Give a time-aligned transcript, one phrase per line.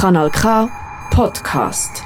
[0.00, 0.66] Kanal K
[1.12, 2.00] Podcast.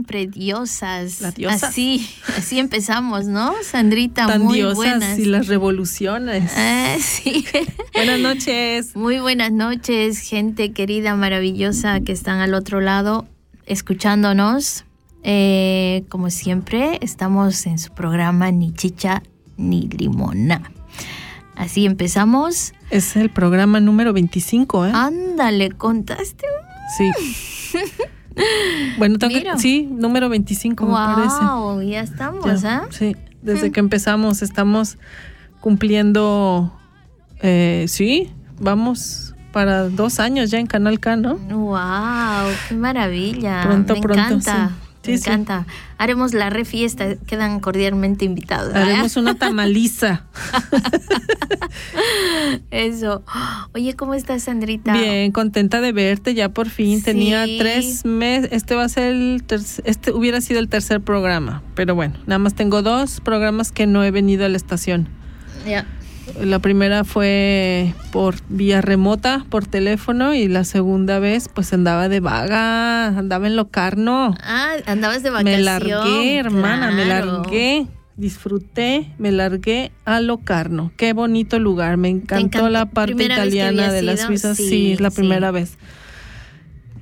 [0.00, 1.20] Siempre, diosas.
[1.20, 1.62] Las diosas.
[1.64, 3.52] Así, así empezamos, ¿no?
[3.62, 5.18] Sandrita, Tan muy diosas buenas.
[5.18, 6.50] y las revoluciones.
[6.56, 7.44] Ah, sí.
[7.94, 8.96] Buenas noches.
[8.96, 13.26] Muy buenas noches, gente querida, maravillosa que están al otro lado
[13.66, 14.84] escuchándonos.
[15.22, 19.22] Eh, como siempre, estamos en su programa Ni Chicha
[19.58, 20.62] ni Limona.
[21.56, 22.72] Así empezamos.
[22.88, 24.88] Es el programa número 25, Ah.
[24.88, 24.92] ¿eh?
[24.94, 26.46] Ándale, contaste.
[26.96, 27.10] Sí.
[28.98, 29.18] Bueno,
[29.58, 31.44] sí, número 25 me parece.
[31.44, 32.86] Wow, ya estamos, Ya, ¿ah?
[32.90, 34.98] Sí, desde que empezamos estamos
[35.60, 36.72] cumpliendo,
[37.42, 41.36] eh, sí, vamos para dos años ya en Canal K, ¿no?
[41.36, 43.62] Wow, qué maravilla.
[43.62, 44.68] Pronto, me pronto, encanta.
[44.68, 44.89] sí.
[45.06, 45.30] Me sí.
[45.30, 45.66] encanta.
[45.98, 48.74] Haremos la refiesta, quedan cordialmente invitados.
[48.74, 50.24] Haremos una tamaliza.
[52.70, 53.22] Eso.
[53.74, 54.92] Oye, ¿cómo estás, Sandrita?
[54.92, 57.02] Bien, contenta de verte ya por fin.
[57.02, 58.50] Tenía tres meses.
[58.52, 62.38] Este va a ser el tercer, este hubiera sido el tercer programa, pero bueno, nada
[62.38, 65.08] más tengo dos programas que no he venido a la estación.
[65.66, 65.86] Ya.
[66.40, 72.20] La primera fue por vía remota, por teléfono, y la segunda vez, pues andaba de
[72.20, 74.34] vaga, andaba en Locarno.
[74.42, 75.56] Ah, andabas de vacación.
[75.58, 77.86] Me largué, hermana, me largué.
[78.16, 80.92] Disfruté, me largué a Locarno.
[80.96, 81.96] Qué bonito lugar.
[81.96, 82.68] Me encantó encantó?
[82.68, 84.16] la parte ¿Primera vez que italiana de la?
[84.18, 84.54] Suiza.
[84.54, 85.16] Sí, Sí, es la sí.
[85.16, 85.78] primera vez.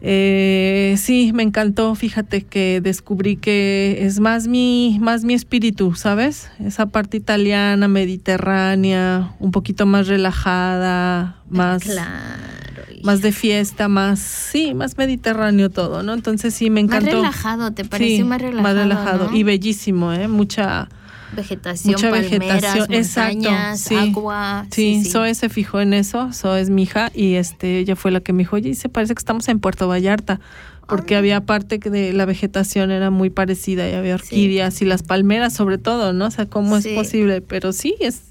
[0.01, 1.95] Eh, sí, me encantó.
[1.95, 6.51] Fíjate que descubrí que es más mi, más mi espíritu, ¿sabes?
[6.65, 12.83] Esa parte italiana, mediterránea, un poquito más relajada, más, Claro.
[13.03, 16.15] más de fiesta, más, sí, más mediterráneo todo, ¿no?
[16.15, 17.17] Entonces sí, me Más encantó.
[17.17, 18.63] relajado, ¿te pareció Sí, más relajado?
[18.63, 19.37] Más relajado ¿no?
[19.37, 20.29] y bellísimo, ¿eh?
[20.29, 20.89] Mucha,
[21.35, 22.93] vegetación, mucha palmeras, vegetación.
[22.93, 23.35] Exacto.
[23.37, 23.95] montañas, Sí.
[23.95, 24.67] agua.
[24.71, 26.33] Sí, Zoe se fijó en eso.
[26.33, 29.15] Zoe es mi hija y este, ella fue la que me dijo, oye, se parece
[29.15, 30.41] que estamos en Puerto Vallarta.
[30.89, 31.19] Porque Ah.
[31.19, 35.53] había parte que de la vegetación era muy parecida y había orquídeas y las palmeras
[35.53, 36.27] sobre todo, ¿no?
[36.27, 36.89] O sea, ¿cómo Sí.
[36.91, 37.43] es posible?
[37.43, 38.23] Pero sí, es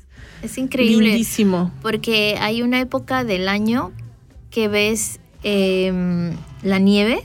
[0.42, 1.10] Es increíble.
[1.10, 1.72] lindísimo.
[1.84, 3.92] Porque hay una época del año
[4.50, 6.32] que ves em,
[6.64, 7.20] la nieve,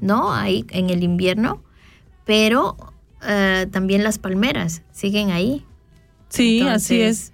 [0.00, 0.32] ¿no?
[0.32, 1.62] Ahí en el invierno,
[2.24, 2.74] pero
[3.26, 5.64] eh, también las palmeras siguen ahí.
[6.28, 7.32] Sí, así es.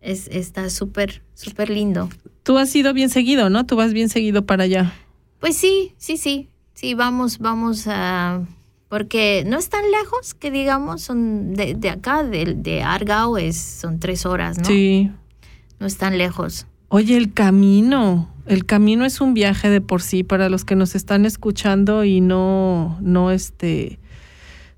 [0.00, 0.28] es.
[0.28, 2.08] Está súper, súper lindo.
[2.42, 3.64] Tú has ido bien seguido, ¿no?
[3.64, 4.92] Tú vas bien seguido para allá.
[5.40, 6.48] Pues sí, sí, sí.
[6.74, 8.42] Sí, vamos, vamos a...
[8.88, 13.56] Porque no es tan lejos que digamos, son de, de acá, de, de Argao, es,
[13.56, 14.64] son tres horas, ¿no?
[14.64, 15.10] Sí.
[15.80, 16.66] No es tan lejos.
[16.88, 18.30] Oye, el camino.
[18.46, 22.20] El camino es un viaje de por sí para los que nos están escuchando y
[22.20, 23.98] no, no, este,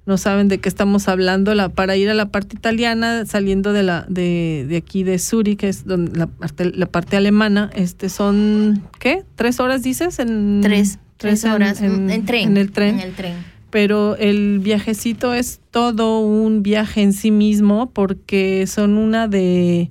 [0.06, 1.54] no saben de qué estamos hablando.
[1.54, 5.58] La, para ir a la parte italiana, saliendo de la, de, de aquí de Zurich,
[5.58, 9.24] que es donde la parte, la parte alemana, este, son, ¿qué?
[9.34, 10.20] ¿Tres horas dices?
[10.20, 12.50] En, Tres, tres horas en, en, tren.
[12.50, 12.94] En el tren.
[12.94, 13.34] En el tren.
[13.70, 19.90] pero el viajecito es todo un viaje en sí mismo porque son una de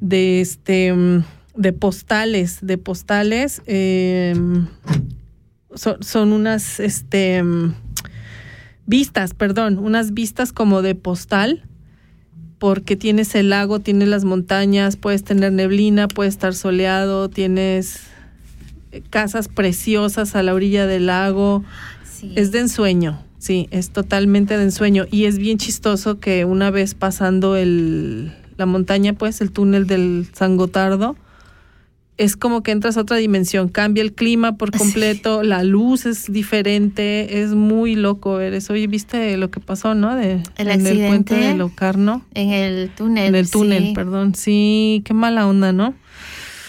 [0.00, 0.92] de este
[1.56, 4.34] de postales de postales eh,
[5.74, 7.42] son, son unas este
[8.86, 11.64] vistas, perdón, unas vistas como de postal,
[12.58, 18.00] porque tienes el lago, tienes las montañas, puedes tener neblina, puedes estar soleado, tienes
[18.92, 21.64] eh, casas preciosas a la orilla del lago.
[22.04, 22.32] Sí.
[22.34, 25.04] Es de ensueño, sí, es totalmente de ensueño.
[25.10, 30.26] Y es bien chistoso que una vez pasando el, la montaña, pues el túnel del
[30.32, 31.16] San Gotardo,
[32.18, 36.32] es como que entras a otra dimensión, cambia el clima por completo, la luz es
[36.32, 38.72] diferente, es muy loco ver eso.
[38.72, 40.14] Oye, ¿viste lo que pasó, no?
[40.16, 42.22] De, El en el puente de Locarno.
[42.32, 43.26] En el túnel.
[43.26, 43.92] En el túnel, sí.
[43.94, 44.34] perdón.
[44.34, 45.94] Sí, qué mala onda, ¿no?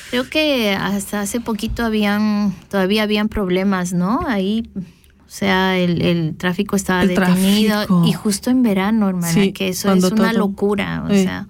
[0.09, 4.19] Creo que hasta hace poquito habían, todavía habían problemas, ¿no?
[4.27, 8.03] Ahí, o sea, el, el tráfico estaba El detenido tráfico.
[8.05, 11.47] y justo en verano, hermana, Sí, que eso es una todo- locura, o sea,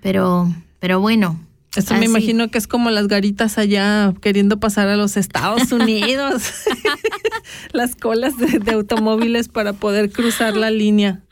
[0.00, 1.40] pero, pero bueno.
[1.76, 6.42] Esto me imagino que es como las garitas allá queriendo pasar a los Estados Unidos.
[7.72, 11.22] las colas de, de automóviles para poder cruzar la línea.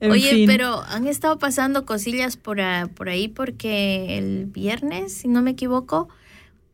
[0.00, 0.46] En Oye, fin.
[0.46, 5.52] pero han estado pasando cosillas por, a- por ahí porque el viernes, si no me
[5.52, 6.08] equivoco,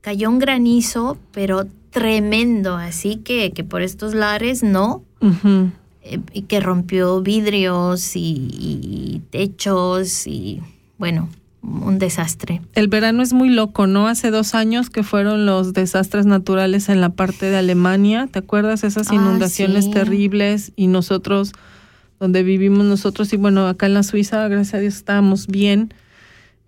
[0.00, 5.03] cayó un granizo, pero tremendo, así que, que por estos lares no,
[6.03, 10.61] eh, y que rompió vidrios y, y techos y
[10.99, 11.29] bueno,
[11.67, 12.63] un desastre.
[12.75, 14.07] El verano es muy loco, ¿no?
[14.09, 18.85] Hace dos años que fueron los desastres naturales en la parte de Alemania, ¿te acuerdas?
[18.85, 19.91] Esas Ah, inundaciones sí.
[19.91, 21.53] terribles y nosotros,
[22.21, 25.93] donde vivimos nosotros, y bueno, acá en la Suiza, gracias a Dios, estábamos bien.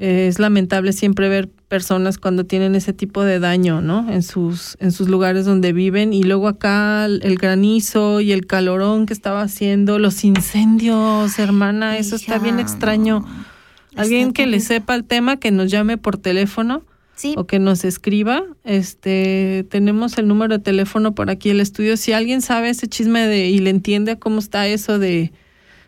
[0.00, 4.08] Eh, es lamentable siempre ver personas cuando tienen ese tipo de daño, ¿no?
[4.10, 6.12] En sus, en sus lugares donde viven.
[6.12, 12.16] Y luego acá el, granizo y el calorón que estaba haciendo, los incendios, hermana, eso
[12.16, 13.20] está bien extraño.
[13.20, 13.57] no.
[13.98, 16.84] Alguien que le sepa el tema, que nos llame por teléfono
[17.14, 18.44] Sí, o que nos escriba.
[18.62, 21.96] Este, tenemos el número de teléfono por aquí el estudio.
[21.96, 25.32] Si alguien sabe ese chisme de y le entiende cómo está eso de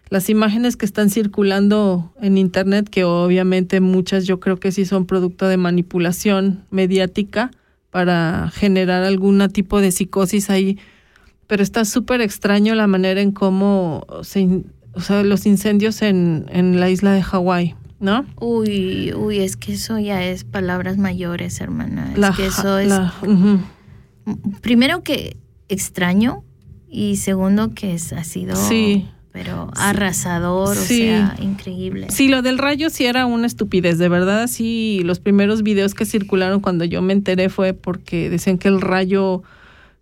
[0.09, 5.07] las imágenes que están circulando en internet, que obviamente muchas yo creo que sí son
[5.07, 7.53] producto de manipulación mediática
[7.91, 10.79] para generar algún tipo de psicosis ahí.
[11.47, 14.65] Pero está súper extraño la manera en cómo se,
[14.95, 18.27] o sea, los incendios en, en la isla de Hawái, ¿no?
[18.41, 22.11] Uy, uy, es que eso ya es palabras mayores, hermana.
[22.13, 23.13] Es La que eso es la-
[24.61, 25.37] primero que
[25.69, 26.43] extraño
[26.89, 29.07] y segundo que es, ha sido Sí.
[29.33, 31.03] pero arrasador, Sí.
[31.03, 32.09] o sea, increíble.
[32.11, 34.49] Sí, lo del rayo sí era una estupidez, de verdad.
[34.49, 38.81] Sí, los primeros videos que circularon cuando yo me enteré fue porque decían que el
[38.81, 39.43] rayo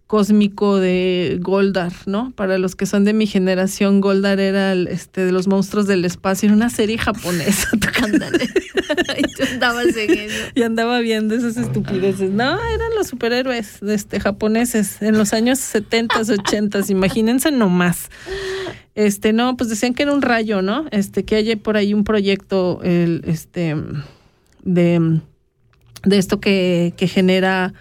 [0.06, 2.30] cósmico de Goldar, ¿no?
[2.34, 6.06] Para los que son de mi generación, Goldar era el, este de los monstruos del
[6.06, 7.68] espacio, era una serie japonesa.
[9.18, 9.86] Y andabas
[10.54, 12.30] y andaba viendo esas estupideces.
[12.30, 18.10] No, eran los superhéroes este, japoneses en los años 70, 80, imagínense nomás.
[18.94, 20.86] Este, no, pues decían que era un rayo, ¿no?
[20.90, 23.76] Este, que hay por ahí un proyecto, el, este,
[24.64, 25.20] de,
[26.04, 27.74] de esto que, que genera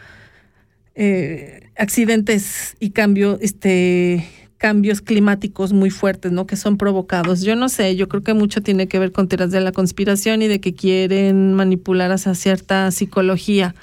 [0.96, 6.48] eh, accidentes y cambio, este, cambios climáticos muy fuertes, ¿no?
[6.48, 7.42] Que son provocados.
[7.42, 10.42] Yo no sé, yo creo que mucho tiene que ver con teorías de la conspiración
[10.42, 13.76] y de que quieren manipular hacia cierta psicología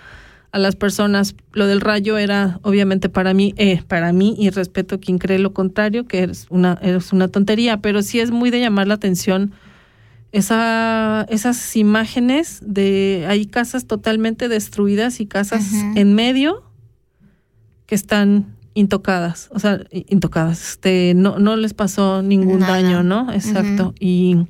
[0.50, 1.34] a las personas.
[1.52, 5.38] Lo del rayo era, obviamente, para mí, eh, para mí, y respeto a quien cree
[5.38, 8.94] lo contrario, que es una, es una tontería, pero sí es muy de llamar la
[8.94, 9.52] atención
[10.34, 15.64] esa, esas imágenes de hay casas totalmente destruidas y casas
[15.94, 16.64] en medio
[17.86, 22.74] que están intocadas, o sea, intocadas, este, no, no les pasó ningún Nada.
[22.80, 23.30] daño, ¿no?
[23.32, 23.94] Exacto.
[24.00, 24.46] Y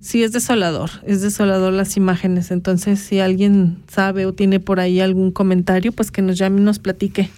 [0.00, 2.50] sí es desolador, es desolador las imágenes.
[2.50, 6.64] Entonces, si alguien sabe o tiene por ahí algún comentario, pues que nos llame y
[6.64, 7.30] nos platique.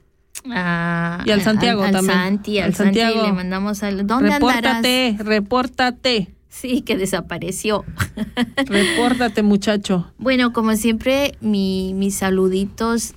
[0.50, 2.18] Ah, Y al Santiago al, también.
[2.18, 3.26] Santi, al, Al Santi Santiago.
[3.26, 4.06] le mandamos al...
[4.06, 4.62] ¿Dónde andarás?
[4.62, 6.28] repórtate, repórtate.
[6.54, 7.84] Sí, que desapareció.
[8.66, 10.12] Repórtate, muchacho.
[10.18, 13.14] Bueno, como siempre, mi, mis saluditos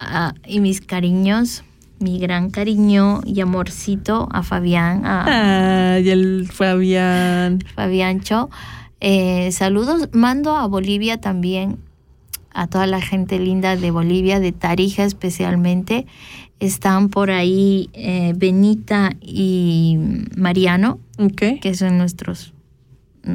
[0.00, 1.62] ah, y mis cariños
[2.00, 7.62] mi gran cariño y amorcito a Fabián, a Ay, el Fabián.
[7.74, 8.48] Fabiancho.
[9.00, 11.78] Eh, saludos, mando a Bolivia también,
[12.52, 16.06] a toda la gente linda de Bolivia, de Tarija especialmente.
[16.58, 19.98] Están por ahí eh, Benita y
[20.36, 20.98] Mariano,
[21.60, 22.54] que son nuestros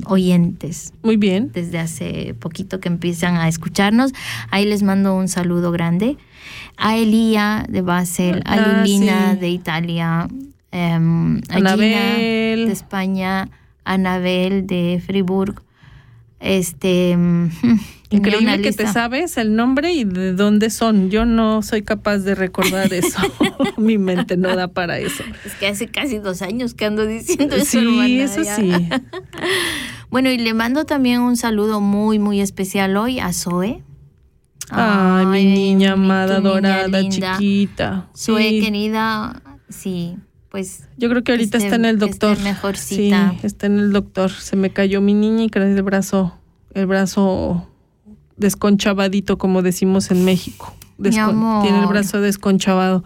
[0.08, 1.52] oyentes muy bien.
[1.54, 4.12] desde hace poquito que empiezan a escucharnos.
[4.52, 6.18] Ahí les mando un saludo grande.
[6.78, 9.40] A Elía de Basel, a Ah, Lulina sí.
[9.40, 10.28] de Italia,
[10.72, 12.66] em, a Gina Anabel.
[12.68, 13.50] de España,
[13.84, 15.62] a Anabel de Friburg.
[16.40, 17.18] Este,
[18.10, 21.10] Increíble que te sabes el nombre y de dónde son.
[21.10, 23.20] Yo no soy capaz de recordar eso.
[23.78, 25.24] Mi mente no da para eso.
[25.46, 27.66] Es que hace casi dos años que ando diciendo eso.
[27.66, 28.56] Sí, hermana, eso ya.
[28.56, 28.72] sí.
[30.12, 33.84] Bueno, y le mando también un saludo muy, muy especial hoy a Zoe.
[34.70, 37.34] Ay, mi niña amada, niña dorada, linda.
[37.38, 38.08] chiquita.
[38.16, 38.62] Zoe, Sí.
[38.62, 40.16] querida, sí,
[40.56, 42.40] pues Yo creo que ahorita esté- está en el doctor.
[42.42, 43.32] mejorcita.
[43.42, 44.32] Sí, está en el doctor.
[44.32, 46.34] Se me cayó mi niña y el brazo,
[46.74, 47.68] el brazo
[48.38, 50.74] desconchavadito, como decimos en México.
[50.98, 51.64] Mi amor.
[51.64, 53.04] Tiene el brazo desconchavado.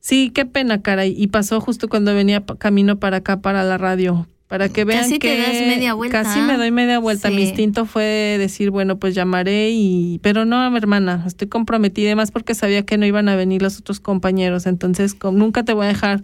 [0.00, 1.14] Sí, qué pena, caray.
[1.16, 4.26] Y pasó justo cuando venía camino para acá, para la radio.
[4.46, 7.28] Para que vean Casi te que das media vuelta, casi me doy media vuelta.
[7.28, 12.54] Mi instinto fue decir, bueno, pues llamaré y, pero no, hermana, estoy comprometida, más porque
[12.54, 14.64] sabía que no iban a venir los otros compañeros.
[14.66, 16.22] Entonces, nunca te voy a dejar,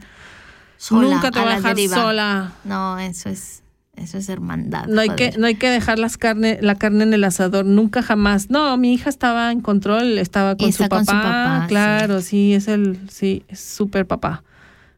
[0.76, 1.94] sola, nunca deriva.
[1.96, 2.52] sola.
[2.64, 3.62] No, eso es,
[3.96, 4.86] eso es hermandad.
[4.86, 8.02] No hay que, no hay que dejar las carne, la carne en el asador, nunca
[8.02, 8.50] jamás.
[8.50, 12.54] No, mi hija estaba en control, estaba con, su, con papá, su papá, Claro, sí.
[12.54, 14.42] es el, sí, es súper papá.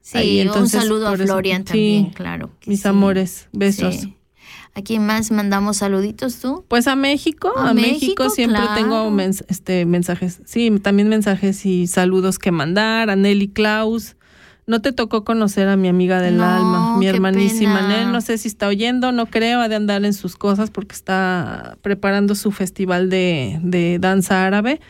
[0.00, 2.50] Sí, Ahí, entonces, un saludo a eso- Florian sí, también, claro.
[2.66, 2.88] Mis sí.
[2.88, 3.95] amores, besos.
[3.97, 4.12] Sí.
[4.75, 6.64] ¿A quién más mandamos saluditos tú?
[6.68, 8.75] Pues a México, A a, México, México, siempre claro.
[8.75, 14.15] tengo mens- este mensajes, sí, también mensajes y saludos que mandar, a Nelly Klaus.
[14.66, 17.87] No te tocó conocer a mi amiga del No, alma, mi hermanísima.
[17.87, 20.94] Nel, no sé si está oyendo, no creo, ha de andar en sus cosas porque
[20.94, 24.80] está preparando su festival de, de danza árabe.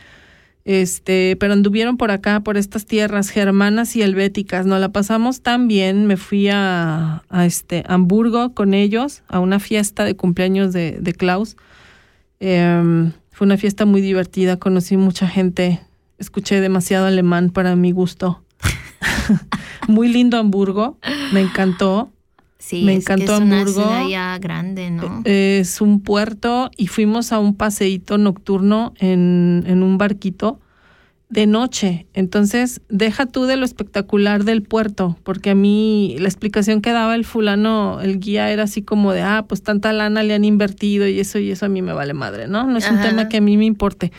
[0.65, 4.65] Este, pero anduvieron por acá, por estas tierras germanas y helvéticas.
[4.65, 6.07] Nos la pasamos tan bien.
[6.07, 11.13] Me fui a, a este Hamburgo con ellos a una fiesta de cumpleaños de, de
[11.13, 11.55] Klaus.
[12.39, 14.57] Em, fue una fiesta muy divertida.
[14.57, 15.79] Conocí mucha gente.
[16.17, 18.43] Escuché demasiado alemán para mi gusto.
[19.87, 20.97] muy lindo Hamburgo.
[21.33, 22.11] Me encantó.
[22.59, 23.83] Sí, Me es que encantó es una Hamburgo.
[23.83, 25.21] ciudad ya grande, ¿no?
[25.25, 30.59] Es un puerto y fuimos a un paseíto nocturno en, en un barquito
[31.29, 32.07] de noche.
[32.13, 37.15] Entonces, deja tú de lo espectacular del puerto, porque a mí la explicación que daba
[37.15, 41.07] el fulano, el guía, era así como de, ah, pues tanta lana le han invertido
[41.07, 42.65] y eso y eso a mí me vale madre, ¿no?
[42.65, 44.11] No es un tema que a mí me importe.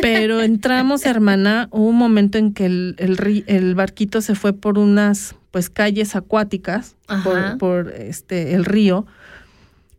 [0.00, 5.34] Pero entramos, hermana, hubo un momento en que el, el, barquito se fue por unas
[5.50, 9.06] pues calles acuáticas, por, por este el río,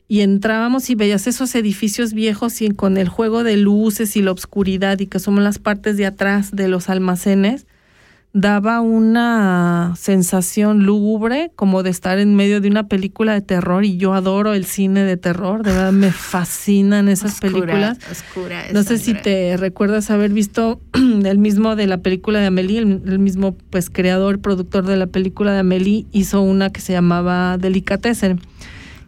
[0.08, 4.32] y entrábamos y veías esos edificios viejos y con el juego de luces y la
[4.32, 7.68] oscuridad y que somos las partes de atrás de los almacenes,
[8.32, 13.98] daba una sensación lúgubre como de estar en medio de una película de terror y
[13.98, 17.98] yo adoro el cine de terror, de verdad me fascinan esas Oscura, películas.
[18.12, 18.64] Oscura.
[18.72, 23.02] No sé si te recuerdas haber visto el mismo de la película de Amelie, el,
[23.06, 27.58] el mismo pues creador, productor de la película de Amelie, hizo una que se llamaba
[27.58, 28.40] Delicatessen.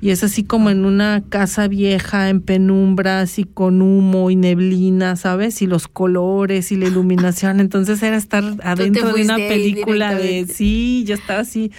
[0.02, 5.16] Y es así como en una casa vieja, en penumbras y con humo y neblina,
[5.16, 5.62] ¿sabes?
[5.62, 7.60] Y los colores y la iluminación.
[7.60, 10.48] Entonces era estar adentro de una película de...
[10.52, 11.72] Sí, yo estaba así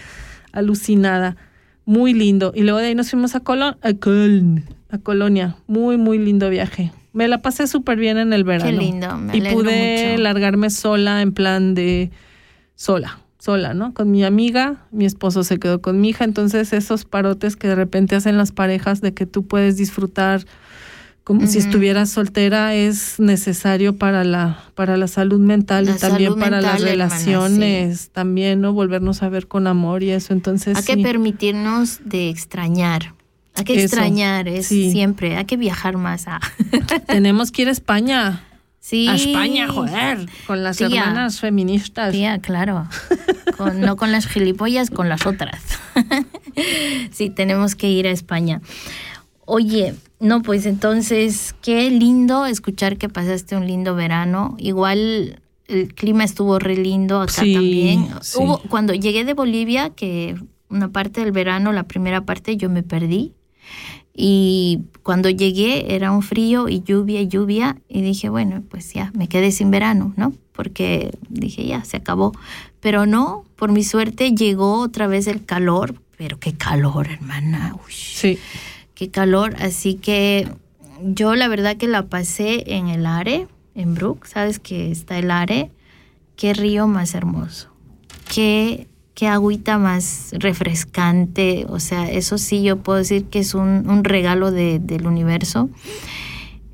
[0.53, 1.37] alucinada.
[1.85, 2.53] Muy lindo.
[2.55, 5.57] Y luego de ahí nos fuimos a, Colo- a Köln, a Colonia.
[5.67, 6.93] Muy, muy lindo viaje.
[7.13, 8.79] Me la pasé súper bien en el verano.
[8.81, 10.23] lindo, me Y pude mucho.
[10.23, 12.11] largarme sola, en plan de
[12.77, 13.93] sola, sola, ¿no?
[13.93, 16.23] Con mi amiga, mi esposo se quedó con mi hija.
[16.25, 20.45] Entonces, esos parotes que de repente hacen las parejas de que tú puedes disfrutar
[21.25, 26.35] como si estuvieras soltera es necesario para la para la salud mental La y también
[26.37, 30.83] para las hermana, relaciones también no volvernos a ver con amor y eso entonces Hay
[30.85, 33.15] que permitirnos de extrañar.
[33.55, 34.91] Hay que Eso, extrañar, es sí.
[34.93, 35.37] siempre.
[35.37, 36.25] Hay que viajar más.
[36.27, 36.41] ah.
[37.07, 38.43] tenemos que ir a España
[38.85, 39.07] Sí.
[39.07, 40.89] a España joder con las Tía.
[40.89, 42.89] hermanas feministas Tía, claro.
[43.57, 45.63] Con- no con las gilipollas, con las otras.
[47.13, 48.61] sí, tenemos que ir a España.
[49.45, 54.57] Oye, no, pues entonces, qué lindo escuchar que pasaste un lindo verano.
[54.59, 58.09] Igual el clima estuvo re lindo acá Sí, también.
[58.21, 58.39] sí.
[58.41, 60.37] Hubo, cuando llegué de Bolivia, que
[60.69, 63.33] una parte del verano, la primera parte, yo me perdí.
[64.15, 69.11] Y cuando llegué era un frío y lluvia y lluvia y dije, bueno, pues ya
[69.15, 70.33] me quedé sin verano, ¿no?
[70.53, 72.33] Porque dije, ya, se acabó.
[72.81, 77.75] Pero no, por mi suerte llegó otra vez el calor, pero qué calor, hermana.
[77.87, 78.39] Uy, Sí.
[78.95, 79.57] qué calor.
[79.61, 80.47] Así que
[81.03, 85.31] yo la verdad que la pasé en el Are, en Brook, sabes que está el
[85.31, 85.71] Are.
[86.37, 87.69] Qué río más hermoso.
[88.33, 91.67] Qué, qué agüita más refrescante.
[91.69, 95.69] O sea, eso sí, yo puedo decir que es un, un regalo de- del universo.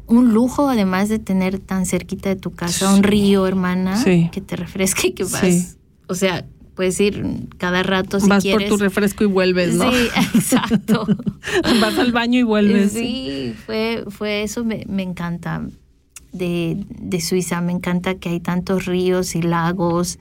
[0.06, 4.30] Un lujo, además de tener tan cerquita de tu casa un río, hermana, Sí.
[4.32, 5.40] que te refresque y que vas.
[5.40, 5.66] Sí.
[6.06, 7.22] O sea, puedes ir
[7.58, 8.68] cada rato si Vas quieres.
[8.70, 9.90] por tu refresco y vuelves, ¿no?
[9.92, 9.98] Sí,
[10.34, 11.06] exacto.
[11.80, 12.92] Vas al baño y vuelves.
[12.92, 15.66] Sí, fue, fue eso, me, me encanta
[16.32, 20.18] de, de Suiza, me encanta que hay tantos ríos y lagos.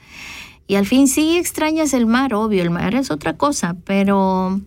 [0.67, 4.59] Y al fin sí extrañas el mar, obvio, el mar es otra cosa, pero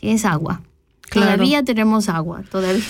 [0.00, 0.62] tienes agua.
[1.08, 1.34] Claro.
[1.34, 2.82] Todavía tenemos agua, todavía.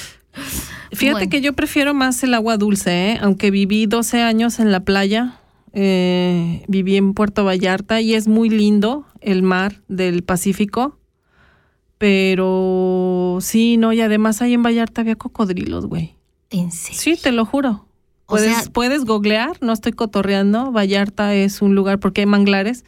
[0.92, 1.30] Fíjate Bueno.
[1.30, 3.18] que yo prefiero más el agua dulce, ¿eh?
[3.20, 5.38] aunque viví 12 años en la playa,
[5.72, 10.98] eh, viví en Puerto Vallarta y es muy lindo el mar del Pacífico,
[11.98, 16.14] pero sí, no, y además ahí en Vallarta había cocodrilos, güey.
[16.50, 17.00] En serio.
[17.00, 17.85] Sí, te lo juro.
[18.26, 22.84] O Puedes, sea- puedes googlear, no estoy cotorreando, Vallarta es un lugar porque hay manglares,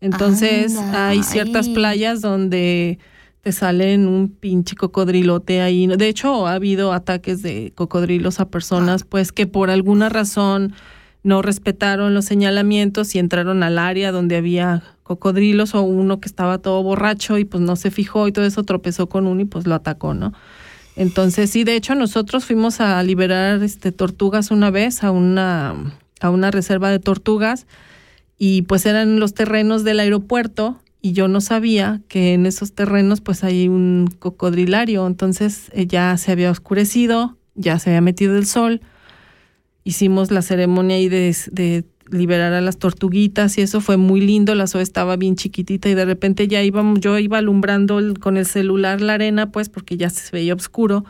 [0.00, 2.98] entonces Anda, hay ciertas playas donde
[3.42, 5.86] te salen un pinche cocodrilote ahí.
[5.86, 10.72] De hecho, ha habido ataques de cocodrilos a personas, pues que por alguna razón
[11.22, 16.58] no respetaron los señalamientos y entraron al área donde había cocodrilos o uno que estaba
[16.58, 19.66] todo borracho y pues no se fijó y todo eso tropezó con uno y pues
[19.66, 20.32] lo atacó, ¿no?
[20.98, 26.30] Entonces, sí, de hecho nosotros fuimos a liberar este tortugas una vez a una a
[26.30, 27.68] una reserva de tortugas
[28.36, 33.20] y pues eran los terrenos del aeropuerto y yo no sabía que en esos terrenos
[33.20, 38.46] pues hay un cocodrilario, entonces eh, ya se había oscurecido, ya se había metido el
[38.46, 38.80] sol,
[39.84, 44.54] hicimos la ceremonia ahí de, de liberar a las tortuguitas y eso fue muy lindo,
[44.54, 48.36] la Zoe estaba bien chiquitita y de repente ya íbamos, yo iba alumbrando el- con
[48.36, 51.04] el celular la arena pues porque ya se veía oscuro,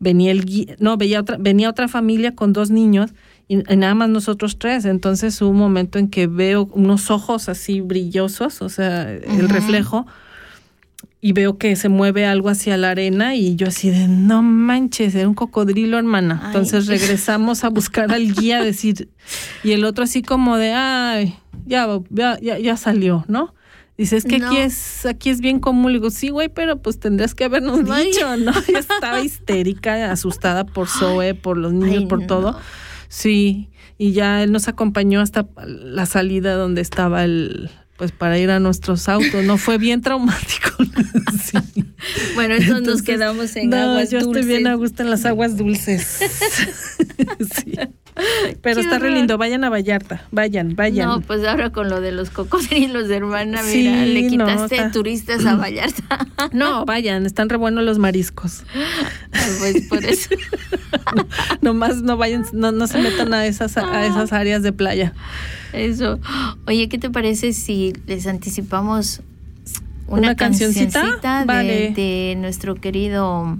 [0.00, 3.12] venía el no, veía otra, venía otra familia con dos niños
[3.48, 7.48] y, y nada más nosotros tres, entonces hubo un momento en que veo unos ojos
[7.48, 10.06] así brillosos, o sea, el reflejo
[11.24, 15.14] y veo que se mueve algo hacia la arena y yo así de no manches,
[15.14, 16.38] era un cocodrilo, hermana.
[16.42, 16.46] Ay.
[16.48, 19.08] Entonces regresamos a buscar al guía, decir,
[19.62, 21.34] y el otro así como de, ay,
[21.64, 23.54] ya, ya, ya, ya salió, ¿no?
[23.96, 25.92] Dice, es que aquí es, aquí es bien común.
[25.92, 28.08] Le digo, sí, güey, pero pues tendrías que habernos Ay.
[28.08, 28.52] dicho, ¿no?
[28.70, 32.26] Ya estaba histérica, asustada por Zoe, por los niños, Ay, por no.
[32.26, 32.58] todo.
[33.08, 38.50] Sí, y ya él nos acompañó hasta la salida donde estaba el, pues para ir
[38.50, 39.56] a nuestros autos, ¿no?
[39.58, 40.70] Fue bien traumático.
[41.42, 41.58] Sí.
[42.34, 44.42] Bueno, entonces, nos Entonces, quedamos en no, aguas yo dulces.
[44.42, 46.18] estoy bien a gusto en las aguas dulces.
[47.64, 47.72] Sí.
[48.62, 51.08] Pero Qué está re lindo, vayan a Vallarta, vayan, vayan.
[51.08, 54.90] No, pues ahora con lo de los cocodrilos, hermana, Sí, mira, le no, quitaste está-
[54.92, 56.26] turistas a Vallarta.
[56.52, 58.64] No, vayan, están re buenos los mariscos.
[59.58, 60.30] pues por eso.
[61.60, 65.12] Nomás no vayan, no, no se metan a esas, a esas áreas de playa.
[65.72, 66.20] Eso.
[66.66, 69.22] Oye, ¿qué te parece si les anticipamos
[70.06, 71.00] una, ¿Una cancioncita?
[71.00, 71.92] cancioncita de, Vale.
[71.96, 73.58] de nuestro querido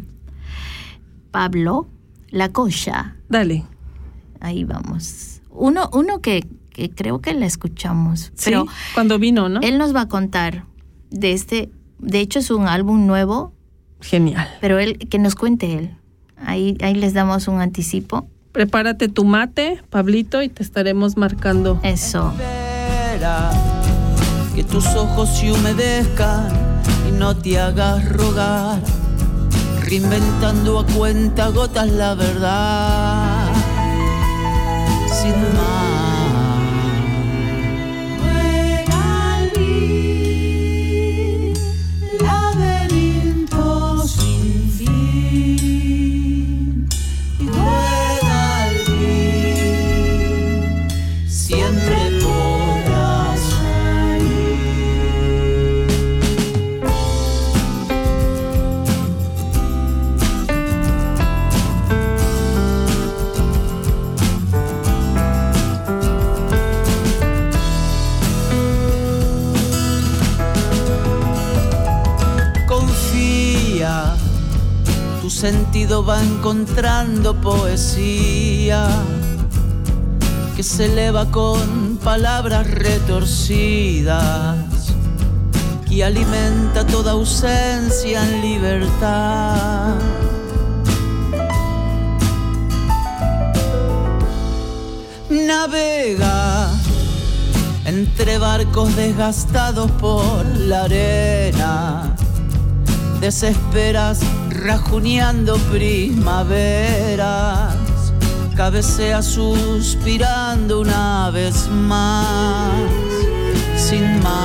[1.30, 1.88] Pablo
[2.30, 3.16] La Cocha?
[3.28, 3.64] Dale.
[4.44, 5.40] Ahí vamos.
[5.50, 9.60] Uno, uno que, que creo que la escuchamos, Sí, pero cuando vino, ¿no?
[9.62, 10.66] él nos va a contar
[11.10, 11.70] de este.
[11.98, 13.54] De hecho, es un álbum nuevo,
[14.00, 14.46] Genial.
[14.60, 15.96] pero él que nos cuente él.
[16.36, 18.28] Ahí, ahí les damos un anticipo.
[18.52, 21.80] Prepárate tu mate, Pablito, y te estaremos marcando.
[21.82, 22.32] Eso.
[22.32, 23.50] Espera
[24.54, 26.48] que tus ojos se humedezcan
[27.08, 28.82] y no te hagas rogar,
[29.88, 33.43] reinventando a cuenta gotas la verdad.
[35.24, 35.83] Sin más.
[75.52, 78.88] Sentido va encontrando poesía
[80.56, 84.56] que se eleva con palabras retorcidas,
[85.86, 89.96] que alimenta toda ausencia en libertad.
[95.28, 96.70] Navega
[97.84, 102.16] en entre barcos desgastados por la arena.
[103.20, 104.20] Desesperas
[104.64, 106.14] rajuneando primaveras,
[108.56, 112.72] cabecea suspirando una vez más,
[113.76, 114.43] sin más.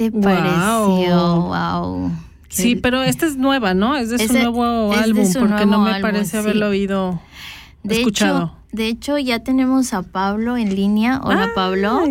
[0.00, 1.42] Te pareció?
[1.42, 2.10] Wow.
[2.48, 3.96] Sí, pero esta es nueva, ¿no?
[3.96, 7.20] Es de su nuevo álbum, porque no me parece haberlo oído,
[7.82, 8.44] de escuchado.
[8.44, 11.20] Hecho, de hecho, ya tenemos a Pablo en línea.
[11.22, 12.02] Hola, Pablo.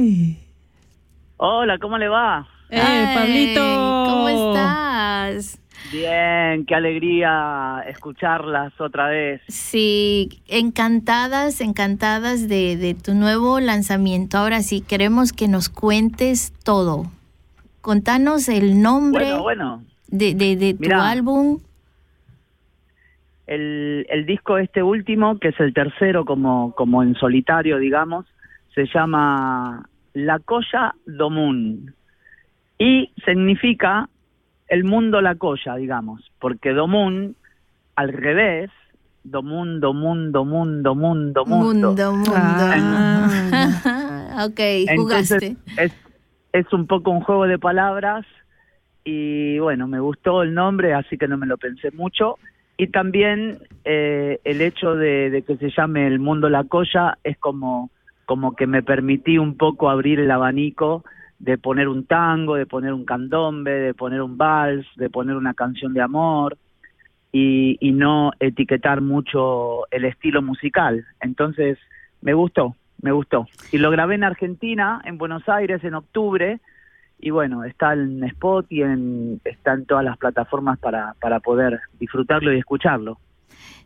[1.37, 2.47] Hola, ¿cómo le va?
[2.69, 4.05] ¡Eh, Pablito!
[4.07, 5.59] ¿Cómo estás?
[5.91, 9.41] Bien, qué alegría escucharlas otra vez.
[9.47, 14.37] Sí, encantadas, encantadas de, de tu nuevo lanzamiento.
[14.37, 17.07] Ahora sí, queremos que nos cuentes todo.
[17.81, 19.33] Contanos el nombre
[20.07, 21.59] de, de, tu álbum.
[23.47, 28.25] El, el, disco este último, que es el tercero como, como en solitario, digamos,
[28.75, 31.93] se llama La Colla Domun.
[32.77, 34.07] Y significa
[34.69, 37.35] el mundo la colla, digamos, porque Domun,
[37.95, 38.69] al revés,
[39.23, 41.59] Domun, Domun, Domun, Domun, Domun.
[41.59, 42.31] Mundo, mundo.
[42.35, 43.27] Ah.
[44.49, 44.59] ok,
[44.95, 45.57] jugaste.
[45.77, 45.91] es,
[46.53, 48.25] es un poco un juego de palabras
[49.03, 52.37] y bueno, me gustó el nombre, así que no me lo pensé mucho.
[52.77, 57.89] Y también eh, el hecho de, que se llame El Mundo La Colla es como,
[58.25, 61.03] como que me permití un poco abrir el abanico
[61.39, 65.53] de poner un tango, de poner un candombe, de poner un vals, de poner una
[65.53, 66.57] canción de amor
[67.31, 71.05] y, y no etiquetar mucho el estilo musical.
[71.21, 71.77] Entonces,
[72.21, 73.47] me gustó, me gustó.
[73.71, 76.59] Y lo grabé en Argentina, en Buenos Aires, en octubre,
[77.19, 81.81] y bueno, está en Spot y en, está en todas las plataformas para, para poder
[81.99, 83.19] disfrutarlo y escucharlo.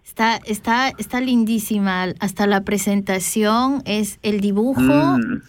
[0.06, 2.04] Está, está, está lindísima.
[2.20, 4.82] Hasta la presentación es el dibujo.
[4.82, 5.42] Mm,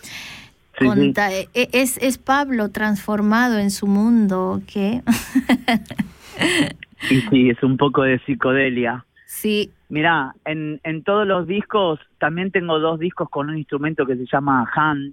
[0.81, 5.03] e, e, Es, es Pablo transformado en su mundo, ¿qué?
[7.11, 9.05] y sí, es un poco de psicodelia.
[9.35, 14.17] Sí, Mira, en, en todos los discos, también tengo dos discos con un instrumento que
[14.17, 15.13] se llama Han,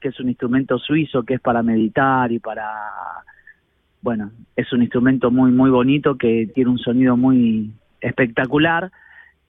[0.00, 2.70] que es un instrumento suizo que es para meditar y para,
[4.00, 8.92] bueno, es un instrumento muy, muy bonito que tiene un sonido muy espectacular.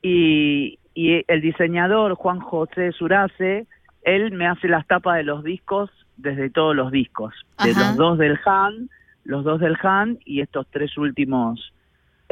[0.02, 3.68] Y, y el diseñador Juan José Surace,
[4.02, 8.18] él me hace las tapas de los discos desde todos los discos, de los dos
[8.18, 8.90] del Han,
[9.24, 11.73] los dos del Han y estos tres últimos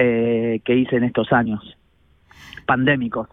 [0.03, 1.61] eh, que hice en estos años
[2.65, 3.27] pandémicos.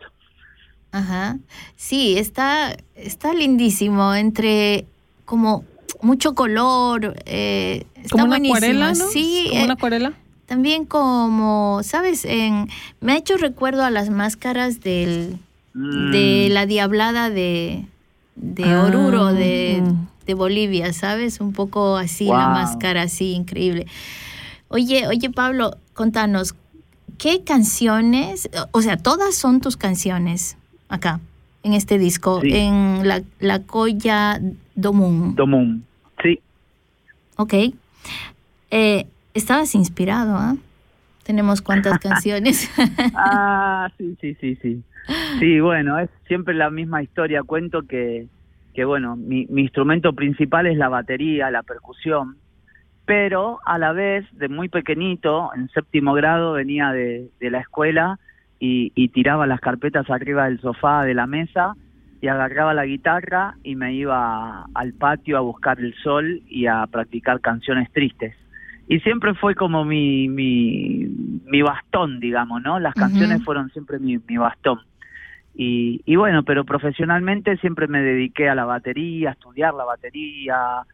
[0.92, 1.38] Ajá.
[1.76, 4.84] Sí, está, está lindísimo, entre
[5.24, 5.64] como
[6.02, 7.14] mucho color.
[7.24, 9.08] Eh, como una acuarela, ¿no?
[9.08, 9.46] Sí.
[9.48, 10.12] Como una eh, acuarela.
[10.44, 12.26] También como, ¿sabes?
[12.26, 12.68] En,
[13.00, 15.38] me ha hecho recuerdo a las máscaras del,
[15.72, 16.10] mm.
[16.10, 17.86] de la diablada de,
[18.36, 18.84] de ah.
[18.84, 19.82] Oruro, de,
[20.26, 21.40] de, Bolivia, ¿sabes?
[21.40, 23.86] Un poco así, la máscara así, increíble.
[24.68, 26.54] Oye, oye Pablo, contanos,
[27.16, 30.58] ¿qué canciones, o sea, todas son tus canciones
[30.90, 31.20] acá,
[31.62, 34.38] en este disco, en la, la Colla
[34.74, 35.34] Domún?
[35.34, 35.84] Domún,
[36.22, 36.40] sí.
[37.36, 37.54] Ok.
[38.70, 40.56] Eh, estabas inspirado, ¿ah?
[41.24, 42.70] Tenemos cuántas canciones.
[43.14, 44.82] ah, sí, sí, sí, sí.
[45.38, 47.42] Sí, bueno, es siempre la misma historia.
[47.42, 48.26] Cuento que,
[48.74, 52.36] que bueno, mi, mi instrumento principal es la batería, la percusión
[53.08, 58.18] pero a la vez, de muy pequeñito, en séptimo grado, venía de, la escuela
[58.60, 61.74] y, tiraba las carpetas arriba del sofá de la mesa
[62.20, 66.86] y agarraba la guitarra y me iba al patio a buscar el sol y a
[66.86, 68.36] practicar canciones tristes.
[68.88, 72.78] Y siempre fue como mi, mi, bastón, digamos, ¿no?
[72.78, 74.80] Las canciones fueron siempre mi, mi bastón.
[75.54, 80.84] Y, y bueno, pero profesionalmente siempre me dediqué a la batería, a estudiar la batería,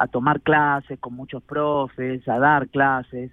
[0.00, 3.30] a tomar clases con muchos profes, a dar clases,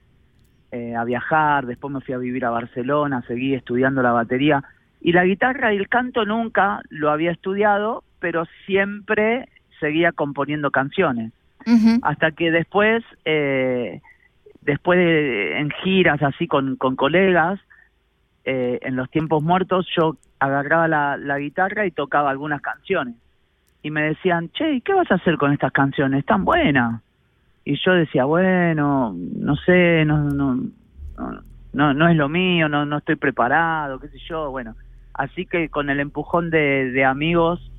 [0.73, 4.61] eh, a viajar, después me fui a vivir a Barcelona, seguí estudiando la batería
[4.99, 9.47] Y la guitarra y el canto nunca lo había estudiado, pero siempre
[9.79, 11.31] seguía componiendo canciones.
[12.01, 14.01] Hasta que después, eh,
[14.61, 17.61] después de, en giras así con, con colegas,
[18.43, 23.15] eh, en los tiempos muertos yo agarraba la, la guitarra y tocaba algunas canciones.
[23.87, 26.19] Y me decían, che, ¿y ¿qué vas a hacer con estas canciones?
[26.19, 27.01] Están buenas.
[27.63, 32.85] Y yo decía, bueno, no sé, no, no, no, no, no es lo mío, no,
[32.85, 34.51] no estoy preparado, qué sé yo.
[34.51, 34.75] Bueno,
[35.13, 37.71] así que con el empujón de, de amigos,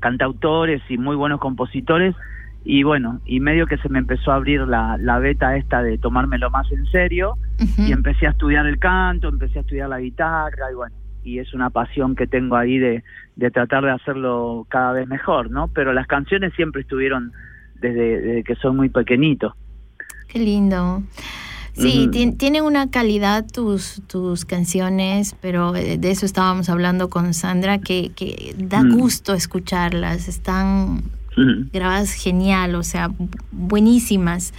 [0.00, 2.16] cantautores y muy buenos compositores,
[2.64, 5.98] y bueno, y medio que se me empezó a abrir la, la beta esta de
[5.98, 7.38] tomármelo más en serio,
[7.76, 11.52] y empecé a estudiar el canto, empecé a estudiar la guitarra, y bueno, y es
[11.54, 13.02] una pasión que tengo ahí de,
[13.36, 15.68] de tratar de hacerlo cada vez mejor, ¿no?
[15.68, 17.32] Pero las canciones siempre estuvieron
[17.80, 19.54] desde, desde que soy muy pequeñito.
[20.28, 21.02] Qué lindo.
[21.74, 27.78] Sí, tienen una calidad tus, tus canciones, pero eh, de eso estábamos hablando con Sandra,
[27.78, 31.02] que, que da gusto escucharlas, están
[31.72, 34.52] grabadas genial, o sea, bu- buenísimas.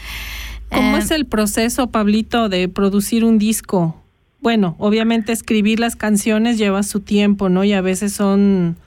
[0.69, 4.01] ¿Cómo Eh, es el proceso, Pablito, de producir un disco?
[4.41, 7.63] Bueno, obviamente escribir las canciones lleva su tiempo, ¿no?
[7.63, 8.77] Y a veces son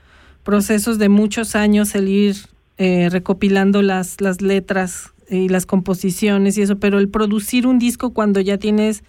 [0.45, 2.37] procesos de muchos años el ir
[2.79, 8.13] eh, recopilando las, las letras y las composiciones y eso, pero el producir un disco
[8.13, 9.05] cuando ya tienes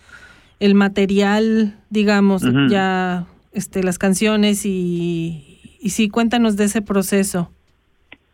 [0.59, 7.51] el material, digamos, ya este, las canciones y, y sí, cuéntanos de ese proceso.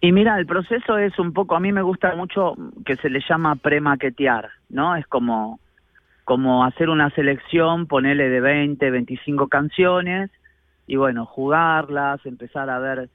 [0.02, 3.20] Y mira, el proceso es un poco, a mí me gusta mucho que se le
[3.28, 4.96] llama premaquetear, ¿no?
[4.96, 5.60] Es como,
[6.30, 10.30] como hacer una selección, ponerle de 20, 25 canciones
[10.86, 13.10] y bueno, jugarlas, empezar a ver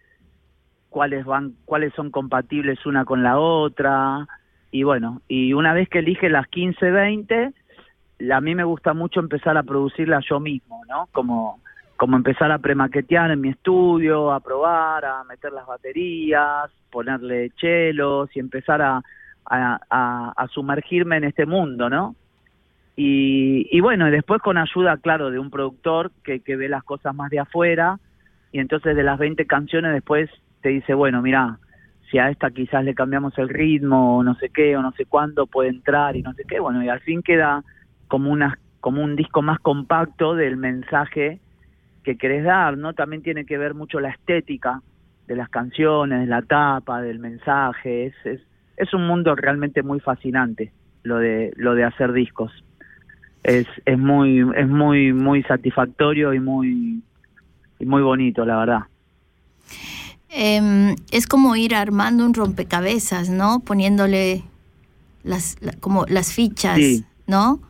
[0.88, 4.26] cuáles van, cuáles son compatibles una con la otra
[4.72, 7.52] y bueno, y una vez que elige las 15, 20,
[8.18, 11.08] la- a mí me gusta mucho empezar a producirlas yo mismo, ¿no?
[11.12, 11.60] Como
[11.96, 18.28] como empezar a premaquetear en mi estudio, a probar, a meter las baterías, ponerle chelos
[18.34, 19.00] y empezar a-
[19.46, 22.16] a sumergirme en este mundo, ¿no?
[22.96, 26.84] Y, y bueno, y después con ayuda, claro, de un productor que, que ve las
[26.84, 27.98] cosas más de afuera
[28.52, 30.30] y entonces de las 20 canciones después
[30.62, 31.58] te dice, bueno, mira,
[32.10, 35.06] si a esta quizás le cambiamos el ritmo o no sé qué o no sé
[35.06, 37.64] cuándo puede entrar y no sé qué, bueno, y al fin queda
[38.06, 41.40] como una como un disco más compacto del mensaje
[42.04, 42.92] que querés dar, ¿no?
[42.92, 44.82] También tiene que ver mucho la estética
[45.26, 48.40] de las canciones, de la tapa, del mensaje, es, es,
[48.76, 50.70] es un mundo realmente muy fascinante
[51.02, 52.52] lo de lo de hacer discos.
[53.44, 57.02] Es, es muy es muy muy satisfactorio y muy
[57.78, 58.80] y muy bonito, la verdad.
[60.30, 63.60] Em, es como ir armando un rompecabezas, ¿no?
[63.60, 64.42] Poniéndole
[65.22, 67.04] las, la- como las fichas, Sí.
[67.26, 67.60] ¿no?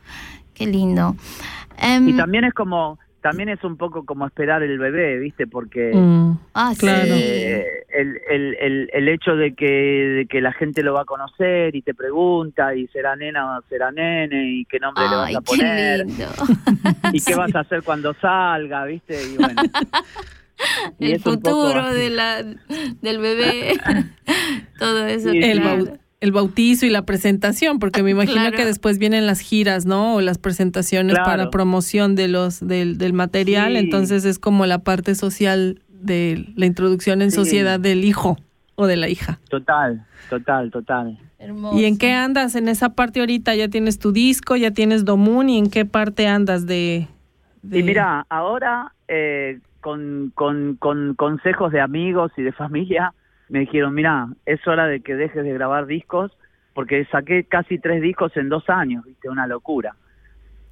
[0.53, 1.15] Qué lindo.
[1.77, 5.47] Em, Y también es como también es un poco como esperar el bebé, ¿viste?
[5.47, 7.15] Porque Mm, ah, claro.
[7.15, 7.21] sí.
[7.23, 11.05] Eh, el, el, el, el hecho de que, de que la gente lo va a
[11.05, 15.29] conocer y te pregunta y será nena o será nene y qué nombre le vas
[15.35, 16.25] a qué poner lindo.
[17.13, 19.15] y qué vas a hacer cuando salga, ¿viste?
[19.31, 19.63] Y bueno.
[20.99, 22.41] Y El futuro de la,
[23.01, 23.73] del bebé.
[24.79, 25.31] Todo eso.
[25.31, 25.83] Sí, el, claro.
[25.85, 28.57] bau- el bautizo y la presentación, porque me imagino Claro.
[28.57, 30.15] que después vienen las giras, ¿no?
[30.15, 31.25] O las presentaciones Claro.
[31.29, 33.77] para promoción de los del, del material, Sí.
[33.79, 37.37] entonces es como la parte social de la introducción en Sí.
[37.37, 38.37] sociedad del hijo
[38.75, 39.39] o de la hija.
[39.49, 41.17] Total, total, total.
[41.39, 41.79] Hermoso.
[41.79, 43.55] ¿Y en qué andas en esa parte ahorita?
[43.55, 44.55] ¿Ya tienes tu disco?
[44.55, 45.49] ¿Ya tienes Domun?
[45.49, 47.07] ¿Y en qué parte andas de...?
[47.61, 53.13] de- Y mira, ahora eh, con, con, con consejos de amigos y de familia
[53.49, 56.31] me dijeron, mira, es hora de que dejes de grabar discos
[56.73, 59.95] porque saqué casi tres discos en dos años, viste, una locura.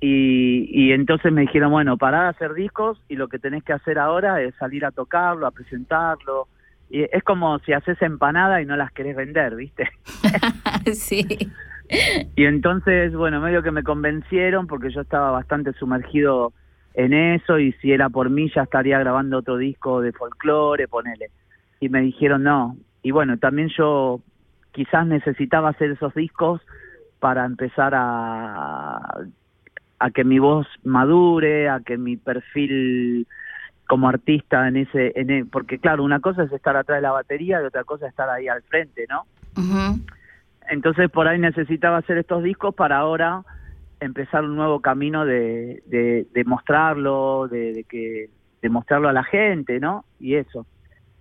[0.02, 3.72] Y, y entonces me dijeron, bueno, pará de hacer discos y lo que tenés que
[3.72, 6.50] hacer ahora es salir a tocarlo, a presentarlo.
[6.90, 9.90] Y es como si haces empanada y no las querés vender, ¿viste?
[10.94, 11.26] sí.
[12.36, 16.52] Y entonces, bueno, medio que me convencieron porque yo estaba bastante sumergido
[16.94, 21.30] en eso y si era por mí ya estaría grabando otro disco de folclore, ponele.
[21.84, 22.78] Y me dijeron no.
[23.02, 24.22] Y bueno, también yo
[24.72, 26.62] quizás necesitaba hacer esos discos
[27.20, 29.02] para empezar a,
[30.00, 33.28] a que mi voz madure, a que mi perfil
[33.86, 37.12] como artista en ese, en e- porque claro, una cosa es estar atrás de la
[37.12, 39.26] batería y otra cosa es estar ahí al frente, ¿no?
[40.70, 43.42] Entonces por ahí necesitaba hacer estos discos para ahora
[44.00, 48.30] empezar un nuevo camino de, de, de mostrarlo, de, de que
[48.62, 50.06] de mostrarlo a la gente, ¿no?
[50.18, 50.66] Y eso.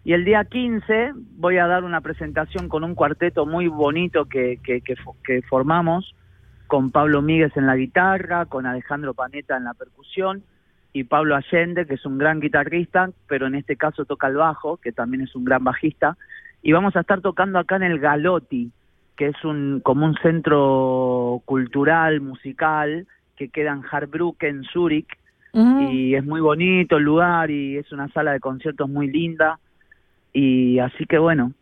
[0.05, 4.59] Y el día 15 voy a dar una presentación con un cuarteto muy bonito que,
[4.63, 6.15] que, que, que formamos,
[6.67, 10.43] con Pablo Míguez en la guitarra, con Alejandro Paneta en la percusión,
[10.93, 14.77] y Pablo Allende, que es un gran guitarrista, pero en este caso toca el bajo,
[14.77, 16.17] que también es un gran bajista.
[16.63, 18.71] Y vamos a estar tocando acá en el Galotti,
[19.17, 25.09] que es un como un centro cultural, musical, que queda en Harbrücke, en Zúrich,
[25.55, 29.59] y es muy bonito el lugar y es una sala de conciertos muy linda.
[30.33, 31.53] Y así que bueno,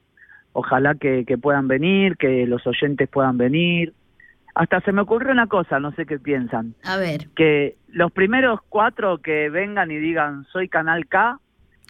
[0.53, 3.93] ojalá que, que puedan venir, que los oyentes puedan venir.
[4.55, 7.29] Hasta se me ocurrió una cosa, no sé qué piensan, A ver.
[7.37, 11.39] que los primeros cuatro que vengan y digan soy Canal K,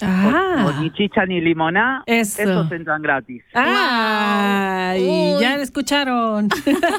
[0.03, 2.40] o, Ah, o ni chicha ni limoná, Eso.
[2.43, 3.43] esos entran gratis.
[3.55, 5.40] Ay, Uy.
[5.40, 6.49] ya lo escucharon.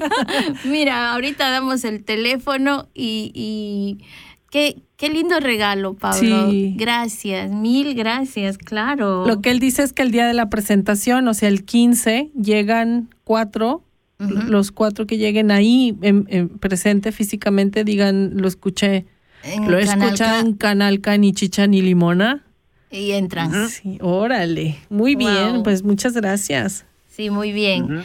[0.66, 4.06] Mira, ahorita damos el teléfono y, y
[4.52, 6.52] qué, qué lindo regalo, Pablo.
[6.52, 6.76] Sí.
[6.78, 9.26] Gracias, mil gracias, claro.
[9.26, 12.30] Lo que él dice es que el día de la presentación, o sea, el 15,
[12.40, 13.84] llegan cuatro,
[14.20, 19.08] los cuatro que lleguen ahí en, en presente físicamente, digan, lo escuché,
[19.44, 22.44] En lo Canal escuchan K en Canal K, ni chicha ni limona.
[22.92, 23.68] y entran.
[23.70, 26.86] Sí, órale, muy bien, pues muchas gracias.
[27.10, 28.04] Sí, muy bien.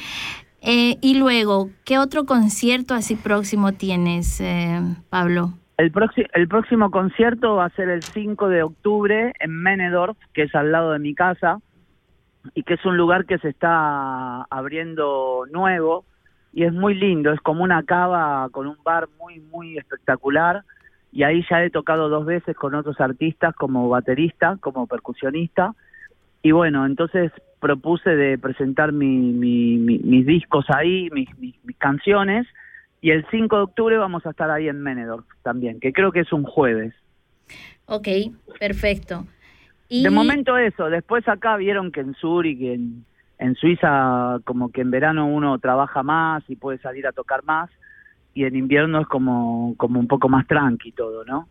[0.63, 4.81] Eh, y luego, ¿qué otro concierto así próximo tienes, eh,
[5.11, 5.53] Pablo?
[5.77, 5.93] El,
[6.35, 10.73] el próximo concierto va a ser el 5 de octubre en Menedorf, que es al
[10.73, 11.59] lado de mi casa,
[12.55, 16.05] y que es un lugar que se está abriendo nuevo,
[16.53, 20.63] y es muy lindo, es como una cava con un bar muy, muy espectacular,
[21.13, 25.75] y ahí ya he tocado dos veces con otros artistas como baterista, como percusionista,
[26.43, 32.47] y bueno, entonces propuse de presentar mi, mi- mi- mis discos ahí, mis, mis canciones,
[33.07, 36.19] y el 5 de octubre vamos a estar ahí en Menedorf también, que creo que
[36.19, 36.93] es un jueves.
[37.85, 38.09] Ok,
[38.59, 39.25] perfecto.
[39.89, 43.05] Y, De momento eso, después acá vieron que en Zurich, en,
[43.39, 47.71] en Suiza, como que en verano uno trabaja más y puede salir a tocar más,
[48.35, 51.47] y en invierno es como, como un poco más tranqui todo, ¿no?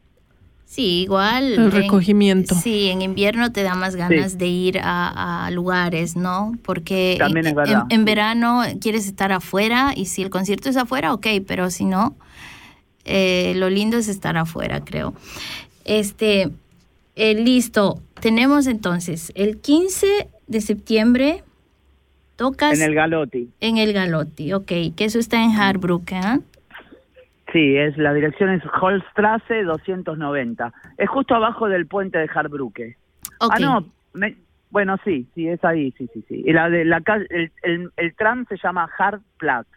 [0.65, 1.53] Sí, igual.
[1.53, 2.55] El en- recogimiento.
[2.55, 6.53] sí, en invierno te da más ganas de ir a, a lugares, ¿no?
[6.63, 10.75] Porque También en, es verdad, en- verano quieres estar afuera y si el concierto es
[10.77, 12.15] afuera, ok, pero si no,
[13.05, 15.13] eh, lo lindo es estar afuera, creo.
[15.85, 16.51] Este,
[17.15, 18.01] eh, listo.
[18.19, 21.43] Tenemos entonces el 15 de septiembre,
[22.35, 23.49] tocas En el Galotti.
[23.61, 26.39] en el Galotti, ok, que eso está en Harbrücke, ¿ah?
[27.53, 30.73] Sí, es la dirección es Holstrasse 290.
[30.97, 32.97] Es justo abajo del puente de Harbrücke.
[33.39, 33.53] Ok.
[33.55, 34.35] Ah, no, me-
[34.71, 36.43] bueno, sí, sí, es ahí, sí, sí, sí.
[36.45, 39.67] Y la de la el, el, el tram se llama Hartplatz.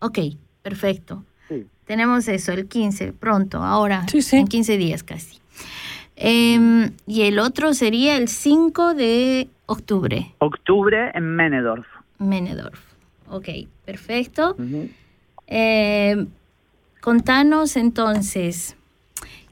[0.00, 0.18] Ok,
[0.62, 1.24] perfecto.
[1.48, 1.66] Sí.
[1.86, 4.36] Tenemos eso, el 15, pronto, ahora, Sí, sí.
[4.36, 5.38] en 15 días casi.
[6.16, 11.86] Em, y el otro sería el 5 de octubre, Octubre en Menedorf.
[12.18, 12.80] Menedorf.
[13.28, 13.48] Ok,
[13.84, 14.52] perfecto.
[14.58, 14.88] Ujú.
[15.46, 16.26] Em,
[17.00, 18.76] contanos entonces,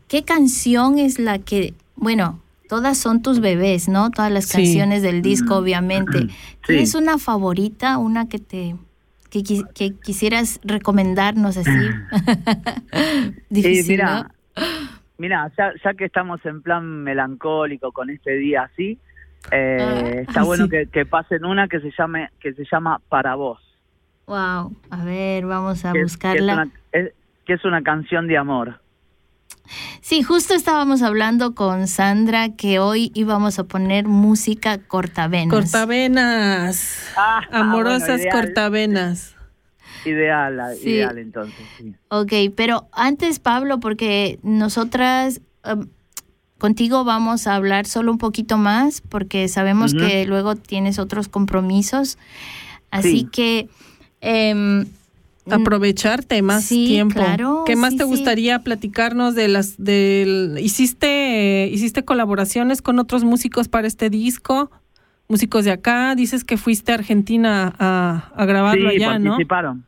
[0.09, 4.11] ¿qué canción es la que, bueno, todas son tus bebés, ¿no?
[4.11, 4.59] Todas las Sí.
[4.59, 6.19] canciones del disco, obviamente.
[6.21, 6.29] Sí.
[6.67, 8.77] ¿Tienes una favorita, una que te...
[9.31, 11.71] Que, qui- que quisieras recomendarnos así.
[13.51, 14.23] Difícil, Sí, mira,
[14.57, 14.65] ¿no?
[15.19, 18.99] mira, ya, ya que estamos en plan melancólico con este día así,
[19.51, 20.71] eh, Ah, está bueno sí.
[20.71, 23.61] que, que pasen una que se llame que se llama Para vos,
[24.27, 26.53] Wow, a ver, vamos a que, es- buscarla.
[26.55, 27.13] una, es-
[27.47, 28.81] que es una canción de amor.
[30.01, 35.53] Sí, justo estábamos hablando con Sandra que hoy íbamos a poner música cortavenas.
[35.53, 37.13] Cortavenas.
[37.17, 38.33] Ah, Amorosas bueno, ideal.
[38.45, 39.35] cortavenas.
[40.05, 40.91] Ideal, ah, Sí.
[40.91, 41.67] ideal entonces.
[41.79, 41.95] Sí.
[42.11, 45.89] Ok, pero antes, Pablo, porque nosotras em,
[46.59, 52.19] contigo vamos a hablar solo un poquito más, porque sabemos que luego tienes otros compromisos.
[52.93, 53.29] Así Sí.
[53.33, 53.69] que...
[54.21, 54.87] em,
[55.51, 57.15] Aprovecharte más Sí, tiempo.
[57.15, 58.11] claro, ¿Qué más sí, te sí.
[58.11, 64.71] gustaría platicarnos de las del hiciste eh, hiciste colaboraciones con otros músicos para este disco?
[65.29, 69.31] Músicos de acá, dices que fuiste a Argentina a, a grabarlo Sí, allá, ¿no?
[69.31, 69.85] participaron.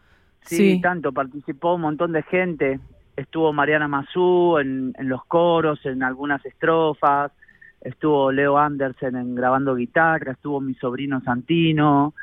[0.47, 0.81] Sí, Sí.
[0.81, 2.81] tanto, participó un montón de gente.
[3.17, 7.33] Estuvo Mariana Mazú en, en los coros, en algunas estrofas.
[7.81, 10.33] Estuvo Leo Andersen en grabando guitarra.
[10.33, 12.15] Estuvo mi sobrino Santino.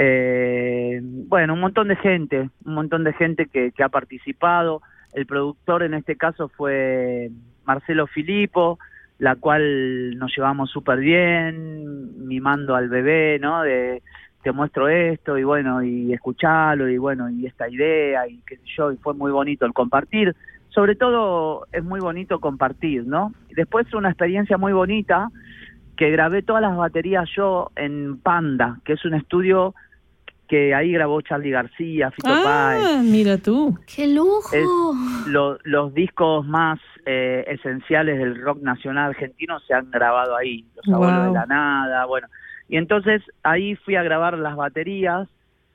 [0.00, 4.80] Eh, bueno, un montón de gente, un montón de gente que, ha participado.
[5.12, 7.30] El productor en este caso fue
[7.64, 8.78] Marcelo Filippo,
[9.18, 13.62] la cual nos llevamos súper bien, mimando al bebé, ¿no?
[13.62, 14.00] De,
[14.44, 18.62] te muestro esto y bueno, y escucharlo y bueno, y esta idea y qué sé
[18.76, 20.36] yo, y fue muy bonito el compartir.
[20.68, 23.32] Sobre todo es muy bonito compartir, ¿no?
[23.50, 25.28] Después una experiencia muy bonita
[25.96, 29.74] que grabé todas las baterías yo en Panda, que es un estudio
[30.48, 33.04] que ahí grabó Charlie García, Fito Ah, Páez.
[33.04, 33.78] mira tú.
[33.94, 34.48] ¡Qué lujo!
[34.52, 36.80] Es- lo- los discos más
[37.10, 41.32] eh, esenciales del rock nacional argentino se han grabado ahí, Los Abuelos Wow.
[41.32, 42.26] de la Nada, bueno.
[42.68, 45.26] Y entonces ahí fui a grabar las baterías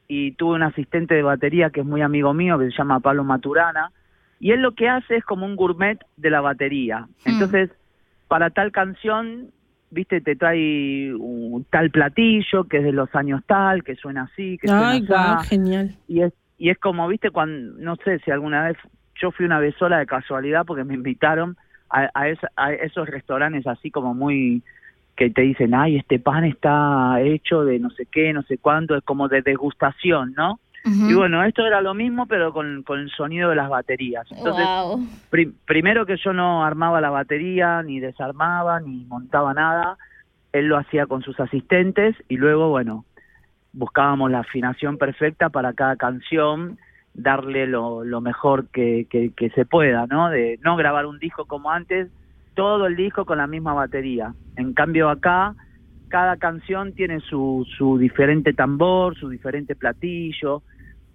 [0.08, 3.24] y tuve un asistente de batería que es muy amigo mío, que se llama Pablo
[3.24, 3.92] Maturana,
[4.40, 7.08] y él lo que hace es como un gourmet de la batería.
[7.26, 7.72] Entonces,
[8.28, 9.48] para tal canción,
[9.94, 14.58] viste, te trae un tal platillo que es de los años tal, que suena así,
[14.58, 15.96] que suena así genial.
[16.08, 18.78] y es y es como viste cuando no sé si alguna vez
[19.22, 21.56] yo fui una vez sola de casualidad porque me invitaron
[21.90, 24.62] a, a, esa- a esos restaurantes así como muy
[25.16, 28.96] que te dicen ay este pan está hecho de no sé qué no sé cuánto
[28.96, 33.10] es como de degustación no Y bueno esto era lo mismo pero con, con el
[33.12, 35.00] sonido de las baterías entonces Wow.
[35.30, 39.98] Pri- primero que yo no armaba la batería, ni desarmaba, ni montaba nada,
[40.52, 43.06] él lo hacía con sus asistentes y luego, bueno,
[43.72, 46.78] buscábamos la afinación perfecta para cada canción,
[47.16, 50.30] darle lo, lo mejor que, que, que se pueda, ¿no?
[50.30, 52.12] De no grabar un disco como antes,
[52.54, 54.34] todo el disco con la misma batería.
[54.56, 55.56] En cambio acá,
[56.14, 60.62] cada canción tiene su, su diferente tambor, su diferente platillo,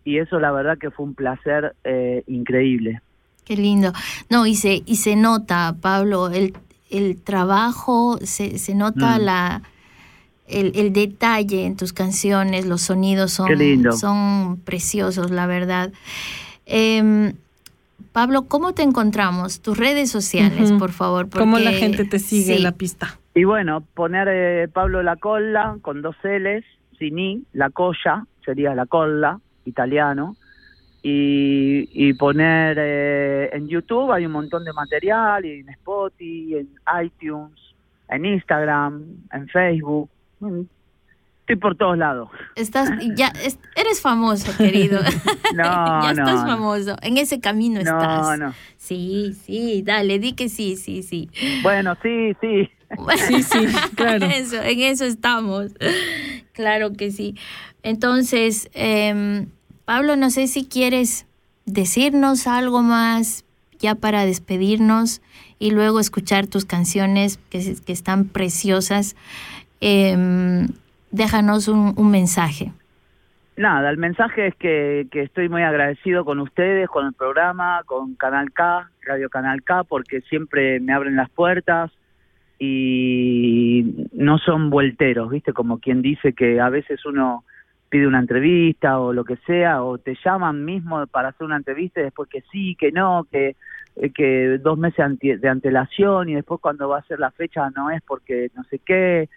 [0.04, 3.00] y eso la verdad que fue un placer eh, increíble.
[3.44, 3.92] Qué lindo.
[4.28, 6.52] No, y se, y se nota, Pablo, el,
[6.90, 9.22] el trabajo, se, se nota Mm.
[9.22, 9.62] la
[10.48, 13.48] el, el detalle en tus canciones, los sonidos son,
[13.96, 15.92] son preciosos, la verdad.
[16.66, 17.34] Em,
[18.10, 19.60] Pablo, ¿cómo te encontramos?
[19.60, 21.28] Tus redes sociales, por favor.
[21.30, 22.52] ¿Cómo la gente te sigue sí.
[22.54, 23.16] en la pista?
[23.38, 26.64] Y bueno, poner eh, Pablo La Colla con dos L's,
[26.98, 30.34] sin I, La Colla, sería La Colla, italiano.
[31.04, 36.68] Y, y poner eh, en YouTube, hay un montón de material, y en Spotify, en
[37.04, 37.52] iTunes,
[38.08, 40.10] en Instagram, en Facebook.
[41.40, 42.28] Estoy por todos lados.
[42.56, 44.98] Estás, ya, es- eres famoso, querido.
[45.54, 46.46] No, ya no, estás no.
[46.50, 46.96] famoso.
[47.02, 48.38] En ese camino No, estás.
[48.38, 48.52] no.
[48.76, 51.30] Sí, sí, dale, di que sí, sí, sí.
[51.62, 52.68] Bueno, sí, sí.
[53.16, 53.66] Sí, sí,
[53.96, 54.26] claro.
[54.26, 55.72] Eso, en eso estamos.
[56.52, 57.36] Claro que sí.
[57.82, 59.46] Entonces, em,
[59.84, 61.26] Pablo, no sé si quieres
[61.66, 63.44] decirnos algo más
[63.78, 65.22] ya para despedirnos
[65.58, 69.16] y luego escuchar tus canciones que, que están preciosas.
[69.80, 70.68] Em,
[71.10, 72.72] déjanos un, un mensaje.
[73.56, 78.14] Nada, el mensaje es que, que estoy muy agradecido con ustedes, con el programa, con
[78.14, 81.90] Canal K, Radio Canal K, porque siempre me abren las puertas
[82.58, 85.52] y no son vuelteros, ¿viste?
[85.52, 87.44] Como quien dice que a veces uno
[87.88, 92.00] pide una entrevista o lo que sea, o te llaman mismo para hacer una entrevista
[92.00, 93.56] y después que sí, que no, que,
[93.96, 97.90] eh, que dos meses de antelación y después cuando va a ser la fecha no
[97.90, 99.28] es porque no sé qué.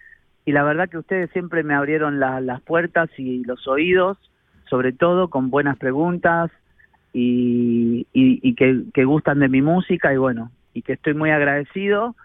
[0.44, 4.18] Y la verdad que ustedes siempre me abrieron la- las puertas y los oídos,
[4.68, 6.50] sobre todo con buenas preguntas
[7.12, 12.16] y, y, y que gustan de mi música y bueno, y que estoy muy agradecido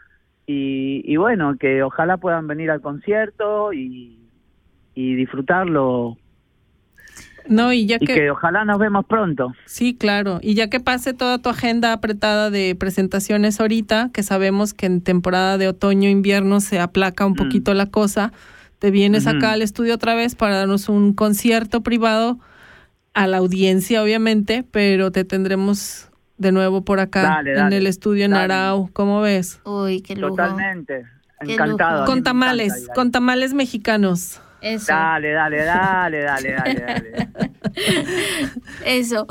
[0.48, 4.18] y, y bueno, que ojalá puedan venir al concierto y,
[4.96, 6.18] y disfrutarlo
[7.50, 9.54] No, y ya y que, ojalá nos vemos pronto.
[9.66, 10.40] Sí, claro.
[10.42, 15.02] Y ya que pase toda tu agenda apretada de presentaciones ahorita, que sabemos que en
[15.02, 17.36] temporada de otoño-invierno se aplaca un Mm.
[17.36, 18.32] poquito la cosa,
[18.80, 22.40] te vienes acá al estudio otra vez para darnos un concierto privado
[23.14, 28.26] a la audiencia, obviamente, pero te tendremos de nuevo por acá Dale, en el estudio
[28.26, 28.54] en dale.
[28.54, 28.90] Arau.
[28.94, 29.60] ¿Cómo ves?
[29.66, 30.36] Uy, qué lujo.
[30.36, 31.06] Totalmente.
[31.46, 32.06] Qué Encantado.
[32.06, 34.42] Con encanta tamales, con tamales mexicanos.
[34.60, 34.88] Eso.
[34.92, 37.30] Dale, dale, dale, dale, dale, dale.
[38.86, 39.28] Eso.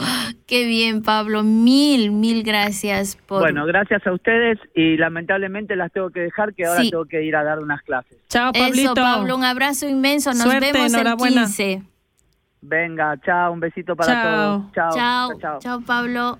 [0.46, 1.42] Qué bien, Pablo.
[1.42, 3.40] Mil, mil gracias por.
[3.40, 6.90] Bueno, gracias a ustedes y lamentablemente las tengo que dejar que ahora Sí.
[6.90, 8.16] tengo que ir a dar unas clases.
[8.28, 8.92] Chao, Pablito.
[8.92, 10.30] Eso, Pablo, un abrazo inmenso.
[10.30, 11.42] Nos Suerte, vemos el enhorabuena.
[11.46, 11.82] 15.
[12.62, 14.24] Venga, chao, un besito para Chao.
[14.60, 14.72] todos.
[14.72, 15.58] Chao, Chao, chao.
[15.60, 16.38] chao, Pablo.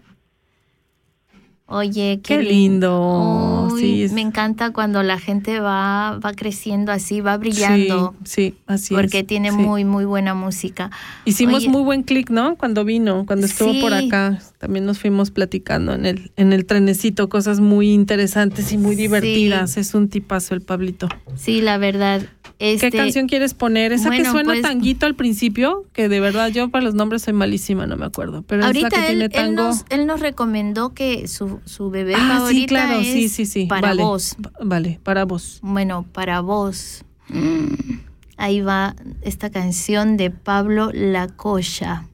[1.68, 3.68] Oye, qué, Qué lin- lindo.
[3.72, 8.14] Uy, Sí, es- Me encanta cuando la gente va, va creciendo así, va brillando.
[8.24, 9.00] Sí, sí, así es.
[9.00, 9.56] porque tiene sí.
[9.56, 10.90] muy, muy buena música.
[11.24, 12.54] Hicimos Oye, muy buen clic, ¿no?
[12.56, 14.38] Cuando vino, cuando estuvo por acá.
[14.58, 19.76] También nos fuimos platicando en el, en el trenecito, cosas muy interesantes y muy divertidas.
[19.76, 21.08] Es un tipazo el Pablito.
[21.34, 22.22] Sí, la verdad.
[22.58, 23.92] Este, ¿Qué canción quieres poner?
[23.92, 27.34] Esa que suena pues- tanguito al principio, que de verdad yo para los nombres soy
[27.34, 28.42] malísima, no me acuerdo.
[28.42, 29.62] Pero es la Ahorita que él, tiene él tango.
[29.64, 33.44] nos, él nos recomendó que su, su bebé ah, favorita sí, claro, es sí, sí,
[33.44, 33.66] sí.
[33.66, 34.02] para vale.
[34.02, 34.36] vos.
[34.44, 35.58] Va- Vale, para vos.
[35.62, 37.04] Bueno, para vos.
[37.28, 37.98] Mm,
[38.38, 42.06] Ahí va esta canción de Pablo Lacoya.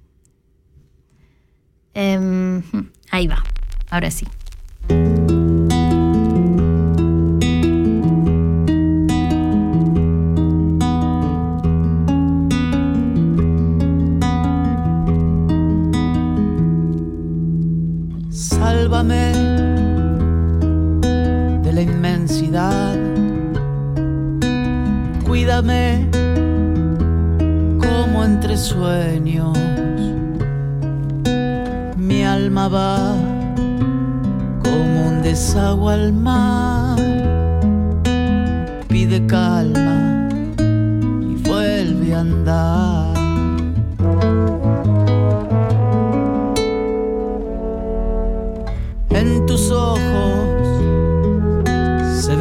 [1.95, 2.63] Em,
[3.11, 3.43] ahí va,
[3.91, 4.27] ahora sí.
[19.03, 19.33] De
[21.73, 22.95] la inmensidad.
[25.27, 26.09] Cuídame
[27.81, 29.59] como entre sueños.
[31.97, 33.17] Mi alma va
[34.63, 36.97] como un desagüe al mar.
[38.87, 40.29] Pide calma
[41.23, 43.02] y vuelve a andar.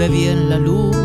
[0.02, 0.98] Ve bien la luz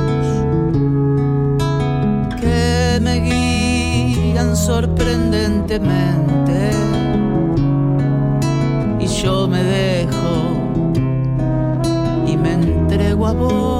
[2.41, 6.71] que me guían sorprendentemente.
[8.99, 10.57] Y yo me dejo
[12.27, 13.76] y me entrego a vos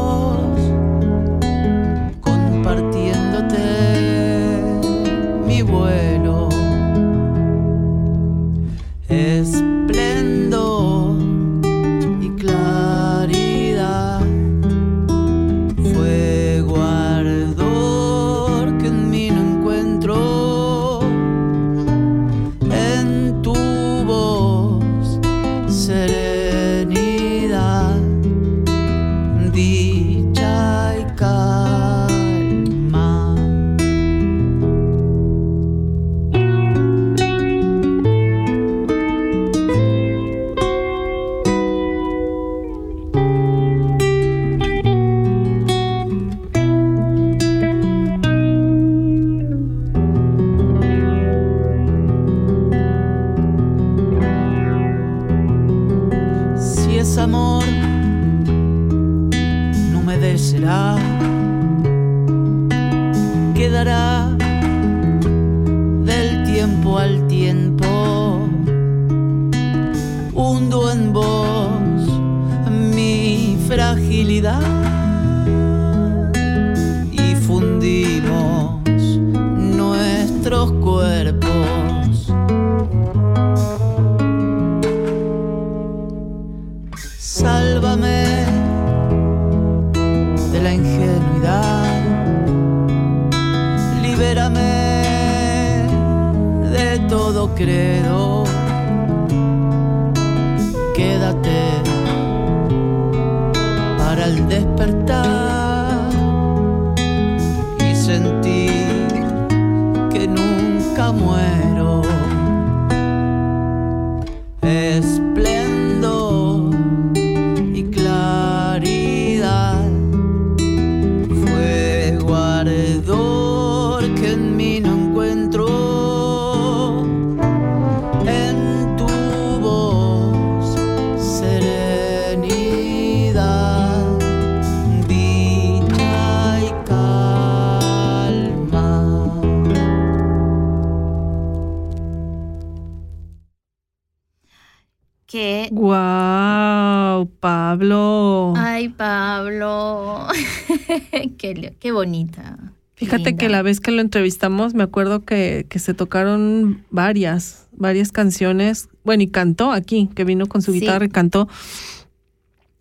[153.57, 158.91] la vez que lo entrevistamos, me acuerdo que, que se tocaron varias, varias canciones.
[159.03, 160.81] Bueno, y cantó aquí, que vino con su Sí.
[160.81, 161.49] guitarra y cantó.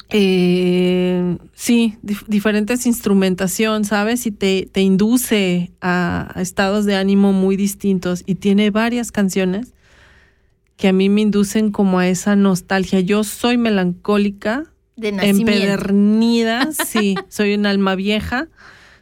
[0.09, 4.25] Eh, sí, dif- diferentes instrumentación, ¿sabes?
[4.25, 8.23] Y te, te induce a, a estados de ánimo muy distintos.
[8.25, 9.73] Y tiene varias canciones
[10.75, 12.99] que a mí me inducen como a esa nostalgia.
[12.99, 14.65] Yo soy melancólica,
[14.97, 18.47] de empedernida, sí, soy un alma vieja,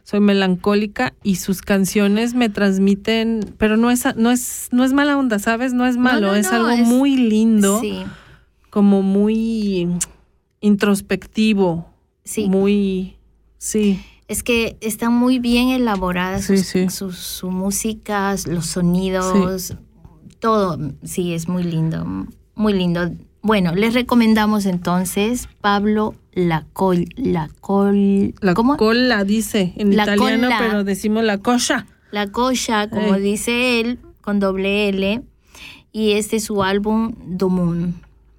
[0.04, 5.18] soy melancólica y sus canciones me transmiten, pero no es no es no es mala
[5.18, 5.72] onda, ¿sabes?
[5.72, 8.04] No es malo, no, es algo es- muy lindo, Sí,
[8.70, 9.88] como muy
[10.60, 11.86] introspectivo,
[12.24, 12.48] sí.
[12.48, 13.16] muy
[13.58, 16.88] sí, Es que están muy bien elaboradas Sí, sus, sí.
[16.90, 19.76] sus- su música, los sonidos,
[20.40, 20.78] todo.
[21.02, 22.04] Sí, es muy lindo,
[22.54, 23.10] muy lindo.
[23.42, 28.76] Bueno, les recomendamos entonces Pablo Lacol, Lacol, la ¿cómo?
[28.76, 30.58] cola dice en La italiano, cola.
[30.58, 31.86] pero decimos la cosa.
[32.10, 35.22] La Cocha, como dice él, con doble L.
[35.92, 37.94] Y este es su álbum Domun,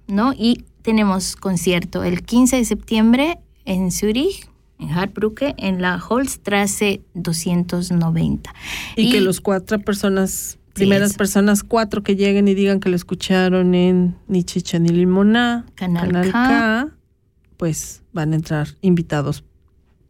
[0.08, 0.32] ¿no?
[0.36, 8.54] Y tenemos concierto el 15 de septiembre en Zurich, en Hartbrücke, en la Holstrasse 290.
[8.96, 13.74] Y, que los cuatro personas, primeras personas cuatro que lleguen y digan que lo escucharon
[13.74, 16.88] en Ni Chicha ni Limoná, Canal K.
[17.56, 19.44] pues van a entrar invitados.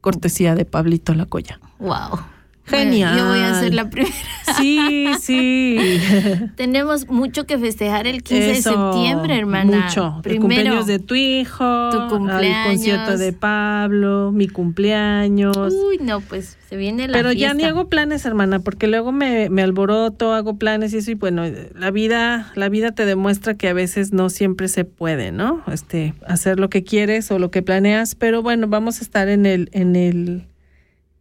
[0.00, 1.60] Cortesía de Pablito Lacoya.
[1.78, 2.20] Wow.
[2.68, 3.16] Bueno, Genial.
[3.18, 4.14] yo voy a ser la primera.
[4.58, 5.78] Sí, sí.
[6.56, 9.84] Tenemos mucho que festejar el 15 Eso, de septiembre, hermana.
[9.86, 10.14] Mucho.
[10.16, 12.66] el Primero, cumpleaños de tu hijo, tu el cumpleaños.
[12.68, 15.56] concierto de Pablo, mi cumpleaños.
[15.56, 19.48] Uy, no, pues se viene la Pero ya ni hago planes, hermana, porque luego me,
[19.50, 21.44] me alboroto, hago planes y eso, y bueno,
[21.74, 25.62] la vida, la vida te demuestra que a veces no siempre se puede, ¿no?
[25.72, 29.46] Este, hacer lo que quieres o lo que planeas, pero bueno, vamos a estar en
[29.46, 30.44] el, en el,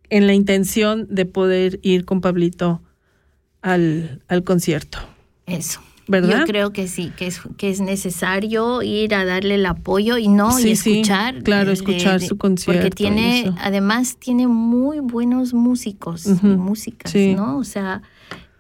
[0.10, 2.82] en la intención de poder ir con Pablito
[3.62, 5.00] al, al concierto,
[5.46, 5.82] Eso.
[6.08, 6.42] ¿verdad?
[6.42, 10.28] Yo creo que sí, que es, que es necesario ir a darle el apoyo y
[10.28, 11.42] no, Sí, y sí, escuchar.
[11.42, 13.56] claro, de- escuchar su concierto Porque y tiene, eso.
[13.60, 17.34] además, tiene muy buenos músicos y músicas, sí.
[17.36, 17.58] ¿no?
[17.58, 18.04] O sea,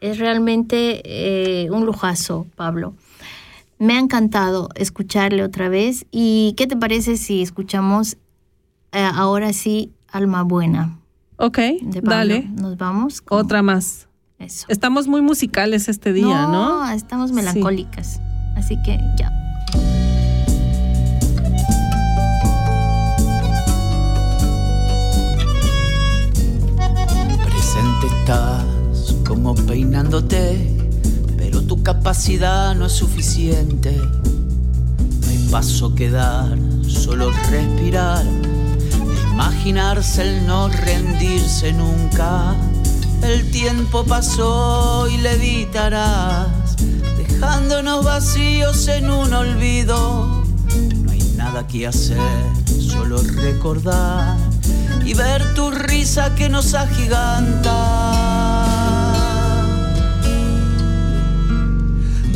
[0.01, 2.95] es realmente eh, un lujazo, Pablo.
[3.77, 6.05] Me ha encantado escucharle otra vez.
[6.09, 8.15] ¿Y qué te parece si escuchamos
[8.91, 10.97] eh, ahora sí Alma Buena?
[11.37, 12.09] Ok, De Pablo?
[12.09, 13.21] dale, Nos vamos.
[13.21, 14.07] con otra más.
[14.39, 14.65] Eso.
[14.69, 16.89] Estamos muy musicales este día, ¿no?
[16.91, 18.19] estamos melancólicas.
[18.55, 19.31] Así que ya.
[27.43, 28.63] Presente estás
[29.27, 30.69] como peinándote,
[31.37, 33.95] pero tu capacidad no es suficiente.
[33.97, 36.57] No hay paso que dar,
[36.87, 38.23] solo respirar.
[39.35, 42.55] Imaginarse el no rendirse nunca.
[43.21, 46.77] El tiempo pasó y le evitarás,
[47.17, 50.41] dejándonos vacíos en un olvido.
[51.03, 52.17] No hay nada que hacer,
[52.79, 54.37] solo recordar
[55.03, 57.75] y ver tu risa que nos agiganta.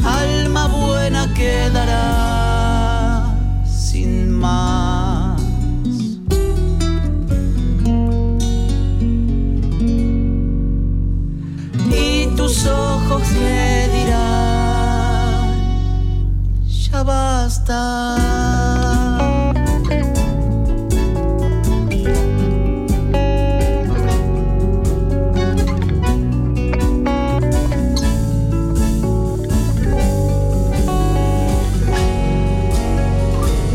[0.03, 3.23] Alma buena quedará
[3.65, 4.98] sin más.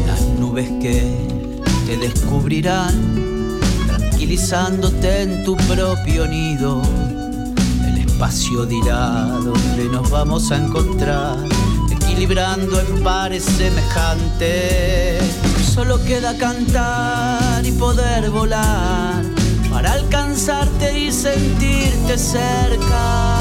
[0.07, 1.27] Las nubes que
[1.85, 2.95] te descubrirán,
[3.89, 6.81] tranquilizándote en tu propio nido.
[7.85, 11.39] El espacio dirá dónde nos vamos a encontrar,
[12.15, 15.21] equilibrando en pares semejantes.
[15.75, 19.25] Solo queda cantar y poder volar
[19.69, 23.41] para alcanzarte y sentirte cerca.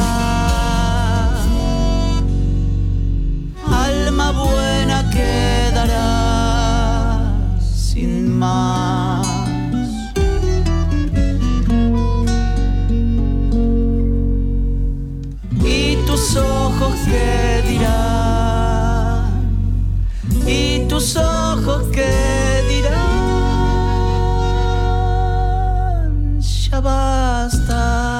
[3.70, 6.02] alma buena quedará
[7.62, 9.28] sin más.
[15.64, 18.23] Y tus ojos que dirán,
[20.54, 22.12] y tus ojos que
[22.70, 24.12] dirán,
[26.42, 28.13] ya basta.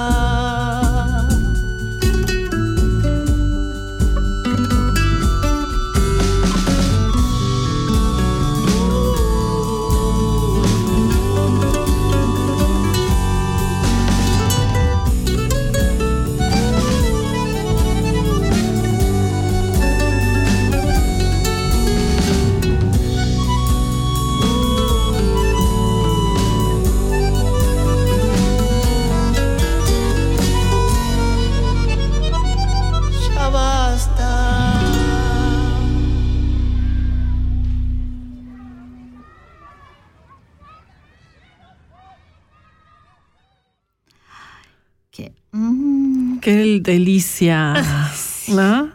[46.44, 47.74] Qué delicia,
[48.50, 48.92] ¿no?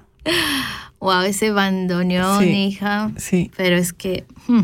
[1.01, 2.51] wow, ese bandoneón, Sí.
[2.51, 3.13] hija.
[3.17, 3.51] Sí.
[3.57, 4.25] Pero es que.
[4.49, 4.61] hmm,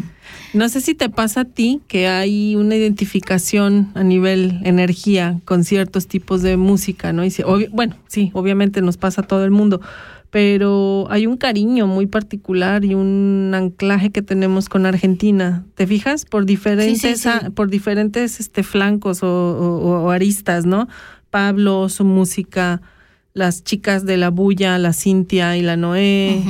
[0.53, 5.64] No sé si te pasa a ti que hay una identificación a nivel energía con
[5.64, 7.24] ciertos tipos de música, ¿no?
[7.24, 9.80] Y si- bueno, sí, obviamente nos pasa a todo el mundo,
[10.30, 15.64] pero hay un cariño muy particular y un anclaje que tenemos con Argentina.
[15.76, 16.24] ¿Te fijas?
[16.24, 17.28] Por diferentes, sí.
[17.55, 20.89] por diferentes este, flancos o, o- o aristas, ¿no?
[21.35, 22.80] Pablo, su música,
[23.32, 26.41] las chicas de la bulla, la Cintia y la Noé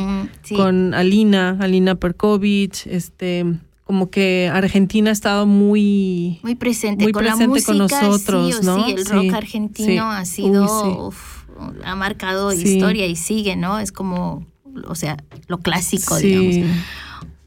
[0.43, 0.55] sí.
[0.55, 3.47] con Alina, Alina Perkovich, este,
[3.85, 8.61] como que Argentina ha estado muy, muy presente muy con la presente con nosotros, sí
[8.61, 8.85] o ¿no?
[8.85, 11.45] sí, el Sí, rock argentino ha sido, Uy, uf,
[11.83, 13.79] ha marcado historia y sigue, ¿no?
[13.79, 14.45] Es como,
[14.87, 15.17] o sea,
[15.47, 16.27] lo clásico, sí.
[16.27, 16.77] digamos.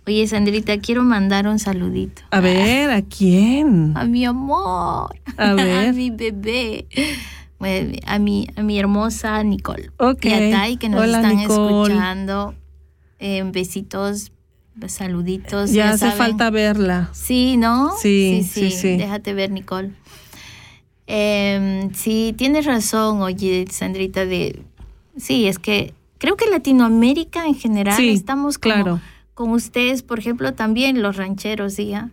[0.07, 2.21] Oye, Sandrita, quiero mandar un saludito.
[2.31, 3.91] A ver, ¿a quién?
[3.97, 5.13] A mi amor.
[5.37, 5.93] A ver.
[5.93, 6.85] mi bebé.
[7.61, 9.91] eh, a mi, a mi hermosa Nicole.
[9.97, 10.25] Ok.
[10.25, 11.83] Y a Tai que nos Hola, están Nicole.
[11.93, 12.55] escuchando.
[13.19, 14.31] Eh, besitos,
[14.87, 15.71] saluditos.
[15.71, 16.17] Ya ya hace saben.
[16.17, 17.09] falta verla.
[17.11, 17.91] Sí, ¿no?
[18.01, 18.95] Sí, sí, sí.
[18.95, 19.91] Déjate ver, Nicole.
[21.05, 24.61] Em, sí, tienes razón, oye, Sandrita, de...
[25.17, 28.99] Sí, es que creo que Latinoamérica en general Sí, estamos como claro.
[29.37, 31.89] Con ustedes, por ejemplo, también los rancheros, ¿sí?
[31.89, 32.09] ya?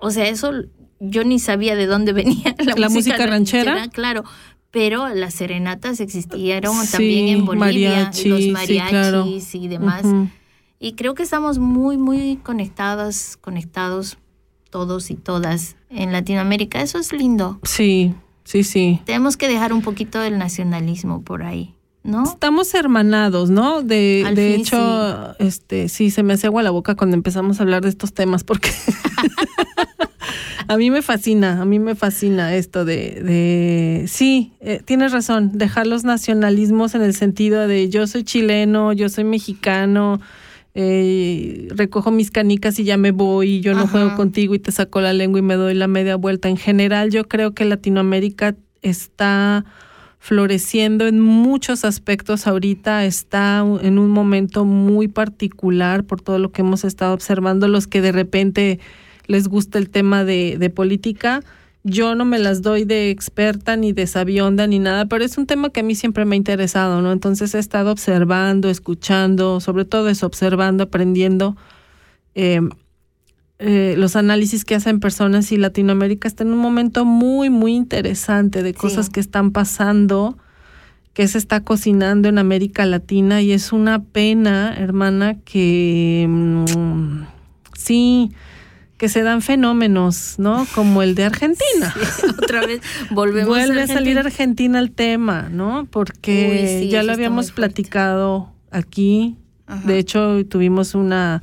[0.00, 0.52] O sea, eso
[1.00, 3.88] yo ni sabía de dónde venía la, ¿La música ranchera?
[3.88, 4.24] Claro,
[4.70, 9.26] pero las serenatas existieron Sí, también en Bolivia, mariachi, los sí, mariachis claro.
[9.52, 10.06] y demás.
[10.78, 14.16] Y creo que estamos muy, muy conectadas, conectados
[14.70, 16.80] todos y todas en Latinoamérica.
[16.80, 17.60] Eso es lindo.
[17.64, 18.14] Sí,
[18.44, 19.02] sí, sí.
[19.04, 21.74] Tenemos que dejar un poquito del nacionalismo por ahí,
[22.04, 22.24] ¿no?
[22.24, 23.82] Estamos hermanados, ¿no?
[23.82, 27.60] De, Al de fin, hecho, este, sí, se me hace agua la boca cuando empezamos
[27.60, 28.70] a hablar de estos temas porque
[30.68, 35.50] a mí me fascina, a mí me fascina esto de, de sí, eh, tienes razón,
[35.54, 40.20] dejar los nacionalismos en el sentido de yo soy chileno, yo soy mexicano,
[40.74, 43.88] eh, recojo mis canicas y ya me voy, yo no Ajá.
[43.88, 46.48] juego contigo y te saco la lengua y me doy la media vuelta.
[46.48, 49.64] En general, yo creo que Latinoamérica está
[50.22, 56.62] floreciendo en muchos aspectos ahorita, está en un momento muy particular por todo lo que
[56.62, 58.78] hemos estado observando, los que de repente
[59.26, 61.40] les gusta el tema de, de política.
[61.82, 65.46] Yo no me las doy de experta ni de sabionda ni nada, pero es un
[65.46, 67.10] tema que a mí siempre me ha interesado, ¿no?
[67.10, 71.56] Entonces he estado observando, escuchando, sobre todo eso, observando, aprendiendo
[72.36, 72.60] eh,
[73.64, 78.64] eh, los análisis que hacen personas y Latinoamérica está en un momento muy, muy interesante
[78.64, 79.12] de cosas Sí.
[79.12, 80.36] que están pasando,
[81.12, 87.22] que se está cocinando en América Latina y es una pena, hermana, que mm,
[87.74, 88.32] sí,
[88.96, 90.66] que se dan fenómenos, ¿no?
[90.74, 91.94] Como el de Argentina.
[92.42, 94.78] Otra vez volvemos Vuelve a salir Argentina.
[94.80, 95.86] Al tema, ¿no?
[95.90, 99.36] Porque Uy, sí, ya lo habíamos platicado aquí.
[99.66, 99.86] Ajá.
[99.86, 101.42] De hecho, tuvimos una,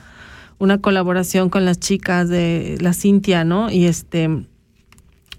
[0.60, 3.72] una colaboración con las chicas de la Cintia, ¿no?
[3.72, 4.48] Y este, en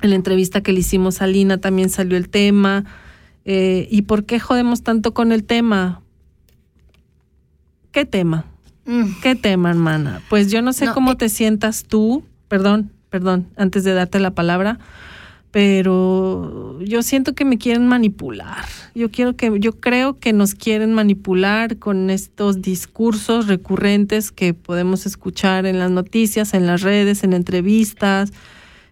[0.01, 2.85] la entrevista que le hicimos a Lina también salió el tema.
[3.45, 6.03] Eh, ¿Y por qué jodemos tanto con el tema?
[7.93, 8.47] ¿Qué tema?
[8.87, 10.21] Mm, ¿Qué tema, hermana?
[10.31, 11.17] Pues yo no sé No, cómo eh.
[11.17, 14.79] te sientas tú, perdón, perdón, antes de darte la palabra,
[15.51, 18.65] pero yo siento que me quieren manipular.
[18.95, 25.07] Yo quiero que yo creo que nos quieren manipular con estos discursos recurrentes que podemos
[25.07, 28.33] escuchar en las noticias, en las redes, en entrevistas.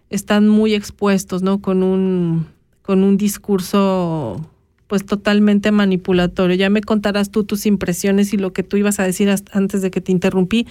[0.09, 1.61] Están muy expuestos, ¿no?
[1.61, 2.47] Con un
[2.81, 4.49] con un discurso
[4.89, 6.55] pues totalmente manipulatorio.
[6.55, 9.91] Ya me contarás tú tus impresiones y lo que tú ibas a decir antes de
[9.91, 10.65] que te interrumpí,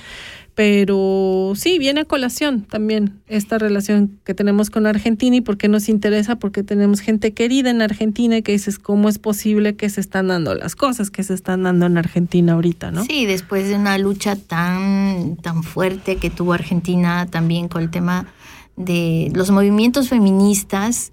[0.57, 5.69] pero sí, viene a colación también esta relación que tenemos con Argentina y por qué
[5.69, 9.89] nos interesa, porque tenemos gente querida en Argentina y que dices, ¿cómo es posible que
[9.89, 13.05] se están dando las cosas que se están dando en Argentina ahorita, no?
[13.05, 18.27] Sí, después de una lucha tan, tan fuerte que tuvo Argentina también con el tema
[18.75, 21.13] de los movimientos feministas,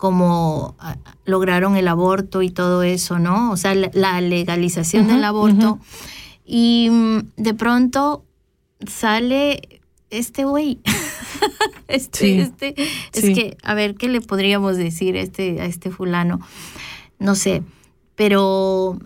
[0.00, 0.96] como ah,
[1.26, 3.50] lograron el aborto y todo eso, ¿no?
[3.50, 5.78] O sea, la, legalización del aborto.
[6.46, 8.24] Y mm, de pronto
[8.86, 10.80] sale este güey.
[11.88, 12.74] este, Sí, este,
[13.12, 16.40] es que, a ver, ¿qué le podríamos decir a este, a este fulano?
[17.18, 17.62] No sé,
[18.14, 18.98] pero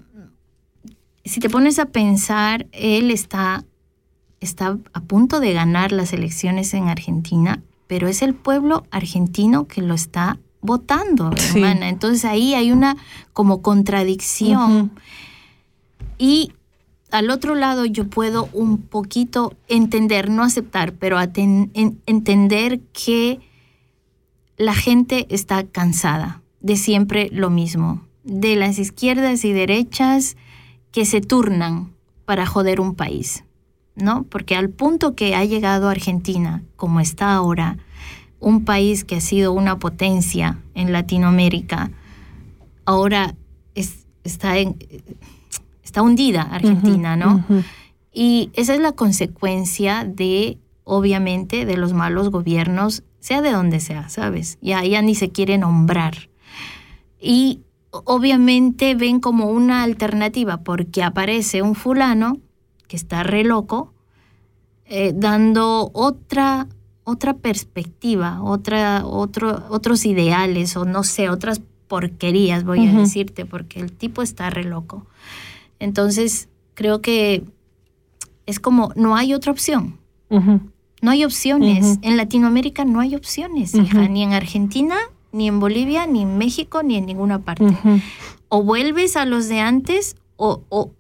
[1.25, 3.65] si te pones a pensar, él está,
[4.39, 9.83] está a punto de ganar las elecciones en Argentina, pero es el pueblo argentino que
[9.83, 11.59] lo está votando, Sí.
[11.59, 11.89] hermana.
[11.89, 12.97] Entonces ahí hay una
[13.33, 14.91] como contradicción.
[16.19, 16.53] Y
[17.11, 23.41] al otro lado yo puedo un poquito entender, no aceptar, pero aten- en- entender que
[24.57, 30.37] la gente está cansada de siempre lo mismo, de las izquierdas y derechas
[30.93, 31.91] que se turnan
[32.25, 33.45] para joder un país,
[33.97, 34.23] ¿no?
[34.25, 37.77] Porque al punto que ha llegado Argentina, como está ahora,
[38.45, 41.91] un país que ha sido una potencia en Latinoamérica,
[42.85, 43.35] ahora
[43.75, 44.77] es- está, en,
[45.83, 47.45] está hundida Argentina, ¿no?
[48.13, 54.09] Y esa es la consecuencia de, obviamente, de los malos gobiernos, sea de donde sea,
[54.09, 54.59] ¿sabes?
[54.61, 56.29] Ya, ya ni se quiere nombrar.
[57.21, 62.39] Y obviamente ven como una alternativa porque aparece un fulano
[62.89, 63.93] que está re loco,
[64.87, 66.69] eh, dando otra,
[67.05, 73.81] otra perspectiva, otra, otro, otros ideales o no sé, otras porquerías, voy a decirte, porque
[73.81, 75.07] el tipo está re loco.
[75.79, 77.45] Entonces, creo que
[78.47, 79.99] es como, no hay otra opción.
[80.31, 81.99] No hay opciones.
[82.03, 84.97] En Latinoamérica no hay opciones, hija, ni en Argentina
[85.35, 87.77] ni en Bolivia, ni en México, ni en ninguna parte.
[88.49, 90.93] O vuelves a los de antes o, o,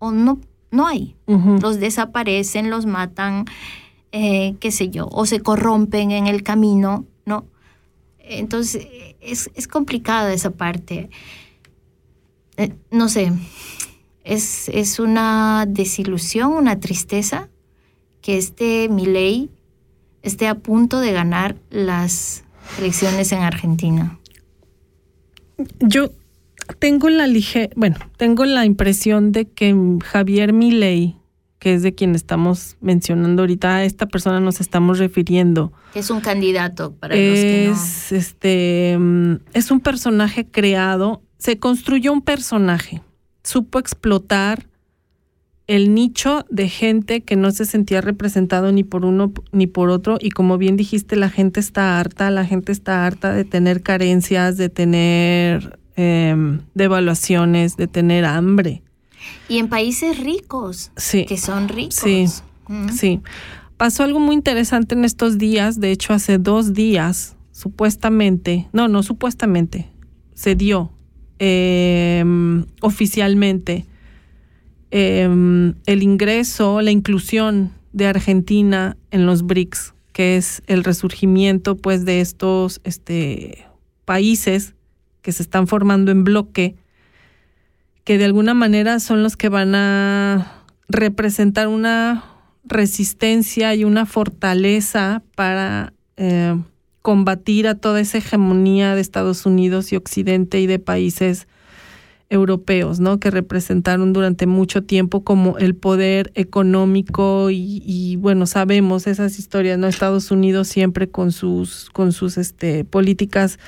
[0.00, 0.40] o no,
[0.72, 1.14] no hay.
[1.26, 3.44] Los desaparecen, los matan,
[4.18, 7.44] eh, qué sé yo, o se corrompen en el camino, ¿no?
[8.18, 8.88] Entonces,
[9.20, 11.10] es, es complicada esa parte.
[12.56, 13.30] Eh, no sé,
[14.24, 17.50] es, es una desilusión, una tristeza
[18.22, 19.50] que este Milei
[20.22, 22.42] esté a punto de ganar las
[22.78, 24.18] elecciones en Argentina.
[25.80, 26.10] Yo
[26.78, 31.16] tengo la lige bueno, tengo la impresión de que Javier Milei,
[31.66, 35.72] que es de quien estamos mencionando ahorita, a esta persona nos estamos refiriendo.
[35.96, 37.72] Es un candidato para los que no.
[37.72, 43.02] Es este mm, es un personaje creado, se construyó un personaje,
[43.42, 44.68] supo explotar
[45.66, 50.18] el nicho de gente que no se sentía representado ni por uno ni por otro
[50.20, 54.56] y como bien dijiste la gente está harta, la gente está harta de tener carencias,
[54.56, 58.84] de tener em, devaluaciones, de tener hambre.
[59.48, 61.24] Y en países ricos, Sí.
[61.26, 61.94] que son ricos.
[61.94, 62.26] Sí.
[62.68, 62.88] Mm.
[62.88, 63.20] Sí.
[63.76, 65.80] Pasó algo muy interesante en estos días.
[65.80, 69.90] De hecho, hace dos días, supuestamente, no, no supuestamente,
[70.34, 70.92] se dio
[71.38, 72.24] eh,
[72.80, 73.84] oficialmente
[74.90, 75.28] eh,
[75.86, 82.20] el ingreso, la inclusión de Argentina en los BRICS, que es el resurgimiento, pues, de
[82.20, 83.66] estos este,
[84.04, 84.74] países
[85.22, 86.76] que se están formando en bloque,
[88.06, 92.24] que de alguna manera son los que van a representar una
[92.62, 96.56] resistencia y una fortaleza para eh,
[97.02, 101.48] combatir a toda esa hegemonía de Estados Unidos y Occidente y de países
[102.28, 103.20] europeos, ¿no?
[103.20, 109.86] Que representaron durante mucho tiempo como el poder económico y, bueno, sabemos esas historias, ¿no?
[109.86, 113.58] Estados Unidos siempre con sus, con sus este, políticas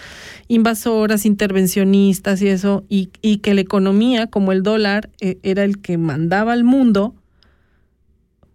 [0.49, 3.07] invasoras, intervencionistas y eso, y,
[3.39, 7.15] que la economía, como el dólar, eh, era el que mandaba al mundo,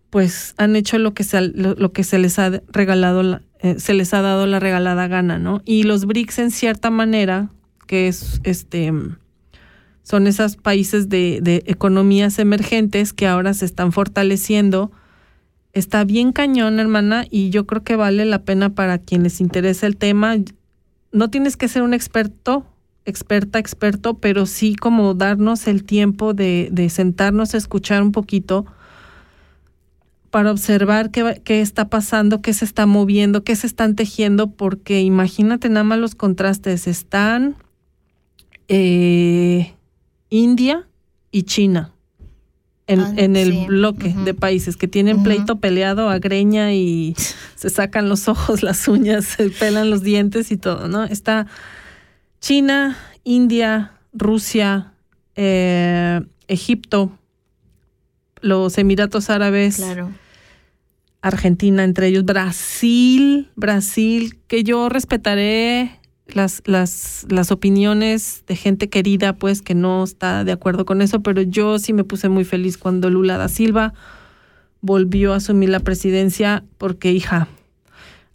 [0.09, 3.93] pues han hecho lo que se, lo, que se les ha regalado, la, eh, se
[3.93, 5.61] les ha dado la regalada gana, ¿no?
[5.65, 7.49] Y los BRICS en cierta manera,
[7.87, 8.91] que es este
[10.03, 14.91] son esos países de, de, economías emergentes que ahora se están fortaleciendo.
[15.71, 19.87] Está bien cañón, hermana, y yo creo que vale la pena para quien les interesa
[19.87, 20.35] el tema.
[21.11, 22.65] No tienes que ser un experto,
[23.05, 28.65] experta, experto, pero sí como darnos el tiempo de, de sentarnos a escuchar un poquito
[30.31, 35.01] para observar qué, qué, está pasando, qué se está moviendo, qué se están tejiendo, porque
[35.01, 36.87] imagínate nada más los contrastes.
[36.87, 37.55] Están
[38.67, 39.75] eh,
[40.33, 40.87] India
[41.31, 41.91] y China
[42.87, 43.65] en, Ah, en el sí.
[43.67, 47.15] bloque de países que tienen pleito peleado a greña y
[47.55, 51.03] se sacan los ojos, las uñas, se pelan los dientes y todo, ¿no?
[51.03, 51.45] Está
[52.41, 54.93] China, India, Rusia,
[55.35, 57.17] eh, Egipto,
[58.41, 60.11] los Emiratos Árabes, Claro.
[61.21, 65.99] Argentina entre ellos, Brasil, Brasil, que yo respetaré
[66.35, 71.21] las, las, las opiniones de gente querida, pues que no está de acuerdo con eso,
[71.21, 73.93] pero yo sí me puse muy feliz cuando Lula da Silva
[74.81, 77.47] volvió a asumir la presidencia, porque hija,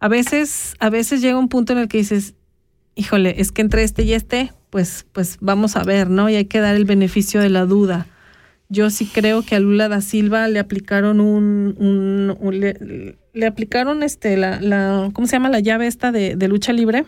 [0.00, 2.34] a veces, a veces llega un punto en el que dices,
[2.94, 6.28] híjole, es que entre este y este, pues, pues vamos a ver, ¿no?
[6.30, 8.06] Y hay que dar el beneficio de la duda.
[8.70, 14.36] Yo sí creo que a Lula da Silva le aplicaron un, un- le, aplicaron este
[14.36, 17.04] la, la ¿cómo se llama la llave esta de lucha libre?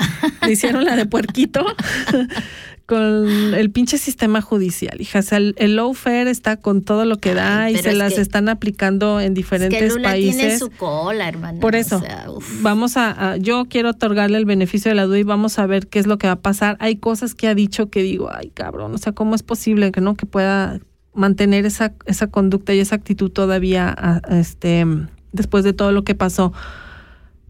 [0.46, 1.64] Le hicieron la de puerquito
[2.86, 5.00] con el pinche sistema judicial.
[5.00, 7.90] Hija, o sea, el, el lawfare está con todo lo que da Ay, y se
[7.90, 10.36] es las están aplicando en Es diferentes que Lula países.
[10.36, 11.60] tiene su cola, hermana.
[11.60, 12.62] Por eso, o sea, uf.
[12.62, 15.86] vamos a, a- yo quiero otorgarle el beneficio de la duda y vamos a ver
[15.86, 16.76] qué es lo que va a pasar.
[16.80, 20.00] Hay cosas que ha dicho que digo, ay cabrón, o sea, ¿cómo es posible que
[20.00, 20.80] no que pueda
[21.14, 24.84] mantener esa, esa conducta y esa actitud todavía a- a este
[25.32, 26.52] después de todo lo que pasó?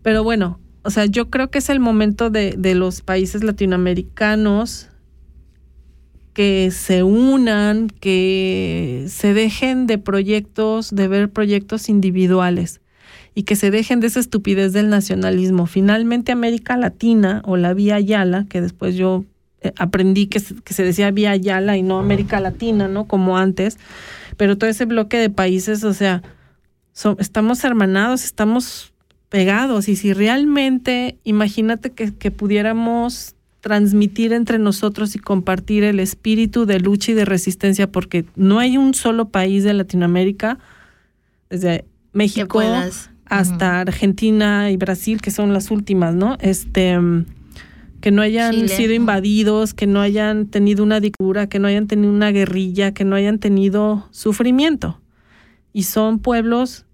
[0.03, 4.89] Pero bueno, o sea, yo creo que es el momento de, de los países latinoamericanos
[6.33, 12.81] que se unan, que se dejen de proyectos, de ver proyectos individuales
[13.35, 15.66] y que se dejen de esa estupidez del nacionalismo.
[15.66, 19.24] Finalmente América Latina o la Vía Yala, que después yo
[19.61, 23.07] eh, aprendí que, se- que se decía Vía Yala y no América Latina, ¿no?
[23.07, 23.76] Como antes,
[24.37, 26.22] pero todo ese bloque de países, o sea,
[27.18, 28.93] estamos hermanados, estamos
[29.31, 36.66] pegados y si realmente, imagínate que, que pudiéramos transmitir entre nosotros y compartir el espíritu
[36.66, 40.59] de lucha y de resistencia, porque no hay un solo país de Latinoamérica,
[41.49, 42.61] desde México
[43.26, 46.37] hasta Argentina y Brasil, que son las últimas, ¿no?
[46.41, 46.99] Este,
[48.01, 48.68] que no hayan Chile.
[48.68, 53.05] sido invadidos, que no hayan tenido una dictadura, que no hayan tenido una guerrilla, que
[53.05, 55.01] no hayan tenido sufrimiento.
[55.72, 56.87] Y son pueblos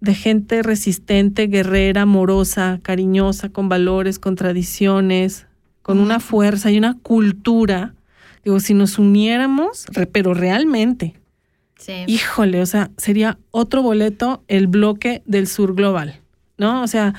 [0.00, 5.46] de gente resistente, guerrera, amorosa, cariñosa, con valores, con tradiciones,
[5.82, 7.94] con una fuerza y una cultura.
[8.44, 11.14] Digo, si nos uniéramos, pero realmente,
[11.78, 11.92] Sí.
[12.06, 16.20] híjole, o sea, sería otro boleto el bloque del sur global,
[16.58, 16.82] ¿no?
[16.82, 17.14] O sea,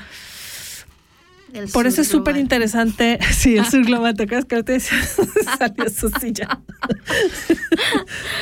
[1.52, 3.18] El por eso es súper interesante.
[3.32, 4.78] Sí, el sur global, ¿te acuerdas que ahorita
[5.58, 6.60] salió su silla?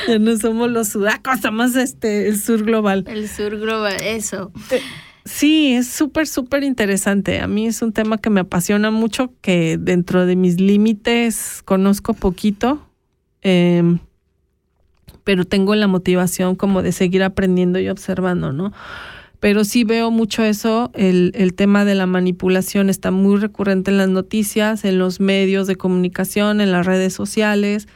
[0.07, 3.05] ya no somos los sudacos, somos este, el sur global.
[3.07, 4.51] El sur global, eso.
[5.25, 7.39] Sí, es súper, súper interesante.
[7.39, 12.13] A mí es un tema que me apasiona mucho, que dentro de mis límites conozco
[12.13, 12.85] poquito,
[13.41, 13.97] eh,
[15.23, 18.73] pero tengo la motivación como de seguir aprendiendo y observando, ¿no?
[19.41, 23.97] Pero sí veo mucho eso, el, el tema de la manipulación está muy recurrente en
[23.97, 27.87] las noticias, en los medios de comunicación, en las redes sociales,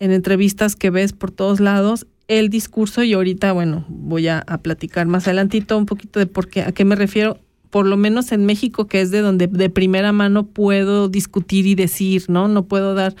[0.00, 5.06] en entrevistas que ves por todos lados, el discurso y ahorita, bueno, voy a, platicar
[5.06, 7.38] más adelantito un poquito de por qué, a qué me refiero,
[7.70, 11.74] por lo menos en México, que es de donde de primera mano puedo discutir y
[11.74, 12.48] decir, ¿no?
[12.48, 13.14] No puedo dar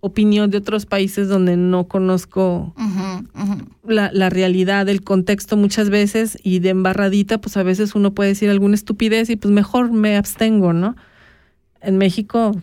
[0.00, 2.74] opinión de otros países donde no conozco
[3.84, 8.30] la, la realidad, el contexto muchas veces y de embarradita, pues a veces uno puede
[8.30, 10.96] decir alguna estupidez y pues mejor me abstengo, ¿no?
[11.80, 12.54] En México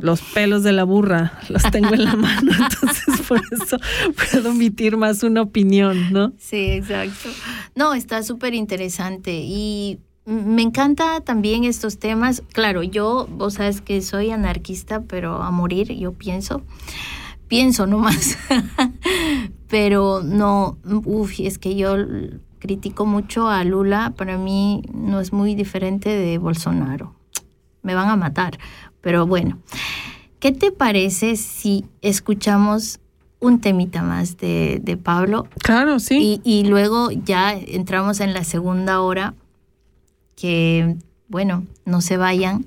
[0.00, 3.78] los pelos de la burra los tengo en la mano, entonces por eso
[4.30, 6.32] puedo emitir más una opinión, ¿no?
[6.38, 7.30] Sí, exacto.
[7.74, 12.42] No, está súper interesante y me encanta también estos temas.
[12.52, 16.62] Claro, yo, vos sabes que soy anarquista, pero a morir, yo pienso.
[17.46, 18.36] Pienso nomás.
[19.68, 21.94] pero no, uff, es que yo
[22.58, 24.14] critico mucho a Lula.
[24.16, 27.14] Para mí no es muy diferente de Bolsonaro.
[27.82, 28.58] Me van a matar.
[29.00, 29.58] Pero bueno,
[30.40, 32.98] ¿qué te parece si escuchamos
[33.38, 35.46] un temita más de, de Pablo?
[35.62, 36.40] Claro, sí.
[36.42, 39.34] Y, y luego ya entramos en la segunda hora,
[40.36, 40.96] que
[41.28, 42.66] bueno, no se vayan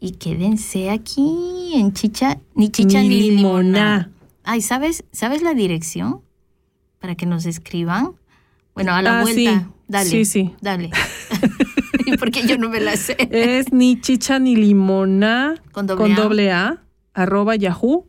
[0.00, 4.10] y quédense aquí en chicha, ni chicha ni, Ni limoná.
[4.42, 6.20] Ay, ¿sabes, ¿sabes la dirección?
[6.98, 8.12] Para que nos escriban.
[8.74, 9.66] Bueno, a la Ah, vuelta, sí.
[9.88, 10.10] dale.
[10.10, 10.52] Sí, sí.
[10.60, 10.90] Dale.
[12.18, 13.16] Porque yo no me la sé.
[13.30, 16.16] Es ni chicha ni limona Con doble con A.
[16.16, 16.82] doble A,
[17.14, 18.06] arroba yahoo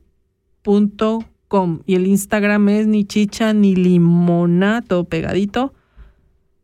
[0.64, 1.82] punto com.
[1.86, 5.74] Y el Instagram es ni chicha ni limona, todo pegadito.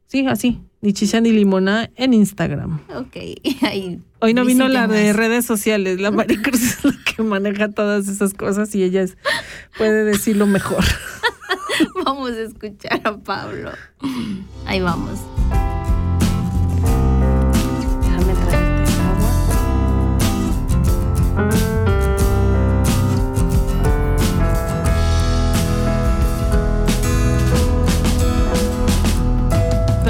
[0.07, 2.79] Sí, así, ni chicha ni limona en Instagram.
[2.95, 3.15] Ok.
[3.61, 8.07] Ahí Hoy no vino la de redes sociales, la Maricruz es la que maneja todas
[8.07, 9.17] esas cosas y ella es-
[9.77, 10.83] puede decirlo mejor.
[12.05, 13.71] Vamos a escuchar a Pablo.
[14.65, 15.19] Ahí vamos.
[18.01, 18.91] Déjame traerte
[21.33, 21.70] agua.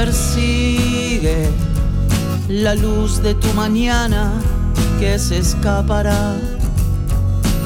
[0.03, 1.47] Persigue
[2.49, 4.31] la luz de tu mañana
[4.99, 6.37] que se escapará.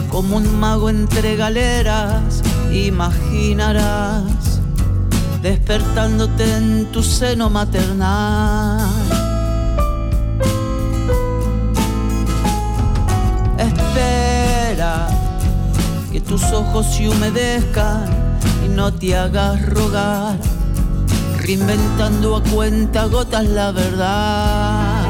[0.09, 2.41] Como un mago entre galeras,
[2.73, 4.59] imaginarás
[5.41, 8.81] despertándote en tu seno maternal.
[13.57, 15.07] Espera
[16.11, 18.03] que tus ojos se humedezcan
[18.65, 20.35] y no te hagas rogar
[21.45, 25.05] reinventando a cuenta gotas la verdad.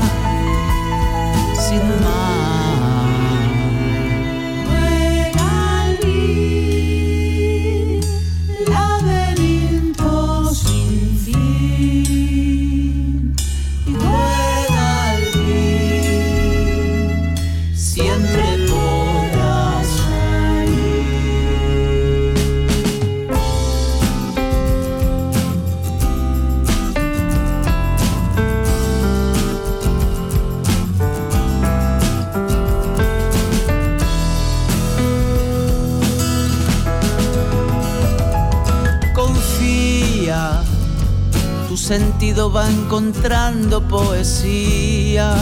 [41.86, 45.36] Sentido va encontrando poesía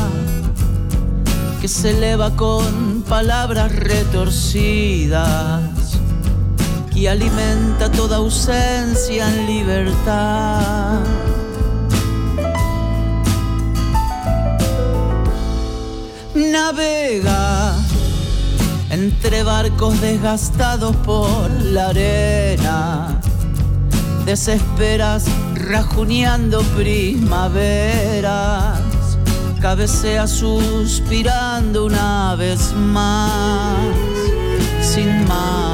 [1.62, 5.62] que se eleva con palabras retorcidas,
[6.94, 11.00] que alimenta toda ausencia en libertad.
[16.36, 17.74] Navega
[18.90, 23.22] entre barcos desgastados por la arena
[24.26, 25.26] desesperas
[25.64, 27.58] rajuneando primaveras,
[29.62, 33.78] cabecea suspirando una vez más,
[34.82, 35.73] sin más.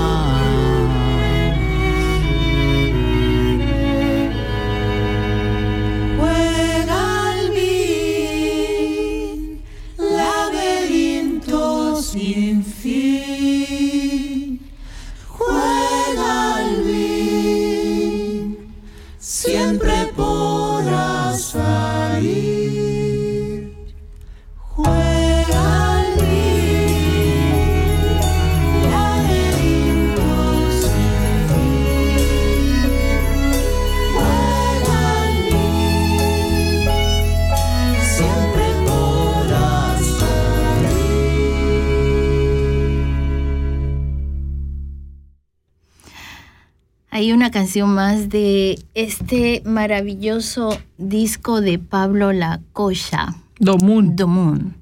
[47.49, 54.15] Una canción más de este maravilloso disco de Pablo La Cocha, Domun.
[54.15, 54.75] Domun.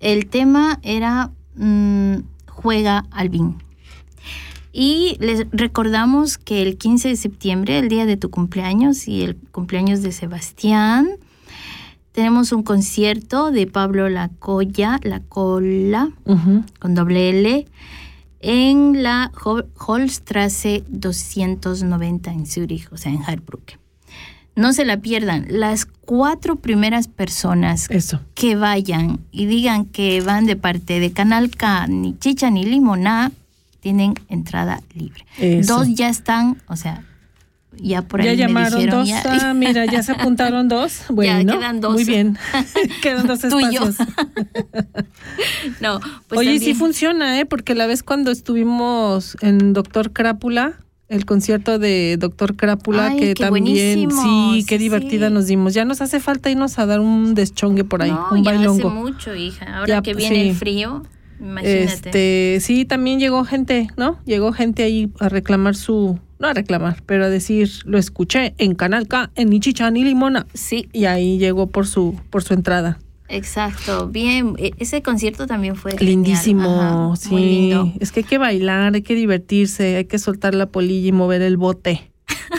[0.00, 2.14] El tema era mm,
[2.46, 3.56] Juega Alvin.
[4.72, 9.36] Y les recordamos que el 15 de septiembre, el día de tu cumpleaños y el
[9.36, 11.06] cumpleaños de Sebastián,
[12.12, 16.64] tenemos un concierto de Pablo La Colla, La Cola, Ujú.
[16.78, 17.66] con doble L,
[18.40, 23.62] en la Hol- Holstrasse 290 en Zurich, o sea, en Heilbronn.
[24.56, 25.46] No se la pierdan.
[25.48, 28.20] Las cuatro primeras personas Eso.
[28.34, 33.30] que vayan y digan que van de parte de Canal K, ni chicha ni limoná,
[33.80, 35.24] tienen entrada libre.
[35.38, 35.76] Eso.
[35.78, 37.04] Dos ya están, o sea,
[37.82, 39.08] ya por ahí ya me llamaron dijeron dos.
[39.08, 41.02] ya- Ah, mira, ya se apuntaron dos.
[41.08, 41.92] Bueno, quedan dos.
[41.92, 42.38] Muy bien.
[43.02, 43.88] quedan dos Tú y yo.
[43.88, 43.96] espacios.
[45.80, 47.46] no, pues Oye, y sí también- funciona, ¿eh?
[47.46, 53.34] Porque la vez cuando estuvimos en Doctor Crápula, el concierto de Doctor Crápula, Ay, que
[53.34, 53.64] también,
[54.08, 54.52] buenísimo.
[54.54, 55.34] sí, qué Sí, divertida sí.
[55.34, 55.74] nos dimos.
[55.74, 58.88] Ya nos hace falta irnos a dar un deschongue por ahí, no, un ya bailongo.
[58.88, 59.78] hace mucho, hija.
[59.78, 60.48] Ahora Ya, que viene sí.
[60.50, 61.02] el frío,
[61.40, 61.82] imagínate.
[61.84, 64.18] Este, sí, también llegó gente, ¿no?
[64.24, 68.74] Llegó gente ahí a reclamar su, no a reclamar, pero a decir, lo escuché en
[68.74, 70.46] Canal K, en ni chicha ni limona.
[70.54, 72.98] Sí, Y ahí llegó por su, por su entrada.
[73.28, 74.08] exacto.
[74.08, 75.92] Bien, e- ese concierto también fue.
[76.00, 77.28] Lindísimo, Ajá, sí.
[77.30, 77.92] Muy lindo.
[78.00, 81.42] Es que hay que bailar, hay que divertirse, hay que soltar la polilla y mover
[81.42, 82.10] el bote.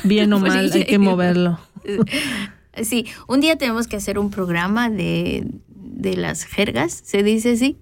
[0.04, 1.60] Bien o mal, hay que moverlo.
[2.84, 7.78] Sí, un día tenemos que hacer un programa de, de las jergas, ¿se dice así?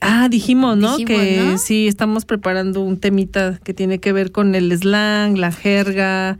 [0.00, 0.96] Ah, dijimos, ¿no?
[0.96, 1.58] Dijimos, que ¿no?
[1.58, 6.38] sí, estamos preparando un temita que tiene que ver con el slang, la jerga,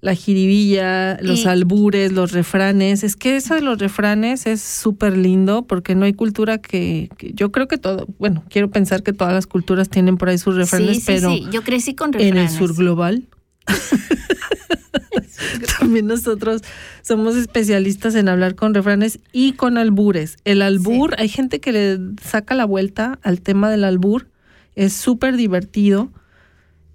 [0.00, 3.04] la jiribilla, los albures, los refranes.
[3.04, 7.32] Es que eso de los refranes es súper lindo porque no hay cultura que, que-
[7.34, 8.06] Yo creo que todo...
[8.18, 11.30] Bueno, quiero pensar que todas las culturas tienen por ahí sus refranes, sí, sí, pero...
[11.32, 11.46] sí.
[11.52, 12.52] Yo crecí con en refranes.
[12.52, 13.24] el sur global.
[15.80, 16.62] También nosotros
[17.02, 20.36] somos especialistas en hablar con refranes y con albures.
[20.44, 24.28] El albur, hay gente que le saca la vuelta al tema del albur,
[24.76, 26.10] es súper divertido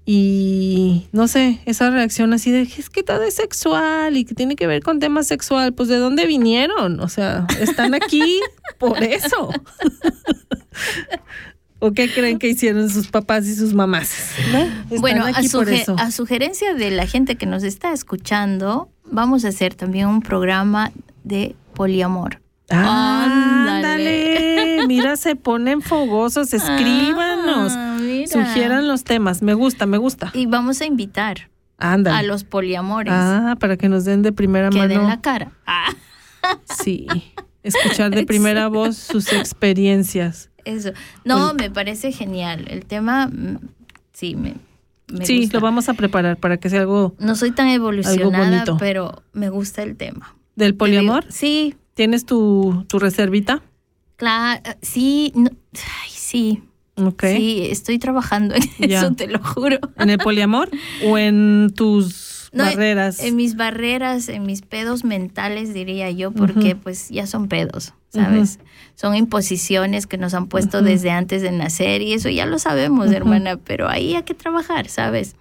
[0.06, 4.56] y no sé, esa reacción así de es que todo es sexual y que tiene
[4.56, 8.40] que ver con tema sexual, pues de dónde vinieron, o sea, están aquí
[8.78, 9.50] por eso.
[11.80, 14.12] ¿O qué creen que hicieron sus papás y sus mamás?
[15.00, 19.76] Bueno, a, suge- a sugerencia de la gente que nos está escuchando, vamos a hacer
[19.76, 20.92] también un programa
[21.24, 22.42] de poliamor.
[22.70, 27.98] Ándale, mira, se ponen fogosos, escríbanos, Ah,
[28.32, 30.32] sugieran los temas, me gusta, me gusta.
[30.34, 32.18] Y vamos a invitar Ándale.
[32.18, 35.10] a los poliamores Ah, para que nos den de primera que den mano.
[35.10, 35.52] la cara.
[35.66, 35.94] Ah,
[36.84, 37.08] Sí,
[37.64, 40.50] escuchar de primera voz sus experiencias.
[40.66, 40.92] Eso.
[41.24, 42.66] No, me parece genial.
[42.70, 43.58] El tema, mm,
[44.14, 44.56] sí, me,
[45.12, 45.58] me sí, gusta.
[45.58, 49.84] lo vamos a preparar para que sea algo No soy tan evolucionada, pero me gusta
[49.84, 50.36] el tema.
[50.56, 51.26] del poliamor.
[51.30, 53.62] Sí, ¿Tienes tu, tu reservita?
[54.18, 56.64] claro, sí, no- ay, sí,
[56.96, 57.24] Ok.
[57.36, 59.00] sí, estoy trabajando en Ya.
[59.00, 59.80] eso, te lo juro.
[59.98, 60.70] ¿En el poliamor
[61.04, 63.20] o en tus No, barreras?
[63.20, 68.60] En mis barreras, en mis pedos mentales, diría yo, porque pues ya son pedos, ¿sabes?
[68.96, 73.12] Son imposiciones que nos han puesto desde antes de nacer y eso ya lo sabemos,
[73.12, 75.36] hermana, pero ahí hay que trabajar, ¿sabes?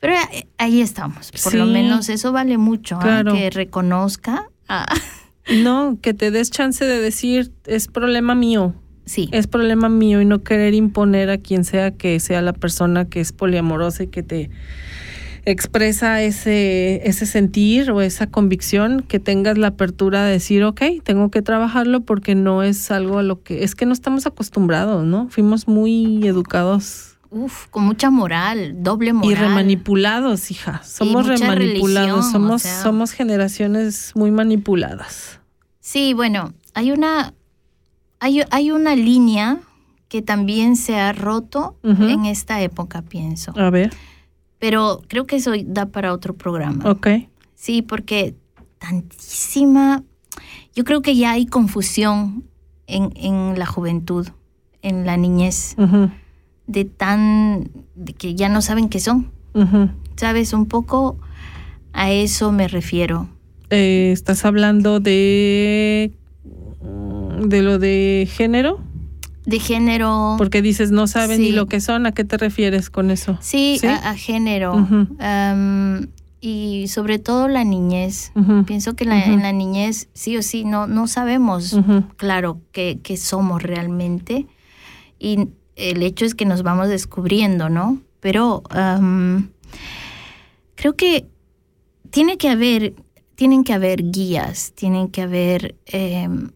[0.00, 0.14] Pero
[0.58, 3.02] ahí estamos, por lo menos eso vale mucho, ¿ah?
[3.02, 3.34] Claro.
[3.34, 4.48] que reconozca.
[4.68, 4.86] ah,
[5.62, 8.74] No, que te des chance de decir, es problema mío,
[9.04, 13.06] sí, es problema mío y no querer imponer a quien sea que sea la persona
[13.06, 14.50] que es poliamorosa y que te
[15.44, 21.30] expresa ese, ese sentir o esa convicción, que tengas la apertura de decir, ok, tengo
[21.30, 25.28] que trabajarlo porque no es algo a lo que, es que no estamos acostumbrados, ¿no?
[25.28, 29.32] Fuimos muy educados uf, con mucha moral, doble moral.
[29.32, 30.82] y remanipulados, hija.
[30.84, 32.82] Somos remanipulados, religión, somos, o sea.
[32.82, 35.40] somos generaciones muy manipuladas.
[35.80, 37.34] Sí, bueno, hay una,
[38.20, 39.58] hay, hay una línea
[40.08, 43.52] que también se ha roto en esta época, pienso.
[43.56, 43.94] A ver,
[44.62, 46.88] Pero creo que eso da para otro programa.
[46.88, 47.08] ok.
[47.56, 48.36] Sí, porque
[48.78, 50.04] tantísima,
[50.72, 52.44] yo creo que ya hay confusión
[52.86, 54.28] en, en la juventud,
[54.82, 56.10] en la niñez, Ujú,
[56.68, 59.32] de tan, de que ya no saben qué son.
[59.54, 59.90] ujú.
[60.14, 60.52] ¿Sabes?
[60.52, 61.18] Un poco
[61.92, 63.28] a eso me refiero.
[63.70, 66.12] Eh, ¿Estás hablando de,
[67.48, 68.78] de lo de género?
[69.44, 70.36] De género.
[70.38, 72.06] Porque dices no saben ni lo que son.
[72.06, 73.38] ¿A qué te refieres con eso?
[73.40, 73.86] Sí, ¿Sí?
[73.88, 74.86] A, a género.
[76.44, 78.32] Y sobre todo la niñez.
[78.66, 81.76] Pienso que la- en la niñez, sí o sí, no, no sabemos,
[82.16, 84.46] claro, qué, qué somos realmente.
[85.20, 88.00] Y el hecho es que nos vamos descubriendo, ¿no?
[88.20, 88.62] Pero
[90.74, 91.26] creo que
[92.10, 92.94] tiene que haber,
[93.36, 96.50] tienen que haber guías, tienen que haber em,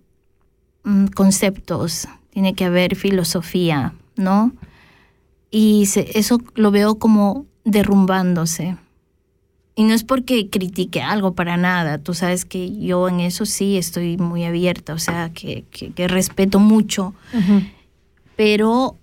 [0.84, 4.52] mm, conceptos, tiene que haber filosofía, ¿no?
[5.50, 8.76] Y se- eso lo veo como derrumbándose.
[9.74, 13.78] Y no es porque critique algo para nada, tú sabes que yo en eso sí
[13.78, 17.14] estoy muy abierta, o sea, que, que- que respeto mucho,
[18.36, 18.96] pero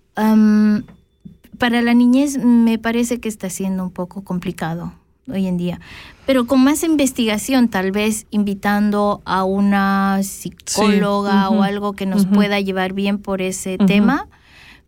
[1.57, 4.93] para la niñez me parece que está siendo un poco complicado
[5.27, 5.79] hoy en día.
[6.25, 12.59] Pero con más investigación, tal vez invitando a una psicóloga o algo que nos pueda
[12.59, 14.27] llevar bien por ese tema,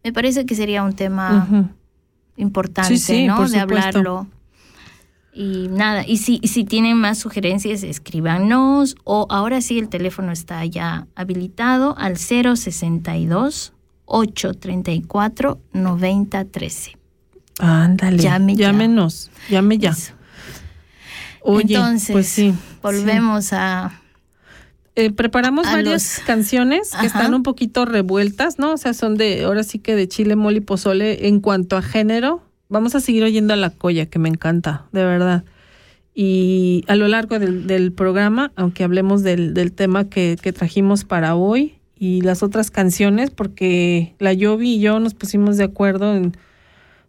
[0.03, 1.69] me parece que sería un tema
[2.37, 3.37] importante, Sí, sí, ¿no?
[3.37, 3.87] por de supuesto.
[3.99, 4.27] hablarlo.
[5.33, 8.95] Y nada, y si, y si tienen más sugerencias, escríbanos.
[9.03, 13.73] O ahora sí, el teléfono está ya habilitado al 062
[14.05, 16.97] 834 9013.
[17.59, 18.17] Ándale.
[18.23, 18.67] Llame ya.
[18.71, 19.29] Llámenos.
[19.49, 19.89] Llame ya.
[19.91, 20.13] Eso.
[21.47, 22.53] Oye, Entonces, pues sí.
[22.81, 24.01] volvemos a.
[24.95, 27.05] Eh, preparamos A varias los- canciones que Ajá.
[27.07, 28.72] están un poquito revueltas, ¿no?
[28.73, 31.81] O sea, son de, ahora sí que de chile, mole y pozole en cuanto a
[31.81, 32.41] género.
[32.69, 35.43] Vamos a seguir oyendo a la colla, que me encanta, de verdad.
[36.13, 41.03] Y a lo largo del, del programa, aunque hablemos del, del tema que, que trajimos
[41.03, 46.15] para hoy y las otras canciones, porque la Yovi y yo nos pusimos de acuerdo
[46.15, 46.38] en,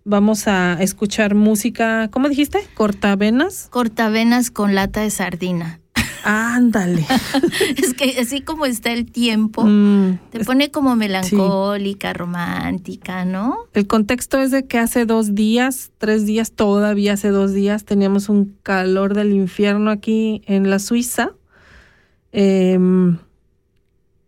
[0.06, 2.60] vamos a escuchar música, ¿cómo dijiste?
[2.74, 3.66] Cortavenas.
[3.70, 5.80] Cortavenas con lata de sardina.
[6.24, 7.06] Ándale.
[7.76, 13.58] es que así como está el tiempo, Mm, te pone como melancólica, romántica, ¿no?
[13.74, 18.28] El contexto es de que hace dos días, tres días, todavía hace dos días, teníamos
[18.28, 21.32] un calor del infierno aquí en la Suiza.
[22.32, 23.18] Em,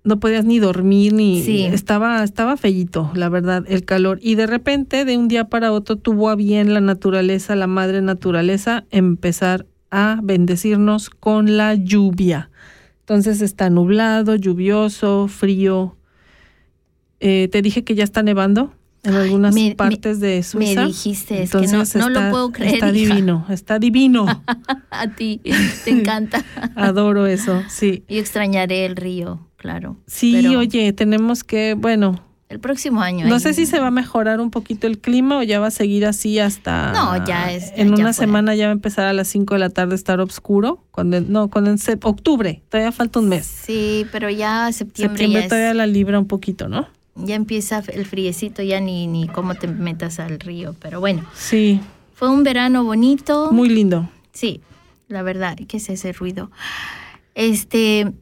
[0.05, 1.65] no podías ni dormir ni Sí.
[1.65, 5.97] estaba estaba fellito, la verdad, el calor y de repente de un día para otro
[5.97, 12.51] tuvo a bien la naturaleza, la madre naturaleza empezar a bendecirnos con la lluvia.
[13.01, 15.97] Entonces está nublado, lluvioso, frío.
[17.21, 18.73] Eh, te dije que ya está nevando
[19.03, 20.83] en algunas me- partes de Suiza.
[20.83, 21.67] Me dijiste, es que
[21.99, 22.75] no, lo puedo creer.
[22.75, 23.15] Está hija.
[23.15, 24.27] divino, está divino.
[24.91, 25.41] A ti,
[25.85, 26.45] te encanta.
[26.77, 28.05] Adoro eso, sí.
[28.09, 29.97] Yo extrañaré el río, claro.
[30.07, 33.27] Sí, Pero oye, tenemos que, bueno, El próximo año.
[33.29, 35.67] no ahí- sé si se va a mejorar un poquito el clima o ya va
[35.67, 36.93] a seguir así hasta...
[36.93, 39.61] No, ya es- En ya una semana ya va a empezar a las 5 de
[39.61, 40.83] la tarde a estar oscuro.
[40.91, 43.45] Cuando, no, cuando en octubre, todavía falta un mes.
[43.47, 46.89] Sí, pero ya septiembre, Septiembre ya, es- todavía la libra un poquito, ¿no?
[47.21, 50.77] ya empieza el friecito, ya ni, ni cómo te metas al río.
[50.81, 51.81] Pero bueno, Sí,
[52.15, 53.51] fue un verano bonito.
[53.51, 54.09] muy lindo.
[54.33, 54.61] Sí,
[55.09, 56.53] la verdad, ¿qué es ese ruido?
[57.35, 58.13] Este,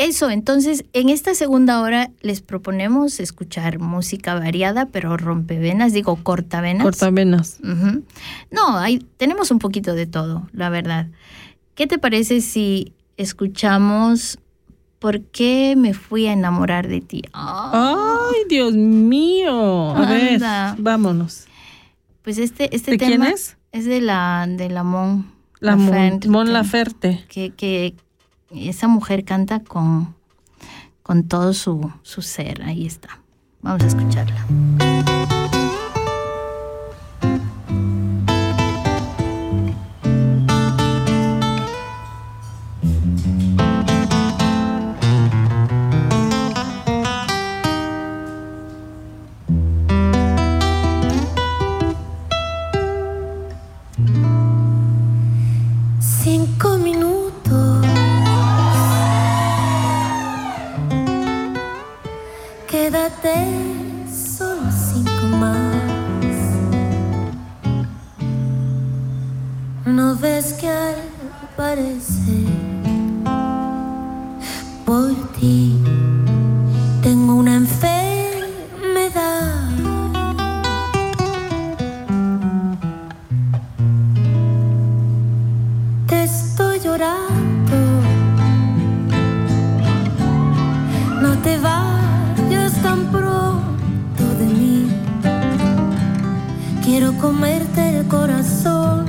[0.00, 6.82] eso, entonces, en esta segunda hora les proponemos escuchar música variada, pero rompevenas, digo cortavenas.
[6.82, 7.58] Cortavenas.
[7.62, 8.02] Ujú.
[8.50, 11.08] No, hay, tenemos un poquito de todo, la verdad.
[11.74, 14.38] ¿Qué te parece si escuchamos
[15.00, 17.22] ¿Por qué me fui a enamorar de ti?
[17.32, 19.96] ¡Ay, Dios mío!
[19.96, 20.42] A ver,
[20.76, 21.46] vámonos.
[22.20, 23.56] pues este, este ¿De tema quién es?
[23.72, 25.32] es de la, de la Mon.
[25.58, 27.24] La Mon, Laferte, Mon Laferte.
[27.28, 27.94] Que, que
[28.50, 30.14] esa mujer canta con,
[31.02, 32.62] con todo su, su ser.
[32.62, 33.20] Ahí está.
[33.62, 35.39] Vamos a escucharla.
[97.18, 99.06] Comerte el corazón.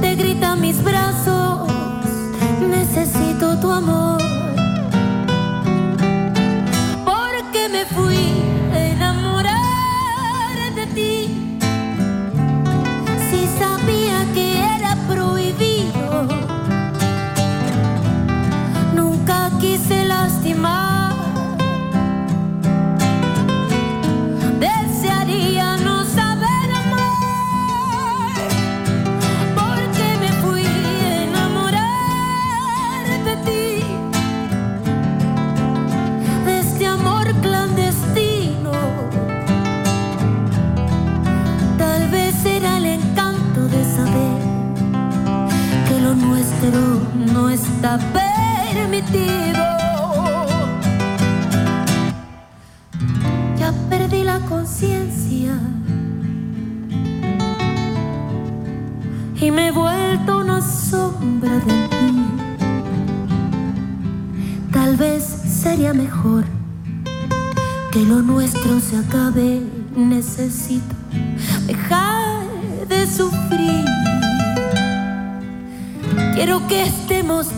[0.00, 1.68] Te grita mis brazos.
[2.70, 4.27] Necesito tu amor.
[47.78, 49.64] Está permitido.
[53.56, 55.52] Ya perdí la conciencia
[59.40, 62.26] y me he vuelto una sombra de ti.
[64.72, 66.44] Tal vez sería mejor
[67.92, 69.62] que lo nuestro se acabe.
[69.94, 70.96] Necesito
[71.68, 72.42] dejar
[72.88, 73.84] de sufrir.
[76.34, 77.48] Quiero que estemos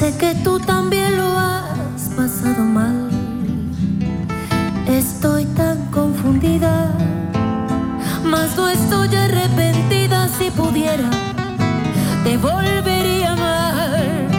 [0.00, 3.10] Sé que tú también lo has pasado mal.
[4.88, 6.90] Estoy tan confundida,
[8.24, 10.26] mas no estoy arrepentida.
[10.38, 11.10] Si pudiera,
[12.24, 14.29] te volvería a amar.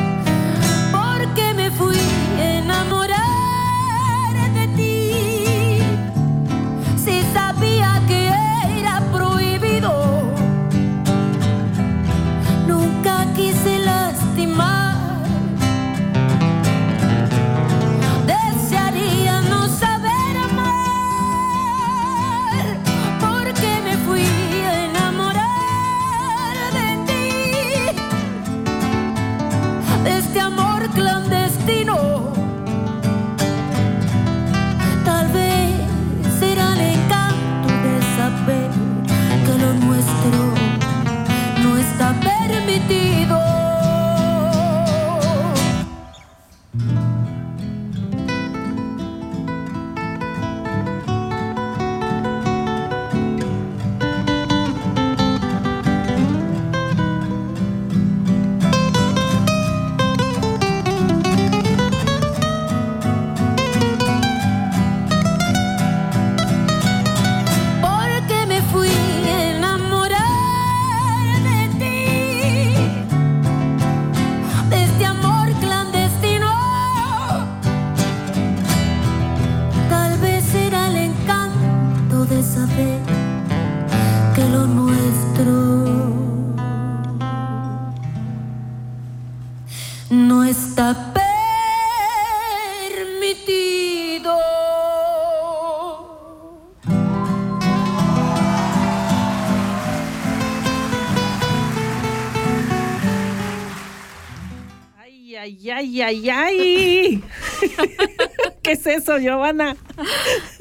[108.96, 109.76] Eso, Giovanna?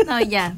[0.07, 0.57] No, ya.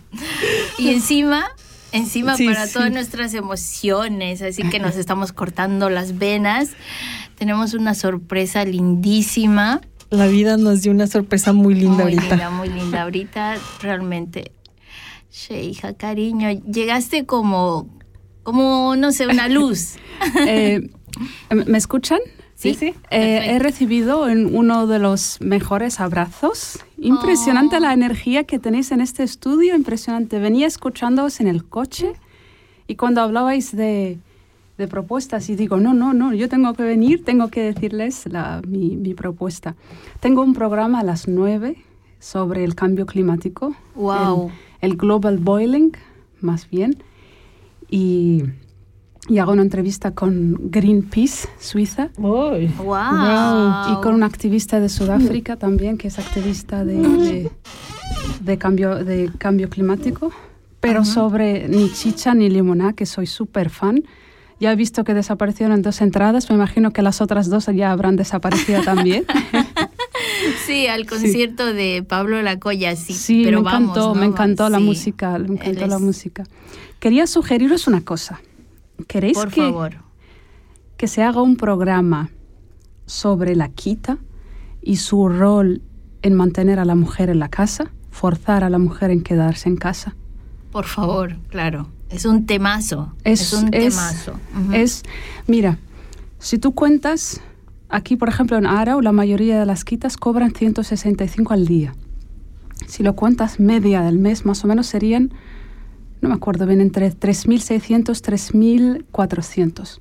[0.78, 1.44] Y encima,
[1.92, 2.72] encima Sí, para sí.
[2.74, 6.70] todas nuestras emociones, así que nos estamos cortando las venas.
[7.36, 9.80] Tenemos una sorpresa lindísima.
[10.10, 12.22] La vida nos dio una sorpresa muy linda muy ahorita.
[12.36, 13.02] linda, muy linda.
[13.02, 14.52] Ahorita realmente,
[15.50, 17.88] hija, cariño, llegaste como,
[18.42, 19.94] como, no sé, una luz.
[20.46, 20.90] Eh,
[21.50, 22.20] ¿Me escuchan?
[22.62, 22.94] Sí, sí.
[23.10, 26.78] Eh, he recibido en uno de los mejores abrazos.
[26.98, 27.80] Impresionante Oh.
[27.80, 30.38] la energía que tenéis en este estudio, impresionante.
[30.38, 32.12] Venía escuchándoos en el coche
[32.86, 34.18] y cuando hablabais de,
[34.78, 38.62] de propuestas y digo, no, no, no, yo tengo que venir, tengo que decirles la-
[38.66, 39.74] mi, mi propuesta.
[40.20, 41.76] Tengo un programa a las 9
[42.20, 43.74] sobre el cambio climático.
[43.96, 44.52] Wow.
[44.80, 45.92] El, el global boiling,
[46.40, 47.02] más bien.
[47.90, 48.44] Y,
[49.32, 52.10] y hago una entrevista con Greenpeace, Suiza.
[52.18, 52.66] Uy.
[52.76, 53.92] Wow.
[53.92, 57.50] Y con una activista de Sudáfrica también, que es activista de, de,
[58.40, 60.30] de cambio, de cambio climático.
[60.80, 64.02] Pero sobre ni chicha ni limoná, que soy súper fan.
[64.60, 68.16] Ya he visto que desaparecieron dos entradas, me imagino que las otras dos ya habrán
[68.16, 69.24] desaparecido también.
[70.66, 73.12] Sí, al concierto de Pablo Lacoya, sí.
[73.14, 74.20] Sí, pero me encantó, vamos, ¿no?
[74.20, 74.84] me encantó la Sí.
[74.84, 76.44] música, me Él encantó la es- música.
[77.00, 78.40] Quería sugeriros una cosa.
[79.06, 79.92] ¿Queréis Por que, favor.
[80.96, 82.30] que se haga un programa
[83.06, 84.18] sobre la quita
[84.80, 85.82] y su rol
[86.22, 89.76] en mantener a la mujer en la casa, forzar a la mujer en quedarse en
[89.76, 90.14] casa?
[90.70, 91.88] Por favor, claro.
[92.08, 93.12] Es un temazo.
[93.24, 94.34] Es, un es- temazo.
[94.72, 95.02] Es-
[95.46, 95.78] mira,
[96.38, 97.40] si tú cuentas,
[97.88, 101.94] aquí por ejemplo en Arau la mayoría de las quitas cobran 165 al día.
[102.86, 105.32] Si lo cuentas media del mes, más o menos serían,
[106.22, 110.00] no me acuerdo bien, entre 3.600, 3.400.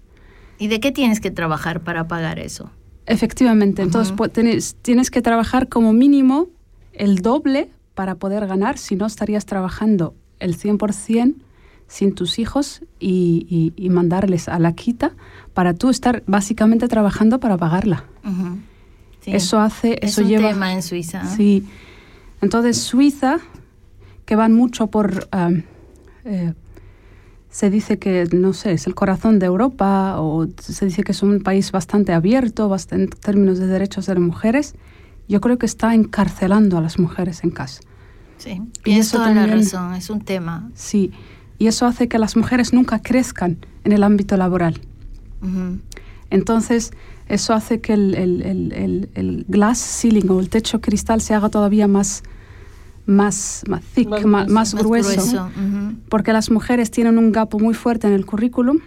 [0.59, 2.69] ¿Y de qué tienes que trabajar para pagar eso?
[3.07, 4.25] Efectivamente, entonces Ujú.
[4.25, 6.47] pu- tienes, que trabajar como mínimo
[6.93, 11.35] el doble para poder ganar, si no estarías trabajando el 100%
[11.87, 15.11] sin tus hijos y, y- y mandarles a la quita
[15.53, 18.05] para tú estar básicamente trabajando para pagarla.
[19.21, 19.31] Sí.
[19.33, 20.47] Eso hace, es eso un lleva...
[20.49, 21.25] tema en Suiza.
[21.25, 21.65] Sí.
[22.41, 23.39] Entonces Suiza,
[24.25, 25.27] que van mucho por...
[25.31, 25.63] am,
[26.25, 26.53] eh,
[27.49, 31.21] se dice que, no sé, es el corazón de Europa o se dice que es
[31.21, 34.75] un país bastante abierto bast- en términos de derechos de las mujeres.
[35.27, 37.81] Yo creo que está encarcelando a las mujeres en casa.
[38.37, 39.93] Sí, Y eso toda la razón.
[39.95, 40.69] Es un tema.
[40.75, 41.11] Sí.
[41.59, 44.81] Y eso hace que las mujeres nunca crezcan en el ámbito laboral.
[46.29, 46.91] Entonces,
[47.27, 48.41] eso hace que el- el-
[48.73, 52.23] el- el glass ceiling o el techo cristal se haga todavía más,
[53.05, 54.27] más, más thick, Más grueso.
[54.27, 55.11] más, Más grueso.
[55.11, 55.45] grueso.
[55.47, 55.95] Ujú.
[56.09, 58.79] Porque las mujeres tienen un gap muy fuerte en el currículum,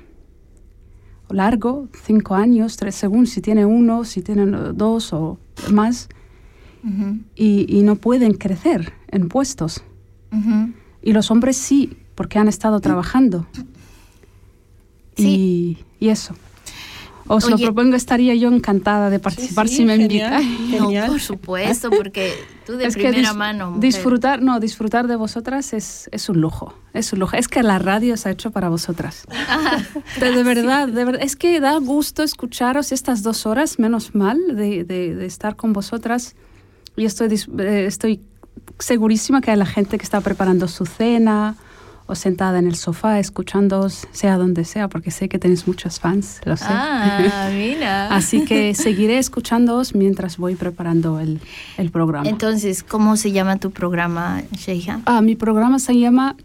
[1.30, 5.38] largo, cinco años, tres, según si tiene uno, si tienen dos o
[5.72, 6.08] más,
[7.34, 9.82] y, y no pueden crecer en puestos.
[11.02, 13.46] Y los hombres sí, porque han estado trabajando.
[15.16, 15.78] Sí.
[16.00, 16.34] Y, y eso.
[17.26, 17.64] Os lo Oye.
[17.64, 20.42] propongo, estaría yo encantada de participar sí, si me genial.
[20.42, 20.60] invitáis.
[20.80, 21.08] No, Genial.
[21.10, 22.34] por supuesto, porque
[22.66, 23.66] tú de Es que primera dis- mano.
[23.70, 23.80] mujer.
[23.80, 27.34] disfrutar, no, disfrutar de vosotras es, es un lujo, es un lujo.
[27.36, 29.24] Es que la radio se ha hecho para vosotras.
[30.20, 34.38] de, de verdad, de verdad, es que da gusto escucharos estas dos horas, menos mal,
[34.54, 36.34] de, de- de estar con vosotras.
[36.96, 37.28] Y estoy,
[37.58, 38.20] eh, estoy
[38.78, 41.56] segurísima que hay la gente que está preparando su cena
[42.06, 46.40] o sentada en el sofá escuchándoos, sea donde sea, porque sé que tenéis muchos fans,
[46.44, 46.66] lo sé.
[46.68, 48.14] Ah, mira.
[48.14, 51.40] Así que seguiré escuchándoos mientras voy preparando el,
[51.78, 52.28] el programa.
[52.28, 55.00] Entonces, ¿cómo se llama tu programa, Sheikha?
[55.06, 56.36] Ah, mi programa se llama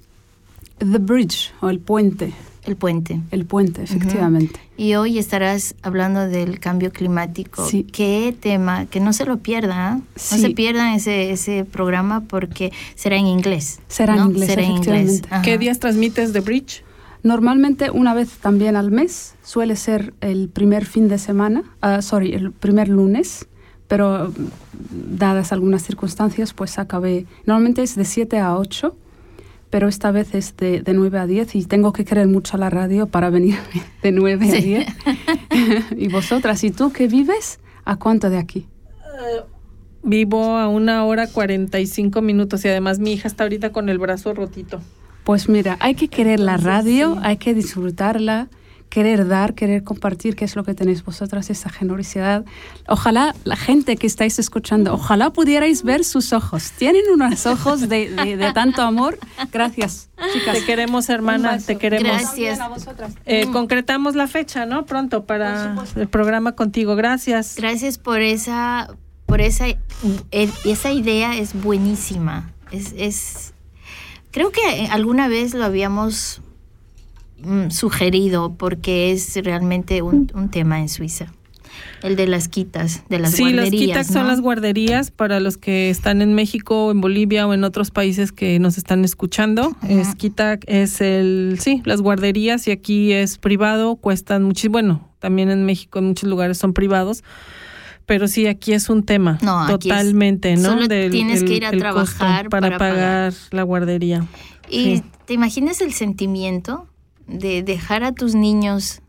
[0.77, 2.33] The Bridge o El Puente.
[2.65, 3.21] El puente.
[3.31, 4.59] El Puente, efectivamente.
[4.79, 7.67] Y hoy estarás hablando del cambio climático.
[7.67, 7.83] Sí.
[7.83, 9.77] Qué tema, que no se lo pierdan.
[9.77, 10.01] ¿ah?
[10.31, 13.81] No se pierdan ese, ese programa porque será en inglés.
[13.89, 14.87] Será en inglés, Será en inglés.
[14.87, 15.27] efectivamente.
[15.31, 15.41] Ajá.
[15.41, 16.85] ¿Qué días transmites The Bridge?
[17.23, 22.31] Normalmente una vez también al mes, suele ser el primer fin de semana, ah, sorry,
[22.33, 23.47] el primer lunes,
[23.89, 28.95] pero mm, dadas algunas circunstancias, pues acabé, normalmente es de 7 a 8,
[29.69, 32.59] pero esta vez es de, de 9 a 10 y tengo que querer mucho a
[32.59, 33.57] la radio para venir
[34.03, 34.61] de 9 a Sí.
[34.61, 34.87] 10.
[35.97, 37.59] y vosotras, ¿y tú qué vives?
[37.85, 38.67] ¿A cuánto de aquí?
[40.01, 44.33] Vivo a una hora 45 minutos y además mi hija está ahorita con el brazo
[44.33, 44.79] rotito.
[45.25, 47.19] Pues mira, hay que querer la radio, sí.
[47.23, 48.47] hay que disfrutarla,
[48.89, 52.43] querer dar, querer compartir, que es lo que tenéis vosotras, esa generosidad.
[52.87, 56.71] Ojalá la gente que estáis escuchando, ojalá pudierais ver sus ojos.
[56.71, 59.19] Tienen unos ojos de, de- de tanto amor.
[59.51, 60.57] Gracias, chicas.
[60.59, 61.67] Te queremos, hermana, Un beso.
[61.67, 62.07] te queremos.
[62.11, 62.59] Gracias.
[63.25, 63.51] Eh, Mm.
[63.53, 64.85] concretamos la fecha, ¿no?
[64.85, 66.95] Pronto para el programa contigo.
[66.95, 67.55] Gracias.
[67.57, 68.89] Gracias por esa,
[69.27, 69.77] por esa, eh,
[70.65, 72.51] esa idea es buenísima.
[72.71, 73.53] Es, es,
[74.31, 76.41] creo que alguna vez lo habíamos
[77.43, 81.27] mm, sugerido porque es realmente un, un tema en Suiza.
[82.01, 83.81] El de las quitas, de las sí, las guarderías.
[83.81, 87.91] quitas son las guarderías para los que están en México, en Bolivia o en otros
[87.91, 89.75] países que nos están escuchando.
[89.81, 89.87] Ajá.
[89.91, 95.49] Es quita es el sí, las guarderías y aquí es privado, cuestan mucho, bueno, también
[95.51, 97.23] en México en muchos lugares son privados.
[98.05, 100.69] Pero sí, aquí es un tema No, aquí es- totalmente, ¿no?
[100.71, 104.25] solo tienes que ir a trabajar para, para pagar la guardería.
[104.69, 105.03] Y Sí.
[105.25, 106.87] te imaginas el sentimiento
[107.29, 109.01] de dejar a tus niños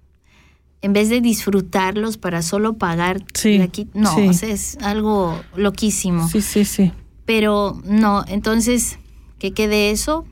[0.82, 3.60] en vez de disfrutarlos para solo pagar Sí,
[3.92, 4.28] No, sí.
[4.28, 6.28] o sea, es algo loquísimo.
[6.28, 6.92] Sí, sí, sí.
[7.26, 8.98] Pero no, entonces
[9.38, 10.24] que quede eso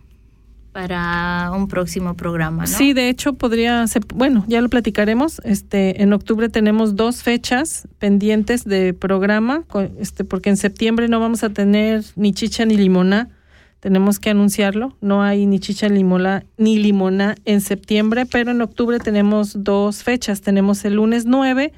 [0.72, 2.68] para un próximo programa, ¿no?
[2.68, 5.40] Sí, de hecho podría ser, bueno, ya lo platicaremos.
[5.44, 9.64] Este, en octubre tenemos dos fechas pendientes de programa,
[9.98, 13.28] este, porque en septiembre no vamos a tener ni chicha ni limoná.
[13.80, 14.96] Tenemos que anunciarlo.
[15.00, 20.02] No hay ni chicha ni limoná, ni limoná en septiembre, pero en octubre tenemos dos
[20.02, 20.40] fechas.
[20.40, 21.72] Tenemos el lunes 9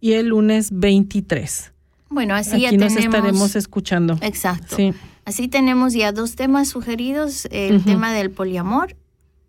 [0.00, 1.72] y el lunes 23.
[2.08, 3.14] Bueno, así ya Aquí nos tenemos.
[3.14, 4.18] estaremos escuchando.
[4.22, 4.76] Exacto.
[4.76, 4.94] Sí.
[5.24, 8.96] Así tenemos ya dos temas sugeridos, el tema del poliamor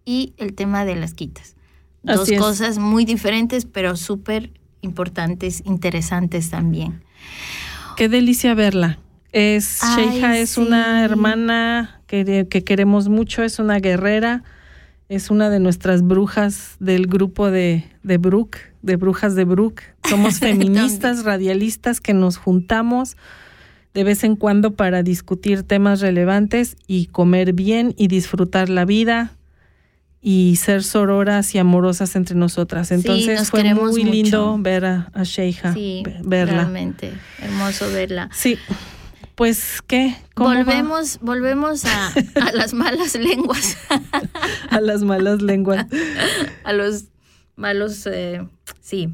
[0.05, 1.55] y el tema de las quitas.
[2.01, 4.51] Dos cosas muy diferentes, pero súper
[4.81, 7.03] importantes, interesantes también.
[7.97, 8.99] Qué delicia verla.
[9.37, 10.61] Es Ay, Sheija es sí.
[10.61, 14.43] una hermana que, que queremos mucho, es una guerrera,
[15.09, 19.81] es una de nuestras brujas del grupo de, de Brook, de brujas de Brook.
[20.09, 23.17] Somos feministas, radialistas que nos juntamos
[23.93, 29.33] de vez en cuando para discutir temas relevantes y comer bien y disfrutar la vida
[30.21, 32.89] y ser sororas y amorosas entre nosotras.
[32.91, 34.11] Entonces fue muy mucho.
[34.13, 36.53] lindo ver a, a Sheija, Sí, ve- verla.
[36.63, 38.29] realmente hermoso verla.
[38.33, 38.57] Sí,
[39.35, 40.15] pues qué.
[40.35, 42.07] Volvemos, volvemos a,
[42.41, 43.77] a las malas lenguas,
[44.69, 45.85] a las malas lenguas.
[46.63, 47.05] a los
[47.55, 48.41] malos, eh,
[48.81, 49.09] sí,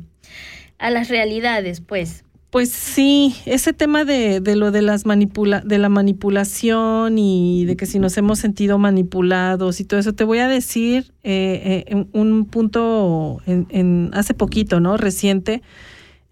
[0.79, 2.23] a las realidades, pues.
[2.51, 7.77] Pues sí, ese tema de, de lo de las manipula de la manipulación y de
[7.77, 11.95] que si nos hemos sentido manipulados y todo eso, te voy a decir eh, eh,
[11.95, 14.97] un un punto en, en- hace poquito, ¿no?
[14.97, 15.61] Reciente,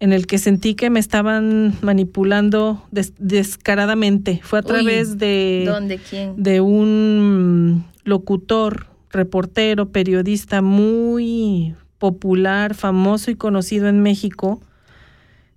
[0.00, 4.40] en el que sentí que me estaban manipulando des- descaradamente.
[4.42, 5.98] Fue a Uy, través de ¿Dónde?
[5.98, 6.34] ¿Quién?
[6.42, 14.60] de un locutor, reportero, periodista muy popular, famoso y conocido en México,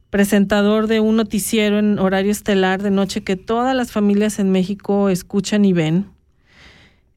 [0.10, 5.10] presentador de un noticiero en horario estelar de noche que todas las familias en México
[5.10, 6.08] escuchan y ven.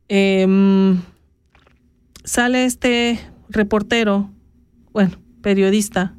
[0.09, 1.01] Em,
[2.24, 4.31] sale este reportero,
[4.93, 5.11] bueno,
[5.43, 6.15] periodista,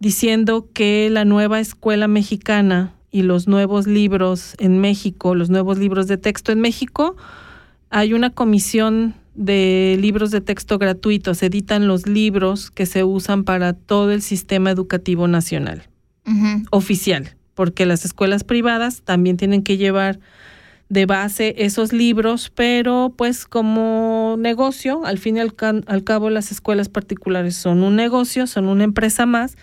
[0.00, 6.08] diciendo que la nueva escuela mexicana y los nuevos libros en México, los nuevos libros
[6.08, 7.16] de texto en México,
[7.90, 13.44] hay una comisión de libros de texto gratuitos, se editan los libros que se usan
[13.44, 15.84] para todo el sistema educativo nacional
[16.70, 20.20] oficial, porque las escuelas privadas también tienen que llevar
[20.88, 25.54] de base esos libros, pero pues como negocio, al fin y al,
[25.86, 29.56] al cabo las escuelas particulares son un negocio, son una empresa más,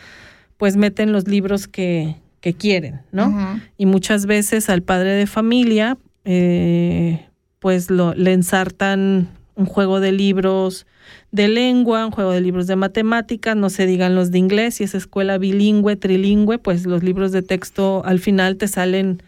[0.57, 3.59] pues meten los libros que, que quieren, ¿no?
[3.77, 7.25] Y muchas veces al padre de familia, eh,
[7.59, 10.85] pues lo, le ensartan un juego de libros
[11.31, 14.83] de lengua, un juego de libros de matemáticas, no se digan los de inglés, si
[14.83, 19.21] es escuela bilingüe, trilingüe, pues los libros de texto al final te salen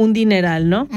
[0.00, 0.88] un dineral, ¿no?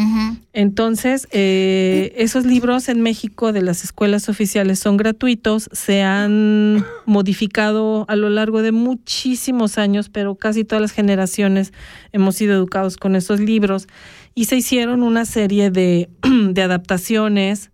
[0.54, 8.06] Entonces, eh, esos libros en México de las escuelas oficiales son gratuitos, se han modificado
[8.08, 11.74] a lo largo de muchísimos años, pero casi todas las generaciones
[12.12, 13.88] hemos sido educados con esos libros
[14.36, 16.10] y se hicieron una serie de,
[16.52, 17.72] de adaptaciones,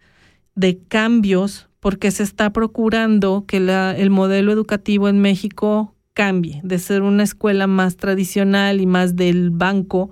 [0.56, 6.80] de cambios, porque se está procurando que la- el modelo educativo en México cambie, de
[6.80, 10.12] ser una escuela más tradicional y más del banco,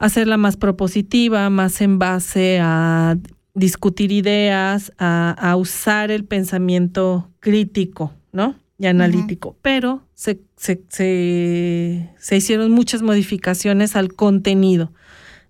[0.00, 3.18] hacerla más propositiva, más en base a
[3.54, 8.58] discutir ideas, a, a usar el pensamiento crítico, ¿no?
[8.78, 9.56] Y analítico.
[9.60, 14.90] Pero se, se, se, se hicieron muchas modificaciones al contenido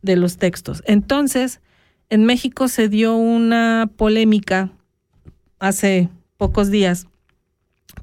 [0.03, 0.83] de los textos.
[0.85, 1.61] Entonces,
[2.09, 4.73] en México se dio una polémica
[5.61, 7.07] hace pocos días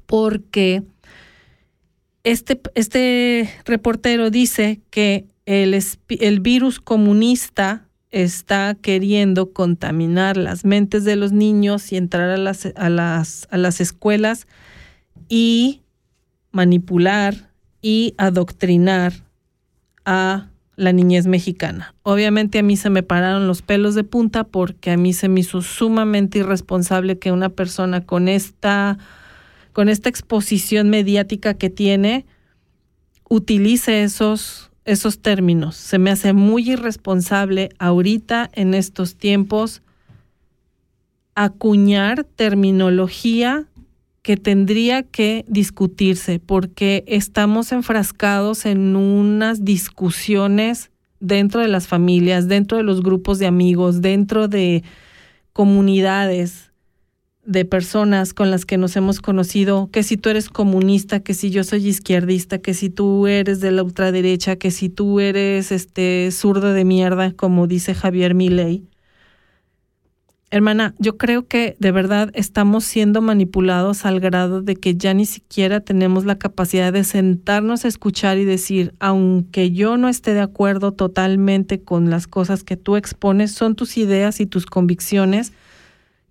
[0.06, 0.82] porque
[2.24, 11.32] este, este reportero dice que el, virus comunista está queriendo contaminar las mentes de los
[11.32, 14.46] niños y entrar a las, a las, a las escuelas
[15.30, 15.80] y
[16.52, 17.50] manipular
[17.80, 19.14] y adoctrinar
[20.04, 21.94] a la niñez mexicana.
[22.02, 25.40] Obviamente a mí se me pararon los pelos de punta porque a mí se me
[25.40, 28.98] hizo sumamente irresponsable que una persona con esta
[29.72, 32.26] con esta exposición mediática que tiene
[33.28, 35.76] utilice esos esos términos.
[35.76, 39.82] Se me hace muy irresponsable ahorita en estos tiempos
[41.34, 43.66] acuñar terminología
[44.22, 50.90] que tendría que discutirse porque estamos enfrascados en unas discusiones
[51.20, 54.84] dentro de las familias, dentro de los grupos de amigos, dentro de
[55.52, 56.67] comunidades
[57.48, 61.48] de personas con las que nos hemos conocido, que si tú eres comunista, que si
[61.48, 66.28] yo soy izquierdista, que si tú eres de la ultraderecha, que si tú eres este
[66.30, 68.84] zurdo de mierda, como dice Javier Milei.
[70.50, 75.24] Hermana, yo creo que de verdad estamos siendo manipulados al grado de que ya ni
[75.24, 80.40] siquiera tenemos la capacidad de sentarnos a escuchar y decir, aunque yo no esté de
[80.40, 85.52] acuerdo totalmente con las cosas que tú expones, son tus ideas y tus convicciones,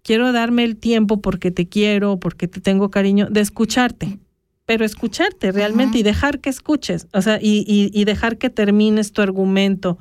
[0.08, 4.20] quiero darme el tiempo porque te quiero, porque te tengo cariño, de escucharte.
[4.66, 9.22] pero escucharte realmente y dejar que escuches, o sea, y, y, dejar que termines tu
[9.22, 9.98] argumento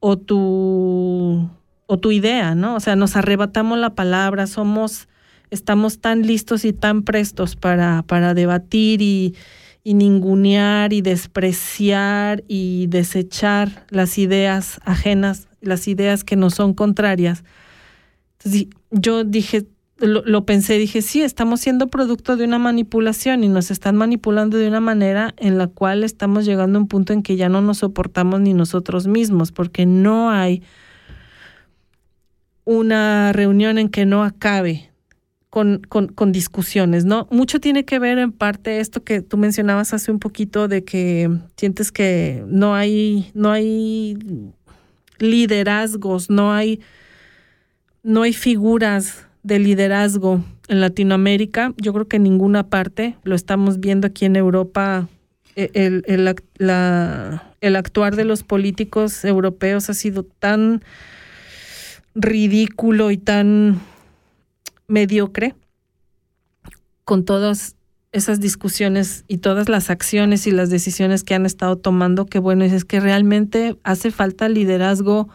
[0.00, 1.48] o tu,
[1.86, 2.74] o tu idea, ¿no?
[2.74, 5.06] O sea, nos arrebatamos la palabra, somos,
[5.50, 9.36] estamos tan listos y tan prestos para, para debatir y,
[9.84, 17.44] y ningunear y despreciar y desechar las ideas ajenas, las ideas que nos son contrarias.
[18.38, 19.66] Entonces, yo dije,
[19.98, 24.68] lo, pensé, dije, sí, estamos siendo producto de una manipulación y nos están manipulando de
[24.68, 27.78] una manera en la cual estamos llegando a un punto en que ya no nos
[27.78, 30.62] soportamos ni nosotros mismos, porque no hay
[32.64, 34.90] una reunión en que no acabe
[35.50, 37.28] con, con, con, discusiones, ¿no?
[37.30, 41.30] Mucho tiene que ver en parte esto que tú mencionabas hace un poquito de que
[41.56, 44.18] sientes que no hay, no hay
[45.18, 46.80] liderazgos, no hay,
[48.04, 53.80] no hay figuras de liderazgo en Latinoamérica, yo creo que en ninguna parte, lo estamos
[53.80, 55.08] viendo aquí en Europa,
[55.56, 55.70] e,
[56.06, 60.82] el, actuar de los políticos europeos ha sido tan
[62.14, 63.80] ridículo y tan
[64.86, 65.54] mediocre
[67.04, 67.76] con todas
[68.12, 72.64] esas discusiones y todas las acciones y las decisiones que han estado tomando, que bueno,
[72.64, 75.28] es que realmente hace falta liderazgo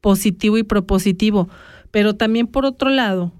[0.00, 1.48] positivo y propositivo.
[1.92, 3.32] Pero también por otro lado,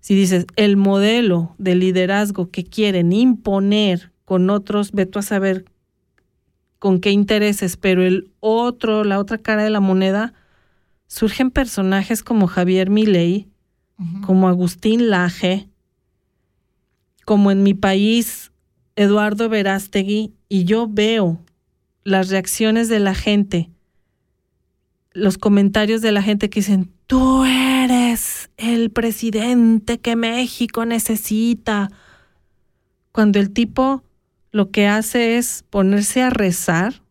[0.00, 5.64] si dices, el modelo de liderazgo que quieren imponer con otros, ve tú a saber
[6.78, 10.34] con qué intereses, pero el otro, la otra cara de la moneda,
[11.06, 13.48] surgen personajes como Javier Milei,
[14.26, 15.68] como Agustín Laje,
[17.24, 18.50] como en mi país
[18.96, 21.38] Eduardo Verástegui, y yo veo
[22.02, 23.70] las reacciones de la gente,
[25.14, 31.90] los comentarios de la gente que dicen, tú eres el presidente que México necesita.
[33.12, 34.02] Cuando el tipo
[34.50, 37.02] lo que hace es ponerse a rezar,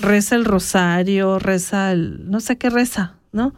[0.00, 3.54] reza el rosario, reza el, no sé qué reza, ¿no?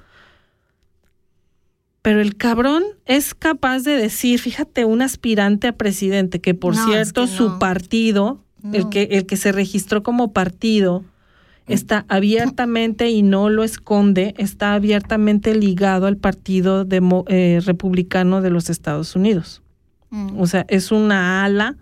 [2.02, 7.26] Pero el cabrón es capaz de decir, fíjate, un aspirante a presidente, que por cierto
[7.26, 11.04] su partido, el, que, el que se registró como partido,
[11.66, 16.86] está abiertamente y no lo esconde, está abiertamente ligado al Partido
[17.28, 19.62] eh, Republicano de los Estados Unidos.
[20.10, 20.40] Mm.
[20.40, 21.76] O sea, es una ala,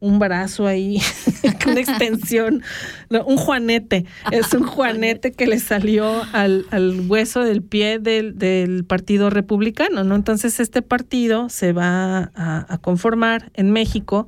[0.00, 1.00] un brazo ahí,
[1.66, 2.62] una extensión,
[3.10, 6.64] un juanete, es un juanete que le salió al,
[7.06, 10.16] hueso del pie del, Partido Republicano, ¿no?
[10.16, 14.26] Entonces este partido se va a conformar en México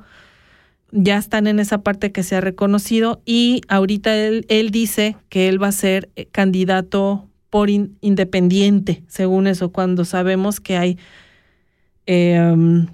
[0.93, 5.49] ya están en esa parte que se ha reconocido y ahorita él, él dice que
[5.49, 10.99] él va a ser eh, candidato por independiente, según eso, cuando sabemos que hay
[12.07, 12.87] em,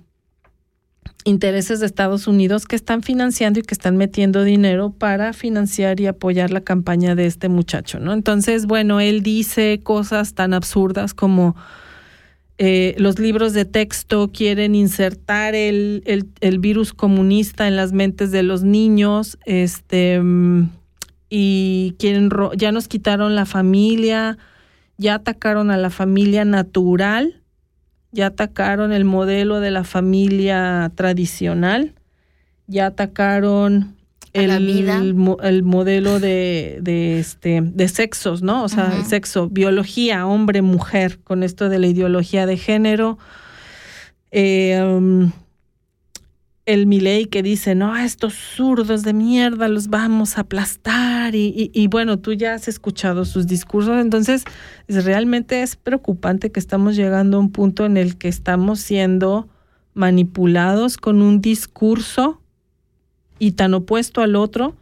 [1.24, 6.06] intereses de Estados Unidos que están financiando y que están metiendo dinero para financiar y
[6.06, 8.12] apoyar la campaña de este muchacho, ¿no?
[8.12, 11.54] Entonces, bueno, él dice cosas tan absurdas como
[12.58, 16.02] eh, los libros de texto quieren insertar el,
[16.40, 20.20] el, virus comunista en las mentes de los niños, este,
[21.30, 24.38] y quieren, ya nos quitaron la familia,
[24.96, 27.42] ya atacaron a la familia natural,
[28.10, 31.94] ya atacaron el modelo de la familia tradicional,
[32.66, 33.97] ya atacaron
[34.32, 38.64] el, el modelo de, de, este, de sexos, ¿no?
[38.64, 43.18] O sea, el sexo, biología, hombre, mujer, con esto de la ideología de género.
[44.30, 45.32] Eh, um,
[46.66, 51.34] el Milei que dice, no, estos zurdos de mierda los vamos a aplastar.
[51.34, 54.44] Y, y, bueno, tú ya has escuchado sus discursos, entonces
[54.86, 59.48] realmente es preocupante que estamos llegando a un punto en el que estamos siendo
[59.94, 62.42] manipulados con un discurso
[63.38, 64.74] y tan opuesto al otro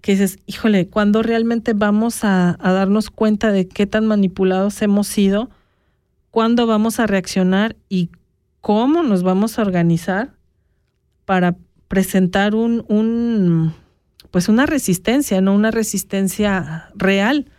[0.00, 5.48] que dices, híjole, ¿cuándo realmente vamos a, darnos cuenta de qué tan manipulados hemos sido?
[6.30, 8.10] ¿Cuándo vamos a reaccionar y
[8.60, 10.34] cómo nos vamos a organizar
[11.24, 11.56] para
[11.88, 13.72] presentar un, un
[14.30, 17.50] pues una resistencia, no una resistencia real?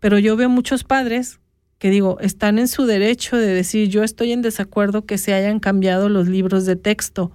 [0.00, 1.38] Pero yo veo muchos padres
[1.78, 5.60] que digo, están en su derecho de decir, yo estoy en desacuerdo que se hayan
[5.60, 7.30] cambiado los libros de texto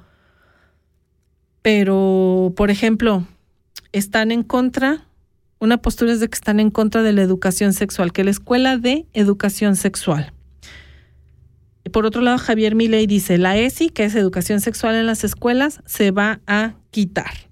[1.61, 3.26] pero, por ejemplo,
[3.91, 5.06] están en contra,
[5.60, 8.77] una postura es de que están en contra de la educación sexual, que la escuela
[8.77, 10.34] de educación sexual.
[11.91, 15.81] Por otro lado, Javier Milei dice, la ESI, que es educación sexual en las escuelas,
[15.86, 17.49] se va a quitar,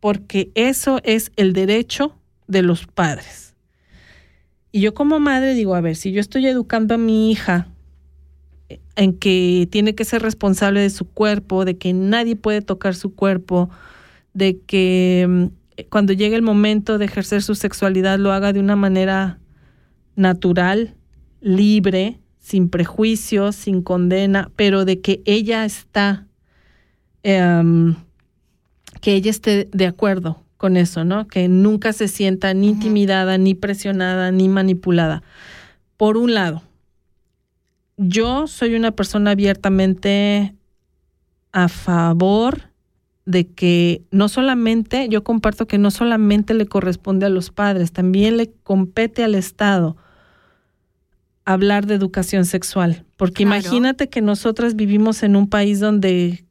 [0.00, 3.54] porque eso es el derecho de los padres.
[4.72, 7.68] Y yo como madre digo, a ver, si yo estoy educando a mi hija
[8.96, 13.14] en que tiene que ser responsable de su cuerpo, de que nadie puede tocar su
[13.14, 13.70] cuerpo,
[14.34, 18.76] de que mm, cuando llegue el momento de ejercer su sexualidad lo haga de una
[18.76, 19.38] manera
[20.16, 20.94] natural,
[21.40, 26.26] libre, sin prejuicios, sin condena, pero de que ella está,
[27.22, 27.94] em,
[29.00, 31.26] que ella esté de acuerdo con eso, ¿no?
[31.26, 35.22] Que nunca se sienta ni intimidada, ni presionada, ni manipulada.
[35.96, 36.62] Por un lado,
[38.02, 40.54] yo soy una persona abiertamente
[41.52, 42.70] a favor
[43.26, 48.38] de que no solamente, yo comparto que no solamente le corresponde a los padres, también
[48.38, 49.98] le compete al Estado
[51.44, 53.04] hablar de educación sexual.
[53.18, 56.46] Porque imagínate que nosotras vivimos en un país donde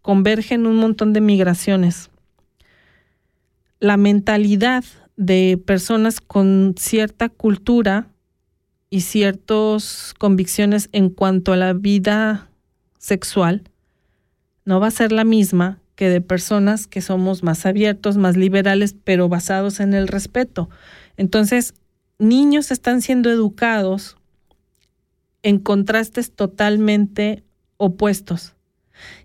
[0.00, 2.08] convergen un montón de migraciones.
[3.80, 4.84] La mentalidad
[5.18, 8.08] de personas con cierta cultura
[8.90, 12.50] y ciertas convicciones en cuanto a la vida
[12.98, 13.62] sexual
[14.64, 18.96] no va a ser la misma que de personas que somos más abiertos, más liberales,
[19.04, 20.70] pero basados en el respeto.
[21.16, 21.74] Entonces,
[22.18, 24.16] niños están siendo educados
[25.42, 27.44] en contrastes totalmente
[27.76, 28.54] opuestos.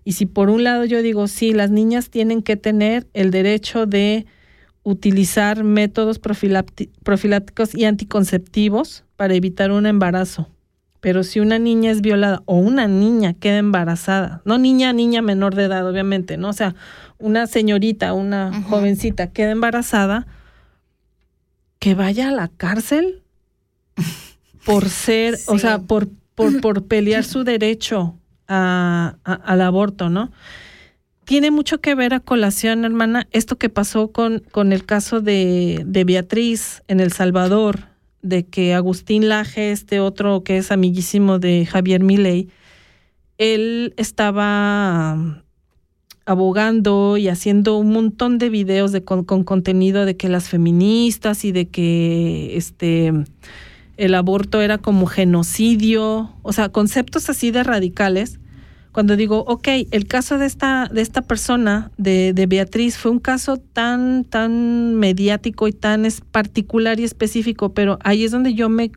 [0.04, 3.86] Y si por un lado yo digo, sí, las niñas tienen que tener el derecho
[3.86, 4.26] de
[4.82, 10.48] utilizar métodos profilácticos y anticonceptivos para evitar un embarazo.
[11.00, 15.54] Pero si una niña es violada o una niña queda embarazada, no niña, niña menor
[15.54, 16.48] de edad, obviamente, ¿no?
[16.48, 16.74] O sea,
[17.18, 20.26] una señorita, una jovencita queda embarazada,
[21.78, 23.22] que vaya a la cárcel
[24.64, 28.18] por ser, o sea, por, por, por pelear su derecho
[28.48, 30.32] a, al aborto, ¿no?
[31.24, 35.82] Tiene mucho que ver a colación, hermana, esto que pasó con, con el caso de,
[35.84, 37.95] de Beatriz en El Salvador,
[38.28, 42.48] de que Agustín Laje, este otro que es amiguísimo de Javier Milei,
[43.38, 45.42] él estaba
[46.24, 51.44] abogando y haciendo un montón de videos de, con, con, contenido de que las feministas
[51.44, 53.12] y de que este
[53.96, 58.38] el aborto era como genocidio, o sea, conceptos así de radicales.
[58.96, 63.18] Cuando digo, ok, el caso de esta, de esta persona, de, de Beatriz, fue un
[63.18, 68.92] caso tan, tan mediático y tan particular y específico, pero ahí es donde yo me,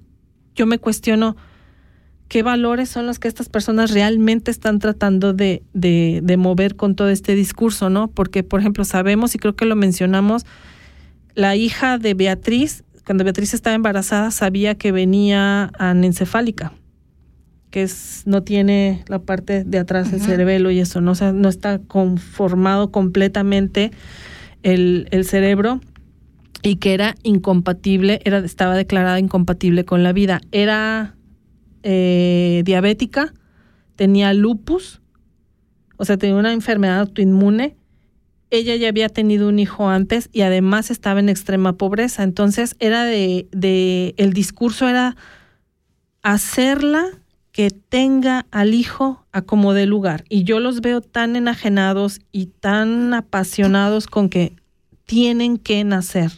[0.55, 1.35] yo me cuestiono
[2.29, 6.95] qué valores son los que estas personas realmente están tratando de, de, de mover con
[6.95, 8.07] todo este discurso, ¿no?
[8.07, 10.45] Porque, por ejemplo, sabemos, y creo que lo mencionamos,
[11.35, 16.73] la hija de Beatriz cuando Beatriz estaba embarazada sabía que venía anencefálica,
[17.71, 21.13] que es, no tiene la parte de atrás del cerebelo y eso, ¿no?
[21.33, 23.91] no está conformado completamente
[24.63, 25.79] el, cerebro
[26.61, 30.41] y que era incompatible, era, estaba declarada incompatible con la vida.
[30.51, 31.15] Era
[31.83, 33.33] eh, diabética,
[33.95, 35.01] tenía lupus,
[35.97, 37.75] o sea, tenía una enfermedad autoinmune
[38.51, 42.23] ella ya había tenido un hijo antes y además estaba en extrema pobreza.
[42.23, 45.15] Entonces era de, de el discurso era
[46.23, 47.05] hacerla
[47.59, 50.23] que tenga al hijo a como de lugar.
[50.29, 54.53] Y yo los veo tan enajenados y tan apasionados con que
[55.05, 56.31] tienen que nacer.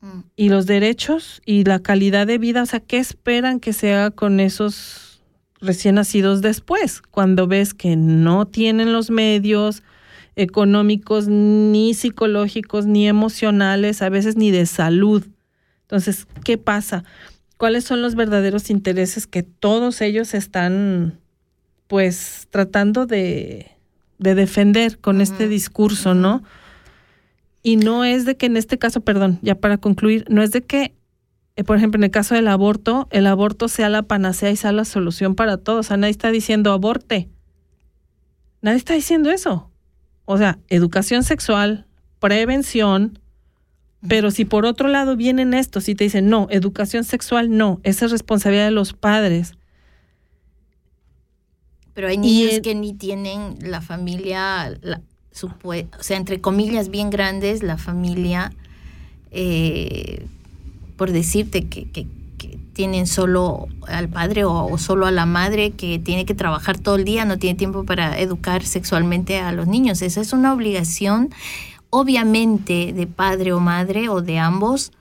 [0.00, 0.20] Mm.
[0.36, 4.12] Y los derechos y la calidad de vida, o sea, ¿qué esperan que se haga
[4.12, 5.20] con esos
[5.60, 7.02] recién nacidos después?
[7.02, 9.82] Cuando ves que no tienen los medios,
[10.36, 15.26] económicos, ni psicológicos, ni emocionales, a veces ni de salud.
[15.80, 17.02] Entonces, ¿qué pasa?
[17.62, 21.20] ¿Cuáles son los verdaderos intereses que todos ellos están,
[21.86, 23.70] pues, tratando de,
[24.18, 26.42] de defender con este discurso, ¿no?
[27.62, 30.62] Y no es de que en este caso, perdón, ya para concluir, no es de
[30.62, 30.96] que,
[31.54, 34.72] eh, por ejemplo, en el caso del aborto, el aborto sea la panacea y sea
[34.72, 35.86] la solución para todos.
[35.86, 37.28] O sea, nadie está diciendo aborte.
[38.60, 39.70] Nadie está diciendo eso.
[40.24, 41.86] O sea, educación sexual,
[42.18, 43.20] prevención,
[44.08, 48.06] pero si por otro lado vienen estos y te dicen, no, educación sexual no, esa
[48.06, 49.54] es responsabilidad de los padres.
[51.94, 55.00] Pero hay niños que ni tienen la familia, la,
[55.42, 58.52] o sea, entre comillas bien grandes, la familia,
[59.30, 60.26] eh,
[60.96, 62.06] por decirte que, que,
[62.72, 67.04] tienen solo al padre o, solo a la madre que tiene que trabajar todo el
[67.04, 70.00] día, no tiene tiempo para educar sexualmente a los niños.
[70.00, 71.28] Esa es una obligación,
[71.92, 74.92] obviamente, de padre o madre o de ambos,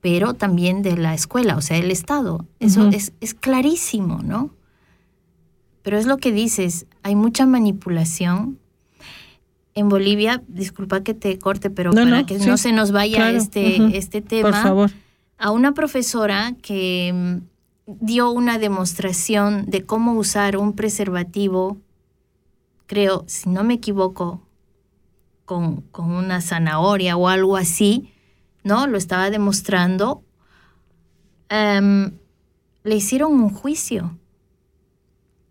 [0.00, 2.44] pero también de la escuela, o sea, el Estado.
[2.60, 4.50] Eso es, es clarísimo, ¿no?
[5.82, 8.58] Pero es lo que dices, hay mucha manipulación.
[9.74, 14.20] En Bolivia, disculpa que te corte, pero para que no se nos vaya este, este
[14.20, 14.50] tema.
[14.50, 14.90] Por favor
[15.38, 21.78] a una profesora que mm, dio una demostración de cómo usar un preservativo,
[22.86, 24.42] creo, si no me equivoco,
[25.48, 28.12] con, con una zanahoria o algo así,
[28.64, 28.86] ¿no?
[28.86, 30.22] Lo estaba demostrando.
[31.48, 32.12] Em,
[32.84, 34.18] le hicieron un juicio.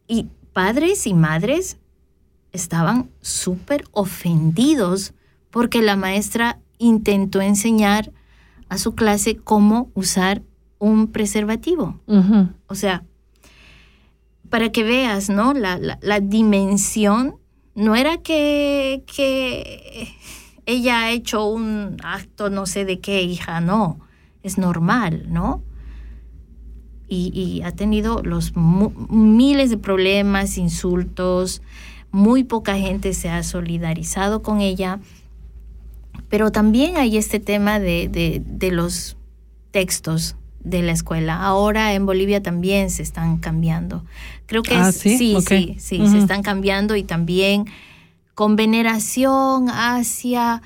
[0.07, 1.77] Y padres y madres
[2.51, 5.13] estaban súper ofendidos
[5.49, 8.11] porque la maestra intentó enseñar
[8.69, 10.43] a su clase cómo usar
[10.77, 11.99] un preservativo.
[12.67, 13.03] O sea,
[14.51, 15.53] para que veas, ¿no?
[15.53, 17.37] La, la- la dimensión
[17.77, 20.09] no era que, que
[20.65, 23.99] ella ha hecho un acto no sé de qué, hija, no.
[24.43, 25.61] Es normal, ¿no?
[27.07, 31.61] Y, y ha tenido los miles de problemas, insultos,
[32.11, 34.99] muy poca gente se ha solidarizado con ella,
[36.29, 39.15] pero también hay este tema de, de- de los
[39.71, 40.35] textos
[40.69, 41.41] de la escuela.
[41.43, 44.03] Ahora en Bolivia también se están cambiando.
[44.45, 45.17] Creo que Ah, es- ¿sí?
[45.17, 47.65] sí, sí, sí, se están cambiando y también
[48.35, 50.61] con veneración hacia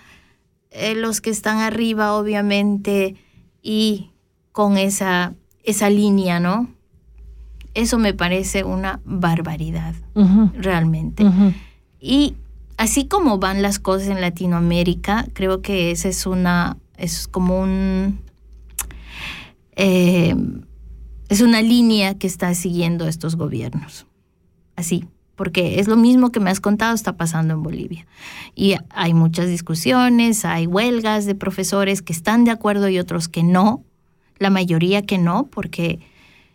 [0.72, 3.16] eh, los que están arriba, obviamente,
[3.62, 4.12] y
[4.54, 5.34] con esa,
[5.64, 6.70] esa línea, ¿no?
[7.74, 9.96] Eso me parece una barbaridad,
[10.54, 11.26] realmente.
[12.00, 12.36] Y
[12.78, 18.20] así como van las cosas en Latinoamérica, creo que esa es una, es como un,
[19.76, 20.36] eh,
[21.30, 24.06] es una línea que está siguiendo estos gobiernos.
[24.76, 28.06] Así, porque es lo mismo que me has contado está pasando en Bolivia.
[28.54, 33.44] Y hay muchas discusiones, hay huelgas de profesores que están de acuerdo y otros que
[33.44, 33.84] no,
[34.38, 36.00] la mayoría que no, porque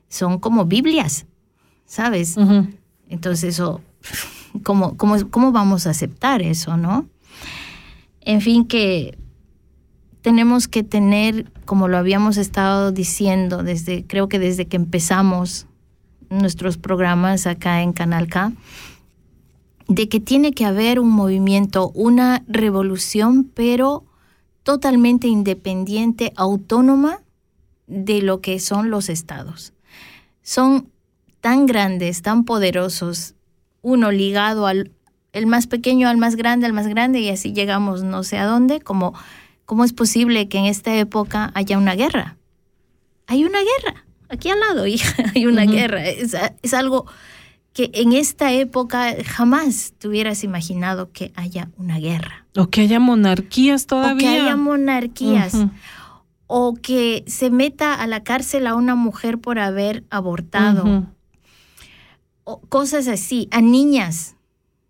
[0.08, 1.26] son como Biblias,
[1.84, 2.36] ¿sabes?
[3.08, 3.80] Entonces, eso,
[4.62, 7.06] ¿cómo, cómo, cómo vamos a aceptar eso, no?
[8.20, 9.16] En fin, que
[10.26, 15.68] tenemos que tener, como lo habíamos estado diciendo desde, creo que desde que empezamos
[16.30, 18.50] nuestros programas acá en Canal K,
[19.86, 24.04] de que tiene que haber un movimiento, una revolución, pero
[24.64, 27.20] totalmente independiente, autónoma
[27.86, 29.74] de lo que son los estados.
[30.42, 30.88] Son
[31.40, 33.36] tan grandes, tan poderosos,
[33.80, 34.90] uno ligado al
[35.32, 38.46] el más pequeño al más grande, al más grande, y así llegamos no sé a
[38.46, 39.14] dónde, como
[39.66, 42.36] cómo es posible que en esta época haya una guerra.
[43.26, 46.06] Hay una guerra, aquí al lado, hija, hay una guerra.
[46.06, 47.06] Es, es algo
[47.72, 52.46] que en esta época jamás te hubieras imaginado que haya una guerra.
[52.56, 54.30] O que haya monarquías O todavía.
[54.30, 55.54] que haya monarquías.
[56.46, 61.06] O que se meta a la cárcel a una mujer por haber abortado.
[62.44, 64.36] O cosas así, a niñas,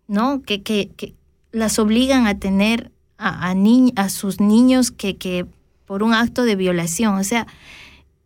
[0.07, 0.43] ¿no?
[0.43, 1.15] Que, que, que
[1.51, 5.45] las obligan a tener a, a, ni- a sus niños que, que
[5.85, 7.15] por un acto de violación.
[7.15, 7.47] O sea,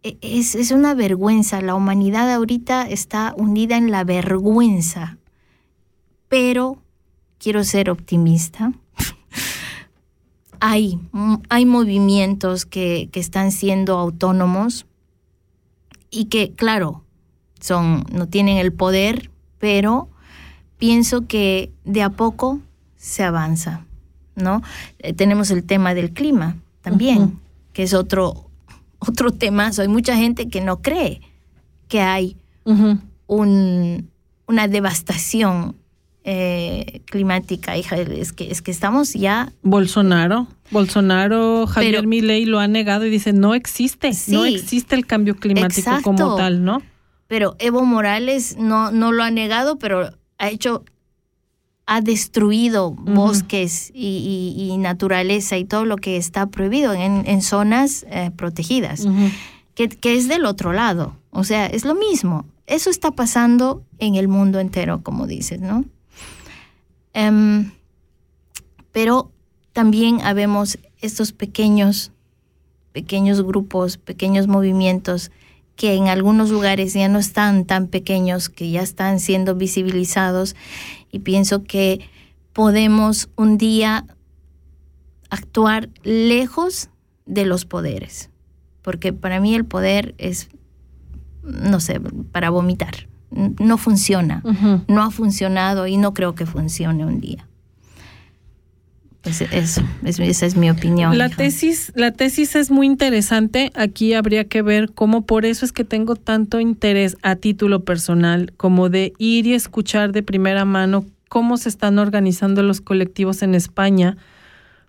[0.04, 1.62] e- es, es una vergüenza.
[1.62, 5.18] La humanidad ahorita está hundida en la vergüenza.
[6.28, 6.78] Pero
[7.38, 8.72] quiero ser optimista.
[10.60, 14.86] hay, mm, hay movimientos que, que están siendo autónomos
[16.10, 17.04] y que, claro,
[17.60, 20.10] son, no tienen el poder, pero
[20.78, 22.60] pienso que de a poco
[22.98, 23.86] se avanza,
[24.36, 24.62] ¿no?
[25.00, 27.40] Eh, tenemos el tema del clima también,
[27.74, 28.50] que es otro,
[29.00, 29.82] otro temazo.
[29.82, 31.22] Hay mucha gente que no cree
[31.88, 32.38] que hay
[33.28, 34.10] un,
[34.48, 35.76] una devastación
[36.24, 40.48] eh, climática, hija, es que, es que estamos ya Bolsonaro.
[40.70, 45.36] Bolsonaro, Javier Pero- Milei lo ha negado y dice, no existe, no existe el cambio
[45.36, 46.04] climático Exacto.
[46.04, 46.82] como tal, ¿no?
[47.28, 50.84] Pero Evo Morales no, no lo ha negado, pero ha hecho,
[51.94, 57.42] ha destruido bosques y, y- y naturaleza y todo lo que está prohibido en, en
[57.42, 59.06] zonas eh, protegidas,
[59.76, 61.18] que es del otro lado.
[61.32, 62.46] O sea, es lo mismo.
[62.66, 65.84] Eso está pasando en el mundo entero, como dices, ¿no?
[67.14, 67.72] Em,
[68.92, 69.32] pero
[69.74, 72.12] también habemos estos pequeños,
[72.94, 75.32] pequeños grupos, pequeños movimientos
[75.76, 80.56] que en algunos lugares ya no están tan pequeños, que ya están siendo visibilizados
[81.12, 82.02] y pienso que
[82.54, 84.06] podemos un día
[85.30, 86.90] actuar lejos
[87.26, 88.30] de los poderes,
[88.82, 90.50] porque para mí el poder es,
[91.44, 92.00] no sé,
[92.32, 94.44] para vomitar, no funciona,
[94.88, 97.48] no ha funcionado y no creo que funcione un día.
[99.24, 101.18] Pues eso, es- esa es mi opinión.
[101.18, 101.38] La hija.
[101.38, 103.72] tesis, la tesis es muy interesante.
[103.76, 108.52] Aquí habría que ver cómo por eso es que tengo tanto interés a título personal,
[108.58, 113.54] como de ir y escuchar de primera mano cómo se están organizando los colectivos en
[113.56, 114.18] España,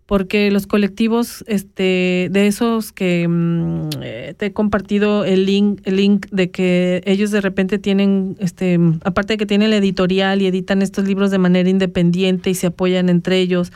[0.07, 5.97] porque los colectivos este, de esos que mm, eh, te he compartido el link, el
[5.97, 10.47] link de que ellos de repente tienen, este, aparte de que tienen la editorial y
[10.47, 13.73] editan estos libros de manera independiente y se apoyan entre ellos,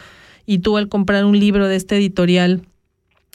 [0.47, 2.63] y tú al comprar un libro de este editorial,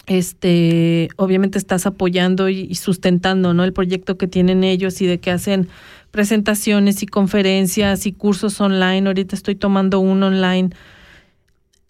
[0.07, 3.63] este, obviamente estás apoyando y, sustentando, ¿no?
[3.63, 5.67] El proyecto que tienen ellos y de que hacen
[6.09, 9.07] presentaciones y conferencias y cursos online.
[9.07, 10.71] Ahorita estoy tomando uno online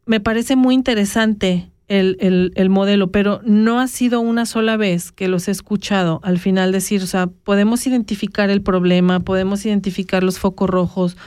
[0.06, 5.28] me parece muy interesante el, el, modelo, pero no ha sido una sola vez que
[5.28, 10.40] los he escuchado al final decir, o sea, podemos identificar el problema, podemos identificar los
[10.40, 11.18] focos rojos,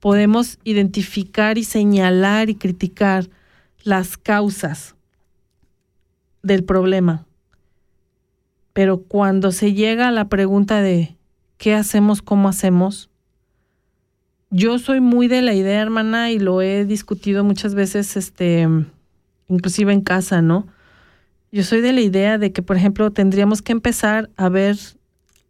[0.00, 3.28] podemos identificar y señalar y criticar
[3.84, 4.96] las causas
[6.42, 7.24] del problema.
[8.72, 11.16] Pero cuando se llega a la pregunta de
[11.56, 12.20] ¿qué hacemos?
[12.20, 13.08] ¿Cómo hacemos?
[14.54, 18.68] yo soy muy de la idea, hermana, y lo he discutido muchas veces, este,
[19.48, 20.68] inclusive en casa, ¿no?
[21.50, 24.76] Yo soy de la idea de que, por ejemplo, tendríamos que empezar a ver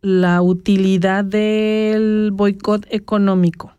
[0.01, 3.75] la utilidad del boicot económico.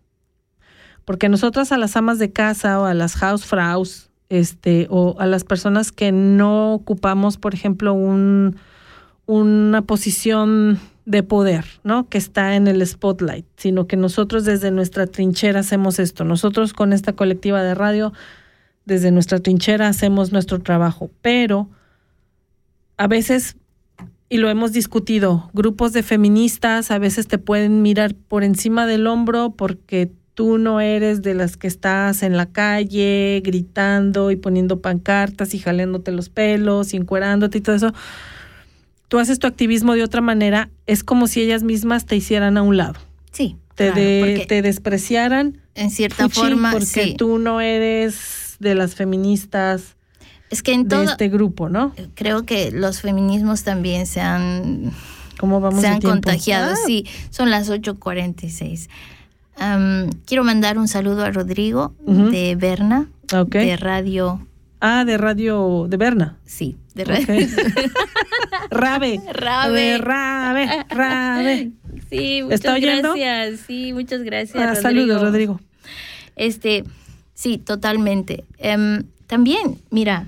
[1.06, 5.44] Porque nosotras a las amas de casa o a las housefraus, este, o a las
[5.44, 8.58] personas que no ocupamos, por ejemplo, un,
[9.26, 12.10] una posición de poder, ¿no?
[12.10, 16.24] Que está en el spotlight, sino que nosotros desde nuestra trinchera hacemos esto.
[16.24, 18.12] Nosotros con esta colectiva de radio,
[18.86, 21.70] desde nuestra trinchera hacemos nuestro trabajo, pero
[22.98, 23.58] a veces,
[24.30, 29.06] y lo hemos discutido, grupos de feministas a veces te pueden mirar por encima del
[29.06, 34.82] hombro porque tú no eres de las que estás en la calle gritando y poniendo
[34.82, 37.94] pancartas y jalándote los pelos y encuerándote y todo eso
[39.08, 42.62] tú haces tu activismo de otra manera, es como si ellas mismas te hicieran a
[42.62, 43.00] un lado.
[43.32, 43.58] Sí.
[43.76, 45.62] Te, te despreciaran.
[45.76, 49.96] En cierta forma, porque tú no eres de las feministas
[50.50, 51.94] es que en de este grupo, ¿no?
[52.14, 54.94] Creo que los feminismos también se han,
[55.38, 56.72] ¿Cómo vamos se han contagiado.
[56.74, 56.78] Ah.
[56.86, 58.88] Sí, son las 8.46.
[60.26, 63.08] quiero mandar un saludo a Rodrigo de Berna,
[63.50, 64.46] de Radio.
[64.82, 66.38] Ah, de Radio de Berna.
[66.46, 67.26] Sí, de radio.
[68.70, 69.20] Rabe.
[69.34, 69.98] Rabe.
[69.98, 70.86] Rabe.
[70.90, 71.72] Rabe.
[72.10, 73.62] Sí, muchas ¿Está gracias.
[73.66, 74.64] Sí, muchas gracias.
[74.64, 75.60] Ah, saludos, Rodrigo.
[76.36, 76.84] Este,
[77.34, 78.44] sí, totalmente.
[78.58, 80.28] Em, también, mira.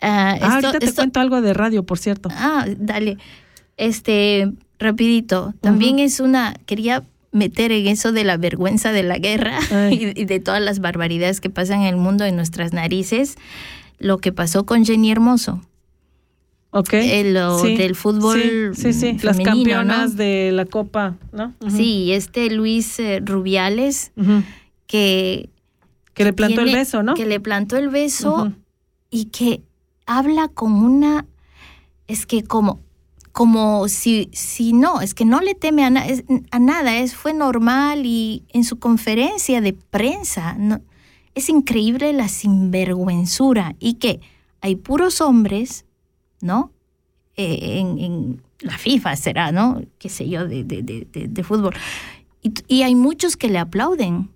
[0.00, 2.30] ah, ah ahorita te cuento algo de radio, por cierto.
[2.32, 3.18] Ah, dale.
[3.76, 5.54] Este, rapidito.
[5.60, 7.04] También es una, quería
[7.34, 9.58] meter en eso de la vergüenza de la guerra
[9.90, 13.36] y, y, de todas las barbaridades que pasan en el mundo en nuestras narices
[13.98, 15.60] lo que pasó con Jenny Hermoso.
[16.70, 16.94] Ok.
[16.94, 18.72] Eh, lo del fútbol.
[18.74, 21.54] Sí, sí, las campeonas de la Copa, ¿no?
[21.68, 24.12] Sí, este Luis eh, Rubiales,
[24.86, 25.50] que.
[26.14, 27.14] Que le plantó el beso, ¿no?
[27.14, 28.52] Que le plantó el beso
[29.10, 29.62] y que
[30.06, 31.26] habla con una.
[32.08, 32.80] Es que como.
[33.34, 38.06] Como si, si no, es que no le teme a, a nada, es, fue normal
[38.06, 40.80] y en su conferencia de prensa, no,
[41.34, 44.20] es increíble la sinvergüenzura y que
[44.60, 45.84] hay puros hombres,
[46.40, 46.70] ¿no?
[47.36, 49.82] Eh, en, la FIFA será, ¿no?
[49.98, 51.74] Qué sé yo, de, de, de, de fútbol.
[52.68, 54.30] Y, hay muchos que le aplauden.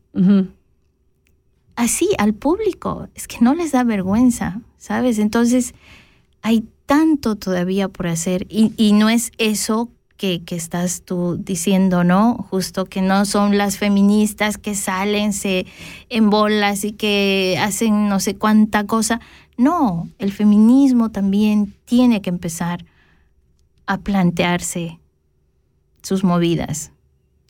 [1.76, 3.08] Así, al público.
[3.14, 5.18] Es que no les da vergüenza, ¿sabes?
[5.18, 5.74] Entonces,
[6.42, 12.46] hay tanto todavía por hacer y, y no es eso que, estás tú diciendo, ¿no?
[12.50, 15.66] Justo que no son las feministas que salen se,
[16.08, 19.20] en bolas y que hacen no sé cuánta cosa.
[19.58, 22.86] No, el feminismo también tiene que empezar
[23.84, 24.98] a plantearse
[26.02, 26.90] sus movidas.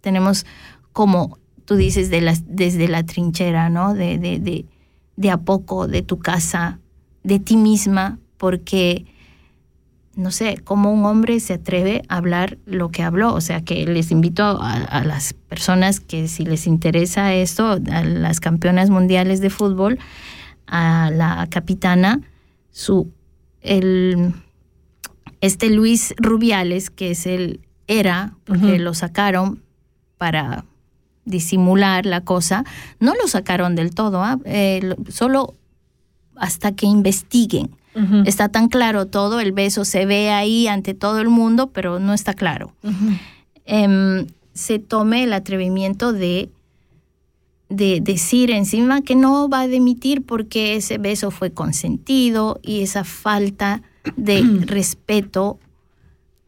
[0.00, 0.46] Tenemos
[0.92, 3.94] como tú dices de las, desde la trinchera, ¿no?
[3.94, 4.66] De, de, de,
[5.14, 6.80] de a poco, de tu casa,
[7.22, 9.06] de ti misma, porque
[10.18, 13.32] no sé, cómo un hombre se atreve a hablar lo que habló.
[13.34, 18.40] O sea, que les invito a, las personas que si les interesa esto, a las
[18.40, 20.00] campeonas mundiales de fútbol,
[20.66, 22.20] a la capitana,
[22.72, 23.12] su,
[23.60, 24.34] el,
[25.40, 29.62] este Luis Rubiales, que es el, era, porque lo sacaron
[30.18, 30.64] para
[31.26, 32.64] disimular la cosa,
[32.98, 34.40] no lo sacaron del todo, ¿ah?
[34.46, 35.54] eh, solo
[36.34, 37.77] hasta que investiguen.
[38.26, 42.14] Está tan claro todo, el beso se ve ahí ante todo el mundo, pero no
[42.14, 42.72] está claro.
[43.64, 46.48] Em, se tome el atrevimiento de,
[47.68, 53.02] de decir encima que no va a demitir porque ese beso fue consentido y esa
[53.04, 53.82] falta
[54.16, 55.58] de respeto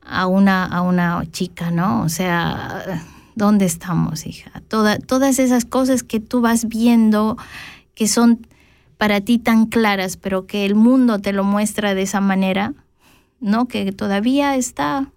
[0.02, 2.02] a una, a una chica, ¿no?
[2.02, 3.04] O sea,
[3.34, 4.62] ¿dónde estamos, hija?
[4.68, 7.36] todas esas cosas que tú vas viendo
[7.94, 8.46] que son
[9.00, 12.74] para ti tan claras, pero que el mundo te lo muestra de esa manera,
[13.40, 13.64] ¿no?
[13.64, 15.10] Que todavía está,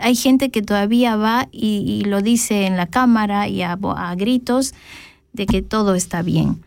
[0.00, 4.14] hay gente que todavía va y, y lo dice en la cámara y a, a
[4.16, 4.74] gritos
[5.32, 6.64] de que todo está bien.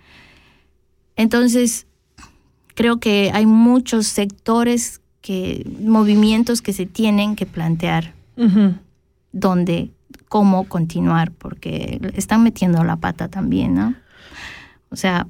[1.18, 1.88] Entonces,
[2.74, 8.76] creo que hay muchos sectores que, movimientos que se tienen que plantear Ujú.
[9.34, 9.92] dónde,
[10.30, 13.94] cómo continuar, porque están metiendo la pata también, ¿no?
[14.90, 15.28] O sea,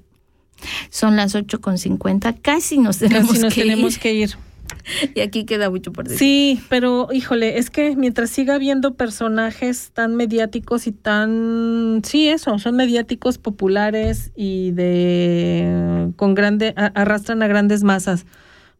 [0.89, 4.35] son las 8.50, casi nos tenemos, Casi nos que, tenemos ir, que ir.
[5.15, 6.19] y aquí queda mucho por decir.
[6.19, 12.57] Sí, pero híjole, es que mientras siga habiendo personajes tan mediáticos y tan, sí, eso,
[12.59, 18.25] son mediáticos populares y de con grande arrastran a grandes masas.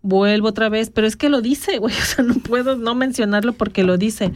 [0.01, 3.53] Vuelvo otra vez, pero es que lo dice, güey, o sea, no puedo no mencionarlo
[3.53, 4.31] porque lo dice.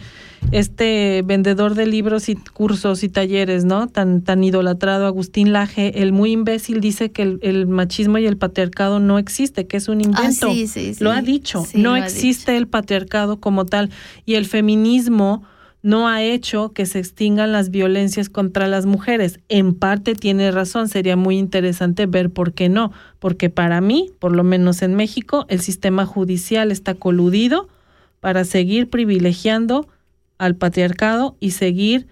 [0.51, 3.87] Este vendedor de libros y cursos y talleres, ¿no?
[3.87, 8.35] Tan tan idolatrado Agustín Laje, el muy imbécil dice que el, el machismo y el
[8.35, 10.51] patriarcado no existe, que es un Ah, invento.
[10.51, 11.03] sí, sí, sí.
[11.03, 13.89] Lo ha dicho, no existe el patriarcado como tal
[14.25, 15.43] y el feminismo
[15.83, 19.41] no ha hecho que se extingan las violencias contra las mujeres.
[19.49, 24.31] En parte tiene razón, sería muy interesante ver por qué no, porque para mí, por
[24.33, 27.67] lo menos en México, el sistema judicial está coludido
[28.21, 29.87] para seguir privilegiando
[30.37, 32.07] al patriarcado y seguir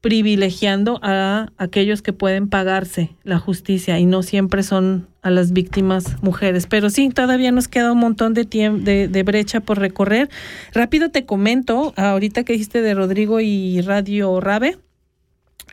[0.00, 6.22] privilegiando a aquellos que pueden pagarse la justicia y no siempre son a las víctimas
[6.22, 6.66] mujeres.
[6.66, 10.30] Pero sí, todavía nos queda un montón de, de, de brecha por recorrer.
[10.72, 14.78] Rápido te comento, ahorita que dijiste de Rodrigo y Radio Rabe,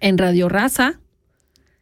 [0.01, 0.99] en Radio Raza,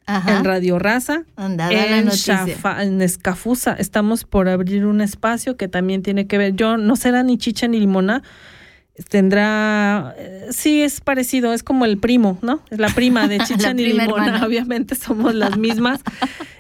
[0.05, 0.38] Ajá.
[0.38, 2.07] en Radio Raza, Anda, da la en.
[2.09, 6.95] Shafa- en Escafusa, estamos por abrir un espacio que también tiene que ver, yo no
[6.95, 8.22] será ni chicha ni limona,
[9.09, 12.61] tendrá, eh, sí es parecido, es como el primo, ¿no?
[12.69, 14.45] Es la prima de chicha La ni prima limona, hermana.
[14.47, 16.01] obviamente somos las mismas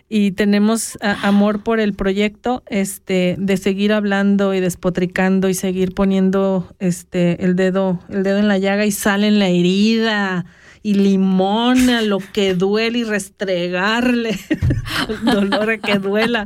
[0.09, 5.93] y tenemos a- amor por el proyecto, este, de seguir hablando y despotricando y seguir
[5.93, 10.45] poniendo este el dedo, el dedo en la llaga y sale en la herida
[10.83, 14.37] y limón a lo que duele y restregarle
[15.09, 16.45] el dolor a que duela.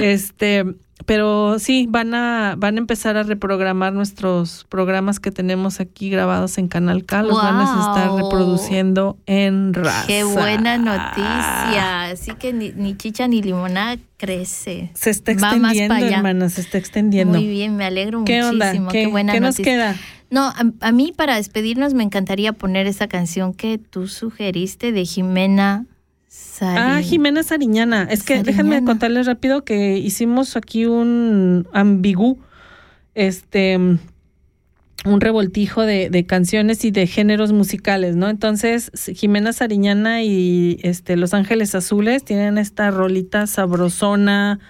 [0.00, 0.64] Este,
[1.06, 6.58] pero sí, van a, van a empezar a reprogramar nuestros programas que tenemos aquí grabados
[6.58, 10.06] en Canal K, los van a estar reproduciendo en raza.
[10.06, 12.04] Qué buena noticia.
[12.04, 14.90] Así que ni, ni chicha ni limonada crece.
[14.94, 17.38] Se está extendiendo, hermana, se está extendiendo.
[17.38, 18.50] Muy bien, me alegro ¿Qué muchísimo.
[18.50, 18.92] onda?
[18.92, 19.72] Qué, ¿Qué, buena qué nos noticia.
[19.72, 19.96] queda?
[20.30, 25.04] No, a, a mí para despedirnos me encantaría poner esa canción que tú sugeriste de
[25.06, 25.86] Jimena
[26.28, 26.78] Sari.
[26.78, 28.06] Ah, Jimena Sariñana.
[28.10, 32.38] Es que déjenme contarles rápido que hicimos aquí un ambigú,
[33.14, 38.28] este, un revoltijo de, de canciones y de géneros musicales, ¿no?
[38.28, 44.60] Entonces, Jimena Sariñana y este Los Ángeles Azules tienen esta rolita sabrosona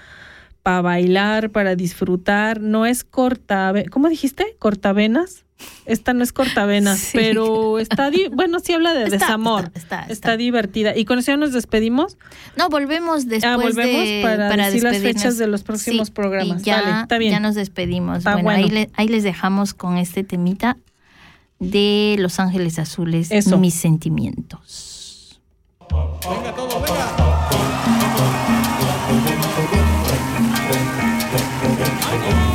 [0.68, 2.60] para bailar, para disfrutar.
[2.60, 4.54] No es corta, ¿cómo dijiste?
[4.58, 5.46] Cortavenas.
[5.86, 7.12] Esta no es cortavenas, Sí.
[7.18, 9.64] pero está, di- bueno, sí habla de Está, desamor.
[9.64, 10.36] está, está, Está está.
[10.36, 10.94] divertida.
[10.94, 12.18] Y con eso ya nos despedimos.
[12.54, 16.60] No, volvemos después ah, volvemos de, para, decir las fechas de los próximos Sí, programas.
[16.60, 17.32] y ya, Vale, está bien.
[17.32, 18.18] ya nos despedimos.
[18.18, 18.74] Está bueno, Ahí, bueno.
[18.74, 20.76] le- ahí les dejamos con este temita
[21.60, 23.56] de Los Ángeles Azules, Eso.
[23.56, 25.40] mis sentimientos.
[32.10, 32.47] Los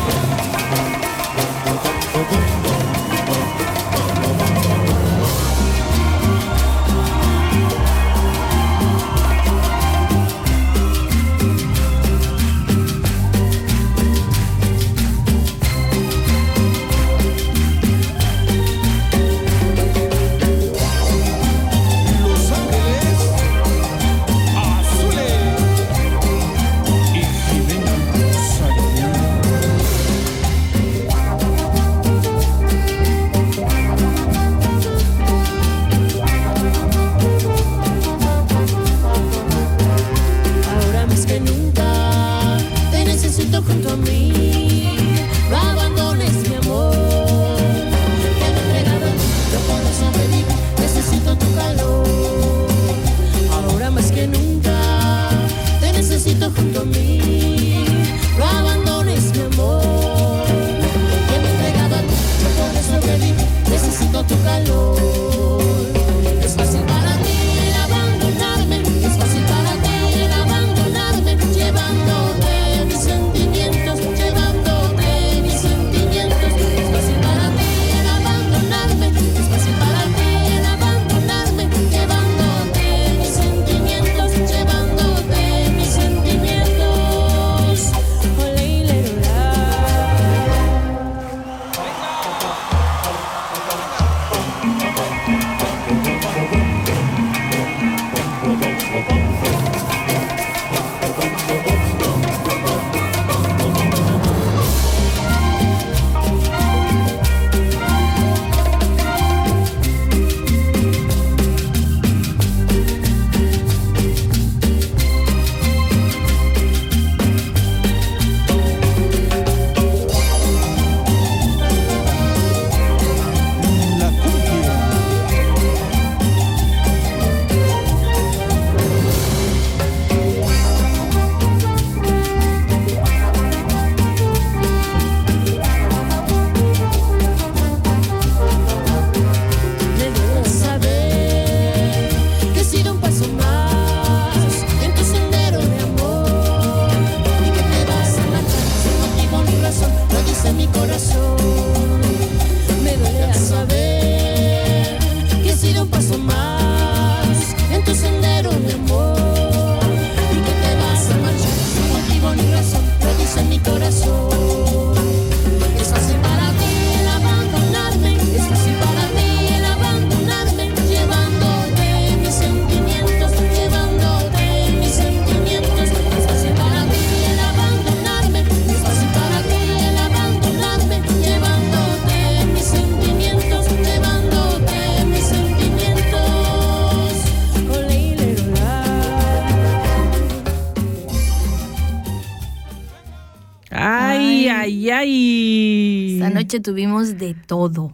[196.54, 197.94] noche tuvimos de todo.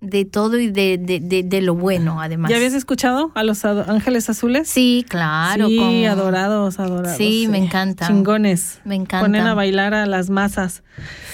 [0.00, 2.50] De todo y de, de, de, de lo bueno, además.
[2.50, 4.68] ¿Ya habías escuchado a los ángeles azules?
[4.68, 5.66] Sí, claro.
[5.68, 7.16] Sí, adorados, adorados.
[7.16, 8.06] Sí, me encanta.
[8.06, 8.80] Chingones.
[8.84, 9.24] Me encanta.
[9.24, 10.82] Ponen a bailar a las masas.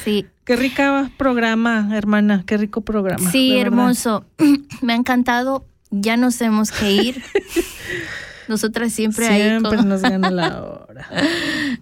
[0.04, 2.42] Sí, Qué rica programa, hermana.
[2.46, 3.28] Qué rico programa.
[3.30, 4.24] sí, hermoso.
[4.82, 5.64] me ha encantado.
[5.90, 7.22] Ya nos tenemos que ir.
[8.48, 11.08] Nosotras siempre, ahí Siempre con- nos gana la hora.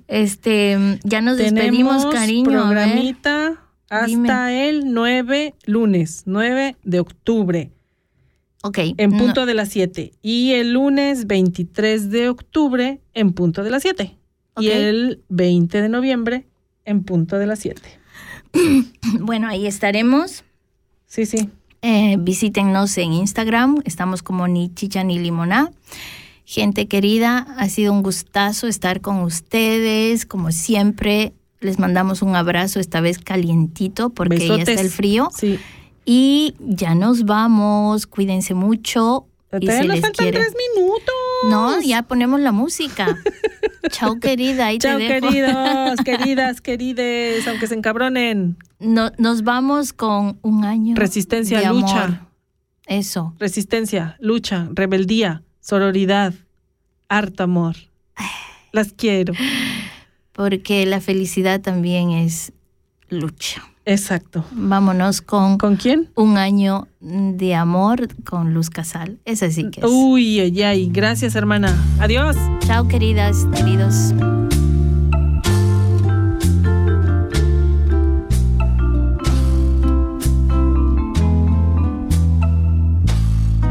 [0.06, 2.62] Este, ya nos despedimos, cariño.
[2.62, 3.56] a ver.
[3.90, 4.68] Hasta Dime.
[4.68, 7.70] el 9 lunes, 9 de octubre,
[8.62, 8.78] Ok.
[8.96, 10.12] en no- punto de las 7.
[10.22, 14.16] Y el lunes 23 de octubre, en punto de las 7.
[14.58, 14.74] Y Ok.
[14.74, 16.46] el 20 de noviembre,
[16.84, 17.82] en punto de las 7.
[19.20, 20.44] Bueno, ahí estaremos.
[21.06, 21.48] Sí, sí.
[21.82, 23.80] Eh, visítennos en Instagram.
[23.84, 25.70] Estamos como ni chicha ni limoná.
[26.44, 30.26] Gente querida, ha sido un gustazo estar con ustedes.
[30.26, 35.28] Como siempre, les mandamos un abrazo, esta vez calientito, porque ya está el frío.
[35.36, 35.58] Sí.
[36.04, 38.06] Y ya nos vamos.
[38.06, 39.26] Cuídense mucho.
[39.60, 40.40] Y se nos les faltan quiere.
[40.40, 41.14] tres minutos.
[41.50, 43.18] No, ya ponemos la música.
[43.90, 44.66] Chao, querida.
[44.66, 45.28] Ahí Chao, te dejo.
[45.28, 48.56] queridos, queridas, querides, aunque se encabronen.
[48.78, 50.94] No- nos vamos con un año.
[50.96, 52.04] Resistencia, de lucha.
[52.04, 52.18] amor.
[52.86, 53.34] Eso.
[53.38, 56.32] Resistencia, lucha, rebeldía, sororidad,
[57.08, 57.76] harto amor.
[58.72, 59.32] Las quiero.
[60.38, 62.52] Porque la felicidad también es
[63.08, 63.60] lucha.
[63.84, 64.44] Exacto.
[64.52, 66.10] Vámonos con ¿Con quién?
[66.14, 69.18] un año de amor con Luz Casal.
[69.24, 69.86] Esa sí que es.
[69.90, 70.90] Uy, ay, ay.
[70.92, 71.76] Gracias, hermana.
[71.98, 72.36] Adiós.
[72.60, 74.14] Chao, queridas, queridos.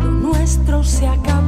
[0.02, 1.47] lo nuestro se acabó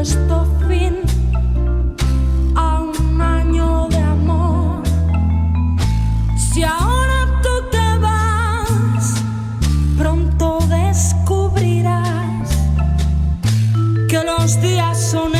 [0.00, 0.96] puesto fin
[2.56, 4.82] a un año de amor.
[6.38, 9.22] Si ahora tú te vas,
[9.98, 12.48] pronto descubrirás
[14.08, 15.39] que los días son